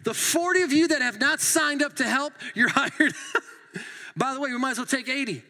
The 0.05 0.14
40 0.14 0.62
of 0.62 0.73
you 0.73 0.89
that 0.89 1.03
have 1.03 1.21
not 1.21 1.41
signed 1.41 1.83
up 1.83 1.97
to 1.97 2.05
help, 2.05 2.33
you're 2.55 2.68
hired. 2.75 3.14
By 4.16 4.35
the 4.35 4.41
way, 4.41 4.51
we 4.51 4.59
might 4.59 4.73
as 4.73 4.79
well 4.79 4.87
take 4.87 5.09
80. 5.09 5.43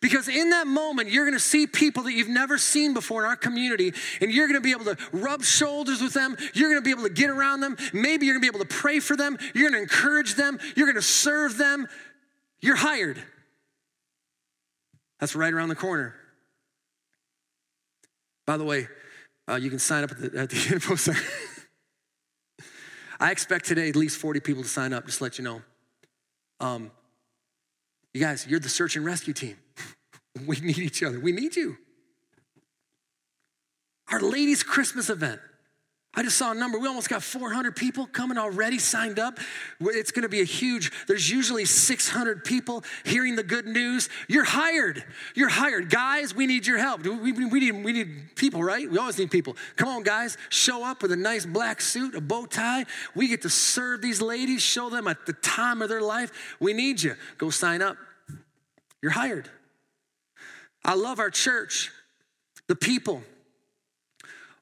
Because 0.00 0.28
in 0.28 0.50
that 0.50 0.66
moment, 0.66 1.10
you're 1.10 1.24
gonna 1.24 1.38
see 1.38 1.66
people 1.66 2.04
that 2.04 2.12
you've 2.12 2.28
never 2.28 2.58
seen 2.58 2.94
before 2.94 3.22
in 3.22 3.28
our 3.28 3.36
community, 3.36 3.92
and 4.20 4.32
you're 4.32 4.46
gonna 4.46 4.60
be 4.60 4.72
able 4.72 4.84
to 4.84 4.96
rub 5.12 5.42
shoulders 5.42 6.00
with 6.00 6.14
them. 6.14 6.36
You're 6.54 6.70
gonna 6.70 6.82
be 6.82 6.90
able 6.90 7.04
to 7.04 7.10
get 7.10 7.30
around 7.30 7.60
them. 7.60 7.76
Maybe 7.92 8.26
you're 8.26 8.34
gonna 8.34 8.50
be 8.50 8.56
able 8.56 8.64
to 8.64 8.74
pray 8.74 9.00
for 9.00 9.16
them. 9.16 9.38
You're 9.54 9.70
gonna 9.70 9.82
encourage 9.82 10.34
them. 10.34 10.58
You're 10.76 10.86
gonna 10.86 11.02
serve 11.02 11.56
them. 11.56 11.88
You're 12.60 12.76
hired. 12.76 13.22
That's 15.20 15.34
right 15.34 15.52
around 15.52 15.68
the 15.68 15.76
corner. 15.76 16.14
By 18.46 18.56
the 18.56 18.64
way, 18.64 18.88
uh, 19.48 19.56
you 19.56 19.70
can 19.70 19.78
sign 19.78 20.04
up 20.04 20.12
at 20.12 20.18
the, 20.18 20.38
at 20.38 20.50
the 20.50 20.56
info 20.74 20.96
center. 20.96 21.20
I 23.20 23.32
expect 23.32 23.64
today 23.64 23.88
at 23.88 23.96
least 23.96 24.18
40 24.18 24.40
people 24.40 24.62
to 24.62 24.68
sign 24.68 24.92
up, 24.92 25.06
just 25.06 25.18
to 25.18 25.24
let 25.24 25.38
you 25.38 25.44
know. 25.44 25.62
Um, 26.60 26.90
you 28.14 28.20
guys, 28.20 28.46
you're 28.48 28.60
the 28.60 28.68
search 28.68 28.96
and 28.96 29.04
rescue 29.04 29.34
team. 29.34 29.56
We 30.46 30.60
need 30.60 30.78
each 30.78 31.02
other. 31.02 31.18
We 31.20 31.32
need 31.32 31.56
you. 31.56 31.76
Our 34.10 34.20
ladies' 34.20 34.62
Christmas 34.62 35.10
event. 35.10 35.40
I 36.14 36.22
just 36.22 36.38
saw 36.38 36.50
a 36.50 36.54
number. 36.54 36.78
We 36.78 36.88
almost 36.88 37.10
got 37.10 37.22
400 37.22 37.76
people 37.76 38.06
coming 38.06 38.38
already 38.38 38.78
signed 38.78 39.18
up. 39.18 39.38
It's 39.78 40.10
going 40.10 40.22
to 40.22 40.28
be 40.28 40.40
a 40.40 40.44
huge, 40.44 40.90
there's 41.06 41.30
usually 41.30 41.64
600 41.66 42.44
people 42.44 42.82
hearing 43.04 43.36
the 43.36 43.42
good 43.42 43.66
news. 43.66 44.08
You're 44.26 44.44
hired. 44.44 45.04
You're 45.34 45.50
hired. 45.50 45.90
Guys, 45.90 46.34
we 46.34 46.46
need 46.46 46.66
your 46.66 46.78
help. 46.78 47.04
We, 47.04 47.32
we, 47.32 47.60
need, 47.60 47.84
we 47.84 47.92
need 47.92 48.34
people, 48.34 48.64
right? 48.64 48.90
We 48.90 48.98
always 48.98 49.18
need 49.18 49.30
people. 49.30 49.56
Come 49.76 49.88
on, 49.88 50.02
guys. 50.02 50.38
Show 50.48 50.82
up 50.82 51.02
with 51.02 51.12
a 51.12 51.16
nice 51.16 51.44
black 51.44 51.80
suit, 51.80 52.14
a 52.14 52.20
bow 52.20 52.46
tie. 52.46 52.86
We 53.14 53.28
get 53.28 53.42
to 53.42 53.50
serve 53.50 54.00
these 54.00 54.22
ladies, 54.22 54.62
show 54.62 54.88
them 54.88 55.06
at 55.06 55.26
the 55.26 55.34
time 55.34 55.82
of 55.82 55.90
their 55.90 56.02
life. 56.02 56.32
We 56.58 56.72
need 56.72 57.02
you. 57.02 57.14
Go 57.36 57.50
sign 57.50 57.82
up. 57.82 57.96
You're 59.02 59.12
hired. 59.12 59.50
I 60.88 60.94
love 60.94 61.18
our 61.18 61.28
church, 61.28 61.92
the 62.66 62.74
people. 62.74 63.22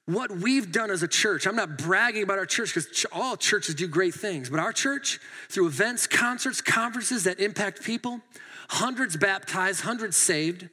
what 0.07 0.33
we've 0.33 0.72
done 0.72 0.91
as 0.91 1.05
a 1.05 1.09
church, 1.09 1.47
I'm 1.47 1.55
not 1.55 1.79
bragging 1.79 2.24
about 2.24 2.39
our 2.39 2.47
church 2.47 2.74
because 2.74 3.07
all 3.12 3.37
churches 3.37 3.77
do 3.77 3.87
great 3.87 4.12
things, 4.14 4.51
but 4.51 4.59
our 4.59 4.72
church, 4.72 5.20
through 5.49 5.66
events, 5.66 6.09
concerts, 6.09 6.61
conferences 6.61 7.24
that 7.24 7.39
impact 7.39 7.85
people, 7.85 8.20
hundreds 8.68 9.16
baptized, 9.16 9.83
hundreds 9.83 10.16
saved, 10.16 10.68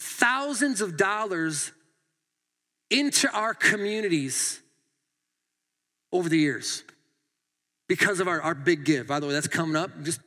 thousands 0.00 0.80
of 0.80 0.96
dollars 0.96 1.70
into 2.90 3.30
our 3.32 3.54
communities 3.54 4.60
over 6.12 6.28
the 6.28 6.38
years 6.38 6.82
because 7.88 8.18
of 8.18 8.26
our, 8.26 8.40
our 8.40 8.56
big 8.56 8.84
give. 8.84 9.06
By 9.06 9.20
the 9.20 9.26
way, 9.28 9.34
that's 9.34 9.46
coming 9.48 9.76
up. 9.76 9.90
Just 10.02 10.20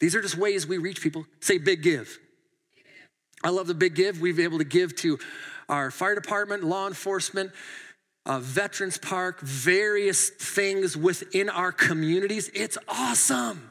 these 0.00 0.16
are 0.16 0.22
just 0.22 0.36
ways 0.36 0.66
we 0.66 0.78
reach 0.78 1.00
people. 1.00 1.24
Say 1.40 1.58
big 1.58 1.82
give. 1.84 2.18
I 3.44 3.50
love 3.50 3.66
the 3.66 3.74
big 3.74 3.94
give. 3.94 4.20
We've 4.20 4.36
been 4.36 4.46
able 4.46 4.58
to 4.58 4.64
give 4.64 4.96
to 4.96 5.18
our 5.68 5.90
fire 5.90 6.14
department, 6.14 6.64
law 6.64 6.86
enforcement, 6.86 7.52
uh, 8.24 8.38
Veterans 8.40 8.96
Park, 8.96 9.40
various 9.40 10.30
things 10.30 10.96
within 10.96 11.50
our 11.50 11.70
communities. 11.70 12.50
It's 12.54 12.78
awesome. 12.88 13.70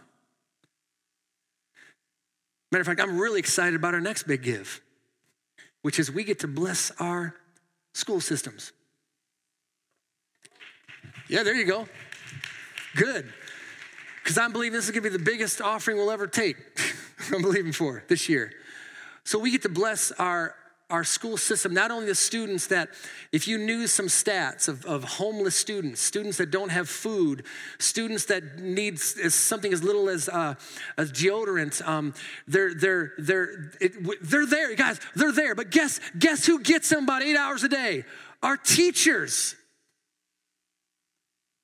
Matter 2.72 2.82
of 2.82 2.88
fact, 2.88 3.02
I'm 3.02 3.20
really 3.20 3.40
excited 3.40 3.76
about 3.76 3.96
our 3.96 4.02
next 4.02 4.24
big 4.24 4.44
give, 4.44 4.80
which 5.82 6.00
is 6.00 6.12
we 6.12 6.24
get 6.24 6.40
to 6.40 6.48
bless 6.48 6.92
our 7.00 7.36
school 7.94 8.22
systems. 8.22 8.74
Yeah, 11.28 11.42
there 11.44 11.56
you 11.56 11.66
go. 11.66 11.88
Good. 12.96 13.32
Because 14.24 14.38
I'm 14.38 14.52
believing 14.52 14.78
this 14.78 14.86
is 14.86 14.92
going 14.92 15.04
to 15.04 15.10
be 15.10 15.18
the 15.18 15.24
biggest 15.24 15.62
offering 15.62 15.98
we'll 15.98 16.12
ever 16.12 16.28
take. 16.28 16.58
I'm 17.32 17.42
believing 17.42 17.72
for 17.72 18.04
this 18.08 18.30
year. 18.30 18.52
So 19.26 19.40
we 19.40 19.52
get 19.52 19.62
to 19.64 19.70
bless 19.70 20.12
our 20.14 20.56
our 20.94 21.04
school 21.04 21.38
system, 21.38 21.74
not 21.74 21.90
only 21.90 22.06
the 22.06 22.14
students 22.14 22.68
that, 22.68 22.90
if 23.32 23.48
you 23.48 23.58
knew 23.58 23.88
some 23.88 24.06
stats 24.06 24.68
of, 24.68 24.86
of 24.86 25.04
homeless 25.04 25.56
students, 25.56 26.00
students 26.00 26.38
that 26.38 26.52
don't 26.52 26.70
have 26.70 26.88
food, 26.88 27.44
students 27.80 28.26
that 28.26 28.60
need 28.60 29.00
something 29.00 29.74
as 29.74 29.84
little 29.84 30.08
as, 30.08 30.30
uh, 30.30 30.54
as 30.96 31.12
deodorant, 31.12 31.84
um, 31.88 32.14
they're, 32.48 32.76
they're, 32.76 33.14
they're, 33.18 33.72
it, 33.82 33.94
they're 34.22 34.46
there, 34.46 34.76
guys, 34.76 35.00
they're 35.16 35.32
there. 35.32 35.56
But 35.56 35.72
guess, 35.72 36.00
guess 36.20 36.46
who 36.46 36.62
gets 36.62 36.90
them 36.90 37.06
about 37.06 37.24
eight 37.24 37.38
hours 37.38 37.64
a 37.64 37.70
day? 37.70 38.04
Our 38.44 38.58
teachers. 38.58 39.56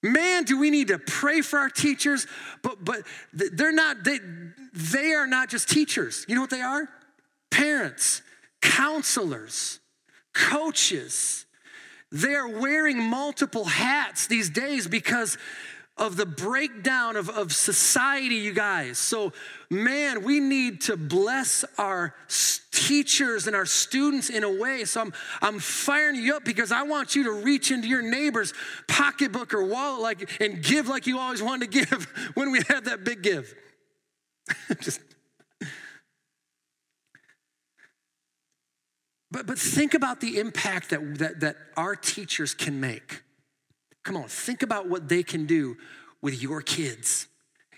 Man, 0.01 0.43
do 0.43 0.57
we 0.57 0.71
need 0.71 0.87
to 0.87 0.97
pray 0.97 1.41
for 1.41 1.59
our 1.59 1.69
teachers? 1.69 2.25
But 2.63 2.85
but 2.85 3.01
they're 3.33 3.73
not 3.73 4.05
they 4.05 4.19
they 4.73 5.11
are 5.11 5.27
not 5.27 5.49
just 5.49 5.69
teachers. 5.69 6.25
You 6.29 6.35
know 6.35 6.41
what 6.41 6.49
they 6.49 6.61
are? 6.61 6.87
Parents 7.49 8.21
counselors, 8.61 9.79
coaches. 10.33 11.45
They 12.11 12.33
are 12.35 12.47
wearing 12.47 13.01
multiple 13.01 13.65
hats 13.65 14.27
these 14.27 14.49
days 14.49 14.87
because 14.87 15.37
of 15.97 16.15
the 16.15 16.25
breakdown 16.25 17.17
of, 17.17 17.29
of 17.29 17.53
society, 17.53 18.35
you 18.35 18.53
guys. 18.53 18.97
So, 18.97 19.33
man, 19.69 20.23
we 20.23 20.39
need 20.39 20.81
to 20.81 20.95
bless 20.95 21.65
our 21.77 22.15
teachers 22.71 23.47
and 23.47 23.55
our 23.55 23.65
students 23.65 24.29
in 24.29 24.45
a 24.45 24.51
way. 24.51 24.85
So, 24.85 25.01
I'm, 25.01 25.13
I'm 25.41 25.59
firing 25.59 26.15
you 26.15 26.35
up 26.35 26.45
because 26.45 26.71
I 26.71 26.83
want 26.83 27.15
you 27.15 27.25
to 27.25 27.31
reach 27.31 27.69
into 27.69 27.89
your 27.89 28.01
neighbor's 28.01 28.53
pocketbook 28.87 29.53
or 29.53 29.63
wallet 29.63 30.01
like, 30.01 30.41
and 30.41 30.63
give 30.63 30.87
like 30.87 31.05
you 31.05 31.19
always 31.19 31.43
wanted 31.43 31.69
to 31.71 31.79
give 31.79 32.05
when 32.33 32.51
we 32.51 32.61
had 32.67 32.85
that 32.85 33.03
big 33.03 33.21
give. 33.21 33.53
Just 34.81 35.01
But, 39.31 39.45
but 39.45 39.59
think 39.59 39.93
about 39.93 40.21
the 40.21 40.39
impact 40.39 40.89
that, 40.89 41.19
that, 41.19 41.39
that 41.41 41.57
our 41.77 41.95
teachers 41.95 42.53
can 42.53 42.79
make. 42.79 43.21
Come 44.03 44.17
on, 44.17 44.27
think 44.27 44.63
about 44.63 44.87
what 44.87 45.07
they 45.07 45.23
can 45.23 45.45
do 45.45 45.77
with 46.21 46.41
your 46.41 46.61
kids 46.61 47.27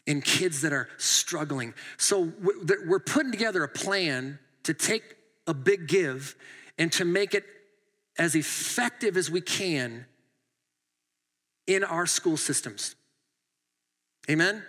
and 0.07 0.23
kids 0.23 0.61
that 0.61 0.73
are 0.73 0.87
struggling. 0.97 1.73
So 1.97 2.31
we're 2.85 2.99
putting 2.99 3.31
together 3.31 3.63
a 3.63 3.67
plan 3.67 4.39
to 4.63 4.73
take 4.73 5.03
a 5.47 5.53
big 5.53 5.87
give 5.87 6.35
and 6.77 6.91
to 6.93 7.05
make 7.05 7.33
it 7.33 7.43
as 8.17 8.35
effective 8.35 9.17
as 9.17 9.29
we 9.29 9.41
can 9.41 10.05
in 11.67 11.83
our 11.83 12.05
school 12.05 12.37
systems. 12.37 12.95
Amen? 14.29 14.63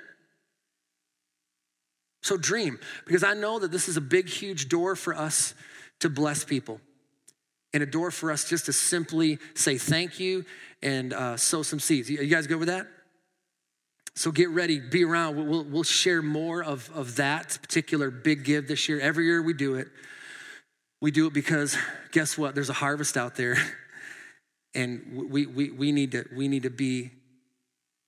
So 2.22 2.36
dream, 2.36 2.78
because 3.04 3.24
I 3.24 3.34
know 3.34 3.58
that 3.58 3.72
this 3.72 3.88
is 3.88 3.96
a 3.96 4.00
big, 4.00 4.28
huge 4.28 4.68
door 4.68 4.94
for 4.94 5.14
us 5.14 5.54
to 6.02 6.10
bless 6.10 6.44
people 6.44 6.80
and 7.72 7.82
a 7.82 7.86
door 7.86 8.10
for 8.10 8.30
us 8.30 8.48
just 8.48 8.66
to 8.66 8.72
simply 8.72 9.38
say 9.54 9.78
thank 9.78 10.20
you 10.20 10.44
and 10.82 11.12
uh, 11.12 11.36
sow 11.36 11.62
some 11.62 11.80
seeds. 11.80 12.10
You 12.10 12.26
guys 12.26 12.46
good 12.46 12.58
with 12.58 12.68
that? 12.68 12.86
So 14.14 14.30
get 14.30 14.50
ready, 14.50 14.78
be 14.78 15.04
around. 15.04 15.36
We'll, 15.48 15.64
we'll 15.64 15.82
share 15.84 16.20
more 16.20 16.62
of, 16.62 16.90
of 16.94 17.16
that 17.16 17.58
particular 17.62 18.10
big 18.10 18.44
give 18.44 18.68
this 18.68 18.88
year. 18.88 19.00
Every 19.00 19.24
year 19.24 19.40
we 19.40 19.54
do 19.54 19.76
it. 19.76 19.88
We 21.00 21.10
do 21.10 21.26
it 21.26 21.32
because 21.32 21.76
guess 22.10 22.36
what? 22.36 22.54
There's 22.54 22.68
a 22.68 22.74
harvest 22.74 23.16
out 23.16 23.36
there. 23.36 23.56
And 24.74 25.28
we, 25.30 25.44
we, 25.44 25.70
we, 25.70 25.92
need 25.92 26.12
to, 26.12 26.24
we 26.34 26.48
need 26.48 26.62
to 26.62 26.70
be 26.70 27.10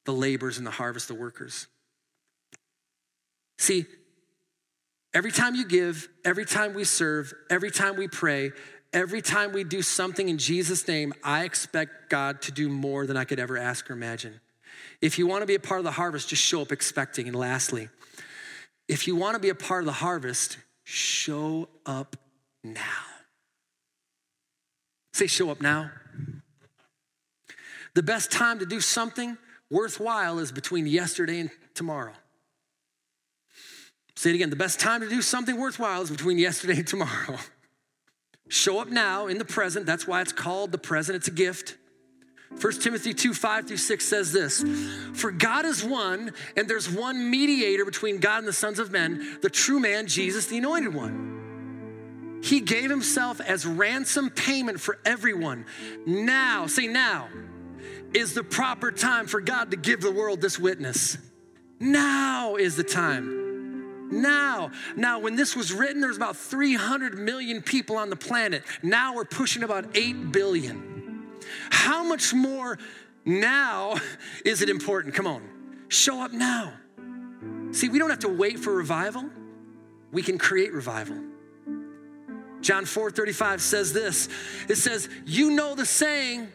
the 0.07 0.13
laborers 0.13 0.57
and 0.57 0.67
the 0.67 0.71
harvest, 0.71 1.09
the 1.09 1.15
workers. 1.15 1.67
See, 3.59 3.85
Every 5.15 5.31
time 5.31 5.55
you 5.55 5.65
give, 5.65 6.09
every 6.25 6.45
time 6.45 6.75
we 6.75 6.83
serve, 6.83 7.33
every 7.49 7.71
time 7.71 7.97
we 7.97 8.09
pray, 8.09 8.51
every 8.93 9.23
time 9.23 9.53
we 9.53 9.63
do 9.63 9.81
something 9.81 10.29
in 10.29 10.39
Jesus' 10.39 10.89
name, 10.89 11.15
I 11.23 11.45
expect 11.45 12.11
God 12.11 12.43
to 12.43 12.53
do 12.53 12.69
more 12.69 13.07
than 13.07 13.17
I 13.17 13.25
could 13.25 13.39
ever 13.39 13.57
ask 13.57 13.89
or 13.89 13.95
imagine. 13.95 14.41
If 15.01 15.19
you 15.19 15.29
want 15.29 15.43
to 15.43 15.47
be 15.47 15.55
a 15.55 15.61
part 15.61 15.79
of 15.79 15.85
the 15.85 15.93
harvest, 15.93 16.29
just 16.29 16.43
show 16.43 16.63
up 16.63 16.73
expecting. 16.73 17.29
And 17.29 17.37
lastly, 17.37 17.89
if 18.89 19.07
you 19.07 19.15
want 19.15 19.35
to 19.35 19.41
be 19.41 19.51
a 19.51 19.55
part 19.55 19.83
of 19.83 19.87
the 19.87 19.93
harvest, 19.93 20.59
show 20.83 21.69
up 21.87 22.17
now. 22.65 22.81
Say, 25.13 25.29
show 25.29 25.51
up 25.51 25.61
now. 25.61 25.93
The 27.95 28.03
best 28.03 28.33
time 28.33 28.59
to 28.59 28.67
do 28.67 28.81
something 28.81 29.39
worthwhile 29.71 30.41
is 30.41 30.51
between 30.51 30.89
yesterday 30.89 31.39
and 31.39 31.51
tomorrow. 31.75 32.15
Say 34.17 34.31
it 34.31 34.35
again. 34.35 34.51
The 34.51 34.57
best 34.57 34.81
time 34.81 35.01
to 35.01 35.09
do 35.09 35.23
something 35.23 35.57
worthwhile 35.59 36.03
is 36.03 36.11
between 36.11 36.39
yesterday 36.39 36.77
and 36.77 36.87
tomorrow. 36.87 37.39
Show 38.49 38.79
up 38.79 38.89
now 38.89 39.27
in 39.27 39.39
the 39.39 39.45
present. 39.45 39.87
That's 39.87 40.07
why 40.07 40.21
it's 40.21 40.33
called 40.33 40.71
the 40.71 40.79
present. 40.79 41.17
It's 41.17 41.29
a 41.29 41.33
gift. 41.33 41.77
1 42.61 42.73
Timothy 42.81 43.13
2 43.13 43.35
5 43.35 43.67
through 43.67 43.77
6 43.79 44.05
says 44.05 44.33
this 44.33 44.65
For 45.15 45.33
God 45.33 45.65
is 45.65 45.83
one, 45.83 46.33
and 46.57 46.69
there's 46.69 46.89
one 46.89 47.31
mediator 47.31 47.85
between 47.85 48.19
God 48.19 48.39
and 48.39 48.47
the 48.47 48.53
sons 48.53 48.79
of 48.79 48.93
men, 48.93 49.39
the 49.43 49.51
true 49.51 49.81
man, 49.81 50.07
Jesus, 50.07 50.47
the 50.47 50.59
anointed 50.59 50.95
one. 50.95 52.41
He 52.45 52.61
gave 52.61 52.91
himself 52.91 53.41
as 53.41 53.67
ransom 53.67 54.31
payment 54.31 54.79
for 54.79 54.99
everyone. 55.05 55.65
Now, 56.07 56.67
say 56.67 56.87
now, 56.87 57.29
is 58.13 58.35
the 58.35 58.45
proper 58.45 58.93
time 58.93 59.27
for 59.27 59.41
God 59.41 59.73
to 59.73 59.77
give 59.77 60.01
the 60.01 60.13
world 60.13 60.41
this 60.41 60.59
witness. 60.59 61.17
Now 61.81 62.57
is 62.57 62.77
the 62.77 62.85
time 62.85 63.44
now. 64.15 64.71
Now, 64.97 65.19
when 65.19 65.37
this 65.37 65.55
was 65.55 65.73
written, 65.73 66.01
there's 66.01 66.17
about 66.17 66.37
300 66.37 67.19
million 67.19 67.63
people 67.63 67.97
on 67.97 68.11
the 68.11 68.17
planet. 68.17 68.63
Now 68.83 69.15
we're 69.15 69.25
pushing 69.25 69.63
about 69.63 69.97
8 69.97 70.33
billion. 70.33 71.35
How 71.71 72.03
much 72.05 72.33
more 72.33 72.79
now 73.25 73.97
is 74.45 74.63
it 74.63 74.69
important? 74.69 75.15
Come 75.15 75.27
on, 75.27 75.43
show 75.89 76.23
up 76.23 76.33
now. 76.33 76.73
See, 77.73 77.89
we 77.89 77.99
don't 77.99 78.11
have 78.11 78.21
to 78.21 78.29
wait 78.29 78.59
for 78.59 78.75
revival, 78.75 79.25
we 80.13 80.23
can 80.23 80.39
create 80.39 80.73
revival. 80.73 81.17
John 82.61 82.87
4 82.87 83.11
35 83.11 83.61
says 83.61 83.93
this 83.93 84.29
it 84.69 84.77
says, 84.77 85.09
You 85.27 85.51
know 85.51 85.75
the 85.75 85.85
saying, 85.85 86.49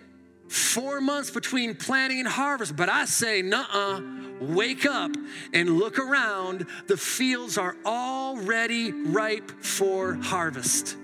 four 0.48 1.00
months 1.00 1.30
between 1.30 1.76
planting 1.76 2.20
and 2.20 2.28
harvest, 2.28 2.76
but 2.76 2.90
I 2.90 3.06
say, 3.06 3.44
nah, 3.44 3.66
uh 3.72 4.02
wake 4.42 4.86
up 4.86 5.12
and 5.54 5.78
look 5.78 6.00
around. 6.00 6.66
The 6.88 6.98
fields 6.98 7.58
are 7.58 7.76
already 7.86 8.92
ripe 8.92 9.52
for 9.64 10.16
harvest. 10.16 10.96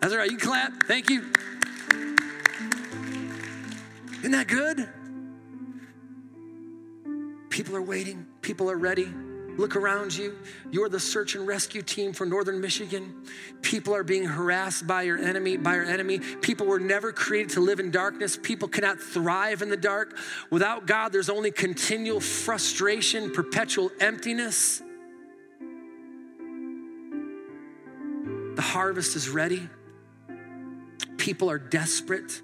That's 0.00 0.12
all 0.12 0.18
right. 0.18 0.30
You 0.30 0.38
clap. 0.38 0.84
Thank 0.84 1.10
you. 1.10 1.24
Isn't 4.20 4.32
that 4.32 4.46
good? 4.46 4.88
People 7.50 7.76
are 7.76 7.82
waiting, 7.82 8.26
people 8.40 8.70
are 8.70 8.78
ready. 8.78 9.12
Look 9.58 9.76
around 9.76 10.16
you. 10.16 10.38
You're 10.70 10.88
the 10.88 11.00
search 11.00 11.34
and 11.34 11.46
rescue 11.46 11.82
team 11.82 12.12
for 12.12 12.24
Northern 12.24 12.60
Michigan. 12.60 13.14
People 13.60 13.94
are 13.94 14.02
being 14.02 14.24
harassed 14.24 14.86
by 14.86 15.02
your 15.02 15.18
enemy, 15.18 15.56
by 15.56 15.74
your 15.74 15.84
enemy. 15.84 16.18
People 16.18 16.66
were 16.66 16.80
never 16.80 17.12
created 17.12 17.50
to 17.50 17.60
live 17.60 17.78
in 17.78 17.90
darkness. 17.90 18.38
People 18.40 18.68
cannot 18.68 18.98
thrive 18.98 19.60
in 19.60 19.68
the 19.68 19.76
dark. 19.76 20.16
Without 20.50 20.86
God, 20.86 21.12
there's 21.12 21.28
only 21.28 21.50
continual 21.50 22.20
frustration, 22.20 23.30
perpetual 23.30 23.90
emptiness. 24.00 24.82
The 28.54 28.62
harvest 28.62 29.16
is 29.16 29.28
ready. 29.28 29.68
people 31.18 31.50
are 31.50 31.58
desperate. 31.58 32.42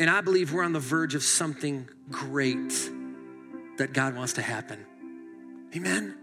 And 0.00 0.08
I 0.08 0.22
believe 0.22 0.54
we're 0.54 0.64
on 0.64 0.72
the 0.72 0.80
verge 0.80 1.14
of 1.14 1.22
something 1.22 1.86
great 2.10 2.90
that 3.76 3.92
God 3.92 4.16
wants 4.16 4.32
to 4.32 4.42
happen. 4.42 4.86
Amen? 5.76 6.16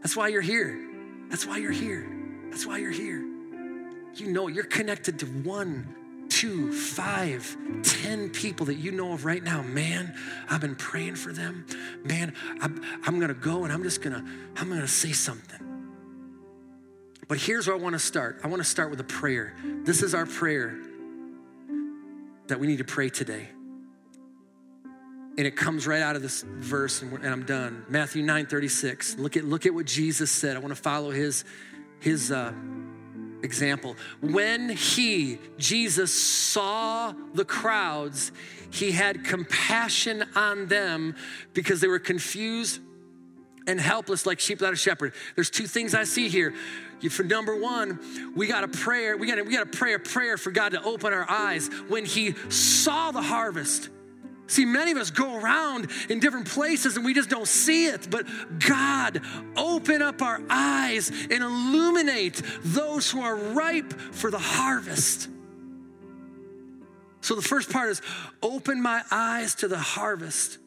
That's 0.00 0.16
why 0.16 0.28
you're 0.28 0.40
here. 0.40 0.80
That's 1.28 1.44
why 1.44 1.58
you're 1.58 1.72
here. 1.72 2.08
That's 2.48 2.64
why 2.64 2.78
you're 2.78 2.92
here. 2.92 3.18
You 4.14 4.28
know, 4.28 4.46
you're 4.46 4.62
connected 4.62 5.18
to 5.18 5.26
one, 5.26 6.28
two, 6.28 6.72
five, 6.72 7.56
ten 7.82 8.30
people 8.30 8.66
that 8.66 8.76
you 8.76 8.92
know 8.92 9.12
of 9.14 9.24
right 9.24 9.42
now. 9.42 9.62
Man, 9.62 10.14
I've 10.48 10.60
been 10.60 10.76
praying 10.76 11.16
for 11.16 11.32
them. 11.32 11.66
Man, 12.04 12.32
I'm, 12.60 12.80
I'm 13.04 13.18
gonna 13.18 13.34
go 13.34 13.64
and 13.64 13.72
I'm 13.72 13.82
just 13.82 14.00
gonna, 14.00 14.24
I'm 14.56 14.68
gonna 14.68 14.86
say 14.86 15.10
something. 15.10 15.58
But 17.26 17.38
here's 17.38 17.66
where 17.66 17.74
I 17.74 17.80
wanna 17.80 17.98
start. 17.98 18.42
I 18.44 18.46
wanna 18.46 18.62
start 18.62 18.90
with 18.90 19.00
a 19.00 19.04
prayer. 19.04 19.56
This 19.82 20.04
is 20.04 20.14
our 20.14 20.24
prayer 20.24 20.78
that 22.48 22.58
we 22.58 22.66
need 22.66 22.78
to 22.78 22.84
pray 22.84 23.08
today. 23.08 23.48
And 25.36 25.46
it 25.46 25.54
comes 25.54 25.86
right 25.86 26.02
out 26.02 26.16
of 26.16 26.22
this 26.22 26.42
verse, 26.42 27.00
and, 27.00 27.12
and 27.12 27.28
I'm 27.28 27.44
done. 27.44 27.84
Matthew 27.88 28.22
9 28.24 28.46
36. 28.46 29.18
Look 29.18 29.36
at, 29.36 29.44
look 29.44 29.66
at 29.66 29.74
what 29.74 29.86
Jesus 29.86 30.30
said. 30.30 30.56
I 30.56 30.58
want 30.58 30.74
to 30.74 30.82
follow 30.82 31.10
his, 31.10 31.44
his 32.00 32.32
uh, 32.32 32.52
example. 33.42 33.96
When 34.20 34.68
he, 34.70 35.38
Jesus, 35.56 36.12
saw 36.12 37.14
the 37.34 37.44
crowds, 37.44 38.32
he 38.70 38.90
had 38.90 39.24
compassion 39.24 40.24
on 40.34 40.66
them 40.66 41.14
because 41.54 41.80
they 41.80 41.88
were 41.88 42.00
confused 42.00 42.80
and 43.68 43.80
helpless 43.80 44.26
like 44.26 44.40
sheep 44.40 44.58
without 44.58 44.72
a 44.72 44.76
shepherd. 44.76 45.12
There's 45.36 45.50
two 45.50 45.66
things 45.66 45.94
I 45.94 46.04
see 46.04 46.28
here. 46.28 46.54
For 47.08 47.22
number 47.22 47.54
one, 47.54 48.00
we 48.34 48.46
got 48.46 48.60
to 48.60 48.68
pray. 48.68 49.14
We 49.14 49.26
got 49.26 49.44
we 49.46 49.52
got 49.52 49.70
to 49.70 49.78
pray 49.78 49.94
a 49.94 49.98
prayer 49.98 50.36
for 50.36 50.50
God 50.50 50.72
to 50.72 50.82
open 50.82 51.12
our 51.12 51.28
eyes 51.30 51.68
when 51.88 52.04
He 52.04 52.34
saw 52.48 53.12
the 53.12 53.22
harvest. 53.22 53.88
See, 54.48 54.64
many 54.64 54.92
of 54.92 54.96
us 54.96 55.10
go 55.10 55.36
around 55.36 55.88
in 56.08 56.20
different 56.20 56.48
places 56.48 56.96
and 56.96 57.04
we 57.04 57.12
just 57.12 57.28
don't 57.28 57.46
see 57.46 57.86
it. 57.86 58.08
But 58.10 58.26
God, 58.66 59.20
open 59.56 60.00
up 60.00 60.22
our 60.22 60.40
eyes 60.48 61.10
and 61.10 61.44
illuminate 61.44 62.42
those 62.64 63.10
who 63.10 63.20
are 63.20 63.36
ripe 63.36 63.92
for 63.92 64.30
the 64.30 64.38
harvest. 64.38 65.28
So 67.20 67.34
the 67.34 67.42
first 67.42 67.70
part 67.70 67.90
is 67.90 68.00
open 68.42 68.80
my 68.80 69.02
eyes 69.10 69.54
to 69.56 69.68
the 69.68 69.78
harvest. 69.78 70.58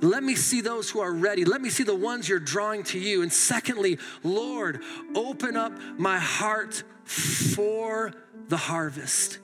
Let 0.00 0.22
me 0.22 0.34
see 0.34 0.60
those 0.60 0.90
who 0.90 1.00
are 1.00 1.12
ready. 1.12 1.44
Let 1.44 1.60
me 1.60 1.70
see 1.70 1.84
the 1.84 1.94
ones 1.94 2.28
you're 2.28 2.38
drawing 2.38 2.82
to 2.84 2.98
you. 2.98 3.22
And 3.22 3.32
secondly, 3.32 3.98
Lord, 4.22 4.82
open 5.14 5.56
up 5.56 5.72
my 5.98 6.18
heart 6.18 6.82
for 7.04 8.12
the 8.48 8.56
harvest. 8.56 9.38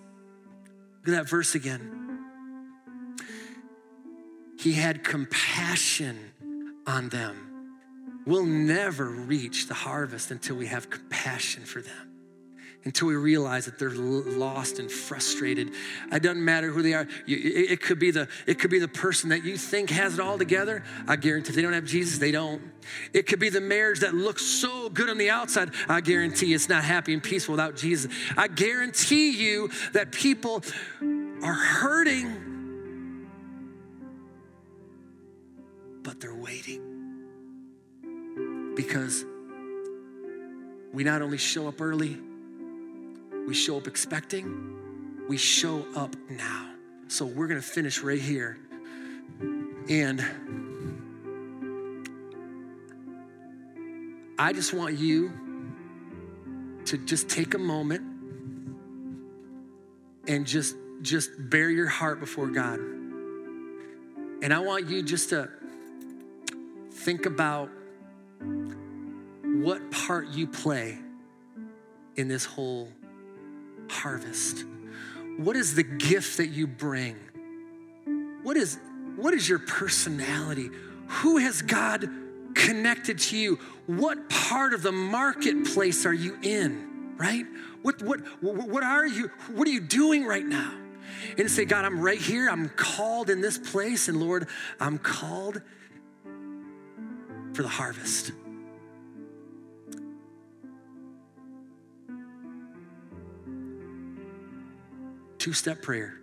Look 1.05 1.14
at 1.14 1.22
that 1.22 1.28
verse 1.28 1.55
again. 1.55 1.98
He 4.59 4.74
had 4.74 5.03
compassion 5.03 6.32
on 6.86 7.09
them. 7.09 7.48
We'll 8.26 8.46
never 8.46 9.09
reach 9.09 9.66
the 9.66 9.74
harvest 9.74 10.30
until 10.30 10.57
we 10.57 10.66
have 10.66 10.90
compassion 10.90 11.64
for 11.64 11.80
them 11.80 12.11
until 12.85 13.09
we 13.09 13.14
realize 13.14 13.66
that 13.66 13.78
they're 13.78 13.91
lost 13.91 14.78
and 14.78 14.91
frustrated. 14.91 15.70
It 16.11 16.22
doesn't 16.22 16.45
matter 16.45 16.70
who 16.70 16.83
they 16.83 16.95
are. 16.95 17.07
It 17.26 17.80
could 17.80 17.99
be 17.99 18.11
the 18.11 18.28
it 18.47 18.59
could 18.59 18.70
be 18.70 18.78
the 18.78 18.89
person 18.89 19.30
that 19.30 19.45
you 19.45 19.57
think 19.57 19.91
has 19.91 20.14
it 20.14 20.20
all 20.20 20.39
together. 20.39 20.83
I 21.07 21.16
guarantee 21.16 21.51
if 21.51 21.55
they 21.55 21.62
don't 21.62 21.72
have 21.72 21.85
Jesus, 21.85 22.18
they 22.18 22.33
don't. 22.33 22.62
It 23.12 23.26
could 23.26 23.39
be 23.39 23.49
the 23.51 23.61
marriage 23.61 24.01
that 24.01 24.14
looks 24.14 24.45
so 24.45 24.89
good 24.89 25.09
on 25.09 25.18
the 25.18 25.30
outside. 25.30 25.70
I 25.89 26.01
guarantee 26.01 26.53
it's 26.55 26.68
not 26.68 26.83
happy 26.83 27.12
and 27.12 27.22
peaceful 27.22 27.53
without 27.53 27.76
Jesus. 27.76 28.12
I 28.37 28.49
guarantee 28.49 29.30
you 29.30 29.70
that 29.93 30.11
people 30.11 30.64
are 31.43 31.53
hurting, 31.53 33.28
but 36.03 36.20
they're 36.20 36.35
waiting 36.35 36.89
because 38.74 39.24
we 40.93 41.05
not 41.05 41.22
only 41.22 41.39
show 41.39 41.68
up 41.68 41.80
early 41.80 42.18
we 43.47 43.55
show 43.55 43.76
up 43.76 43.86
expecting, 43.86 45.24
we 45.28 45.36
show 45.36 45.84
up 45.95 46.14
now. 46.30 46.68
So 47.09 47.26
we're 47.26 47.47
going 47.47 47.61
to 47.61 47.66
finish 47.66 48.01
right 48.01 48.20
here. 48.20 48.59
And 49.88 50.24
I 54.38 54.53
just 54.53 54.72
want 54.72 54.99
you 54.99 55.32
to 56.86 56.99
just 56.99 57.28
take 57.28 57.55
a 57.55 57.59
moment 57.59 58.03
and 60.26 60.47
just 60.47 60.74
just 61.03 61.30
bare 61.38 61.70
your 61.70 61.88
heart 61.88 62.20
before 62.20 62.47
God. 62.47 62.78
And 64.43 64.53
I 64.53 64.61
want 64.61 64.88
you 64.88 65.03
just 65.03 65.30
to 65.30 65.49
think 66.93 67.26
about 67.26 67.68
what 69.45 69.90
part 69.90 70.28
you 70.28 70.47
play 70.47 70.99
in 72.16 72.28
this 72.28 72.45
whole 72.45 72.88
harvest? 73.93 74.64
What 75.36 75.57
is 75.57 75.74
the 75.74 75.82
gift 75.82 76.38
that 76.38 76.49
you 76.49 76.66
bring? 76.66 77.16
What 78.43 78.57
is, 78.57 78.78
what 79.16 79.34
is 79.34 79.49
your 79.49 79.61
personality? 79.61 80.70
Who 81.07 81.38
has 81.38 81.62
God 81.62 82.09
connected 82.55 83.18
to 83.18 83.36
you? 83.36 83.59
What 83.86 84.28
part 84.28 84.74
of 84.74 84.82
the 84.82 84.93
marketplace 84.93 86.05
are 86.07 86.12
you 86.12 86.38
in, 86.43 87.14
right? 87.16 87.47
What, 87.82 88.03
what, 88.03 88.20
what 88.43 88.82
are 88.82 89.07
you, 89.07 89.30
what 89.55 89.66
are 89.68 89.70
you 89.70 89.80
doing 89.80 90.24
right 90.24 90.45
now? 90.45 90.72
And 91.38 91.51
say, 91.51 91.64
God, 91.64 91.84
I'm 91.84 92.01
right 92.01 92.20
here. 92.20 92.49
I'm 92.49 92.68
called 92.70 93.30
in 93.30 93.40
this 93.40 93.59
place. 93.59 94.09
And 94.09 94.20
Lord, 94.20 94.49
I'm 94.80 94.99
called 94.99 95.62
for 97.55 97.62
the 97.62 97.68
harvest. 97.68 98.32
Two 105.43 105.53
step 105.53 105.82
prayer. 105.82 106.14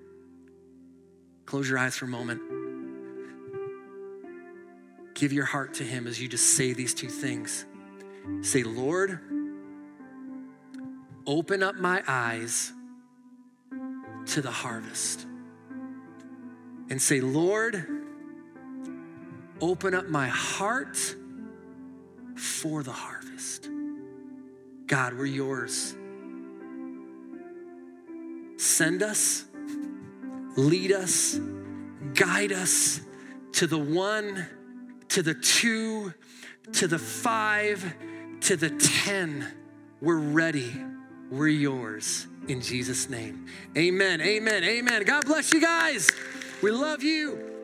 Close 1.45 1.69
your 1.69 1.77
eyes 1.77 1.97
for 1.97 2.05
a 2.05 2.07
moment. 2.07 2.39
Give 5.13 5.33
your 5.33 5.43
heart 5.43 5.73
to 5.73 5.83
Him 5.83 6.07
as 6.07 6.21
you 6.21 6.29
just 6.29 6.55
say 6.55 6.71
these 6.71 6.93
two 6.93 7.09
things. 7.09 7.65
Say, 8.39 8.63
Lord, 8.63 9.19
open 11.27 11.63
up 11.63 11.75
my 11.75 12.01
eyes 12.07 12.71
to 14.27 14.41
the 14.41 14.51
harvest. 14.51 15.25
And 16.89 17.01
say, 17.01 17.19
Lord, 17.19 17.85
open 19.59 19.95
up 19.95 20.07
my 20.07 20.29
heart 20.29 20.97
for 22.37 22.83
the 22.83 22.93
harvest. 22.93 23.67
God, 24.87 25.13
we're 25.13 25.25
yours. 25.25 25.93
Send 28.59 29.01
us, 29.03 29.45
lead 30.57 30.91
us, 30.91 31.39
guide 32.13 32.51
us 32.51 32.99
to 33.53 33.67
the 33.67 33.77
one, 33.77 34.45
to 35.07 35.23
the 35.23 35.33
two, 35.33 36.13
to 36.73 36.85
the 36.85 36.99
five, 36.99 37.95
to 38.41 38.57
the 38.57 38.69
ten. 38.71 39.47
We're 40.01 40.19
ready. 40.19 40.75
We're 41.31 41.47
yours 41.47 42.27
in 42.49 42.59
Jesus' 42.59 43.09
name. 43.09 43.45
Amen. 43.77 44.19
Amen. 44.19 44.65
Amen. 44.65 45.03
God 45.03 45.25
bless 45.25 45.53
you 45.53 45.61
guys. 45.61 46.11
We 46.61 46.71
love 46.71 47.01
you. 47.01 47.58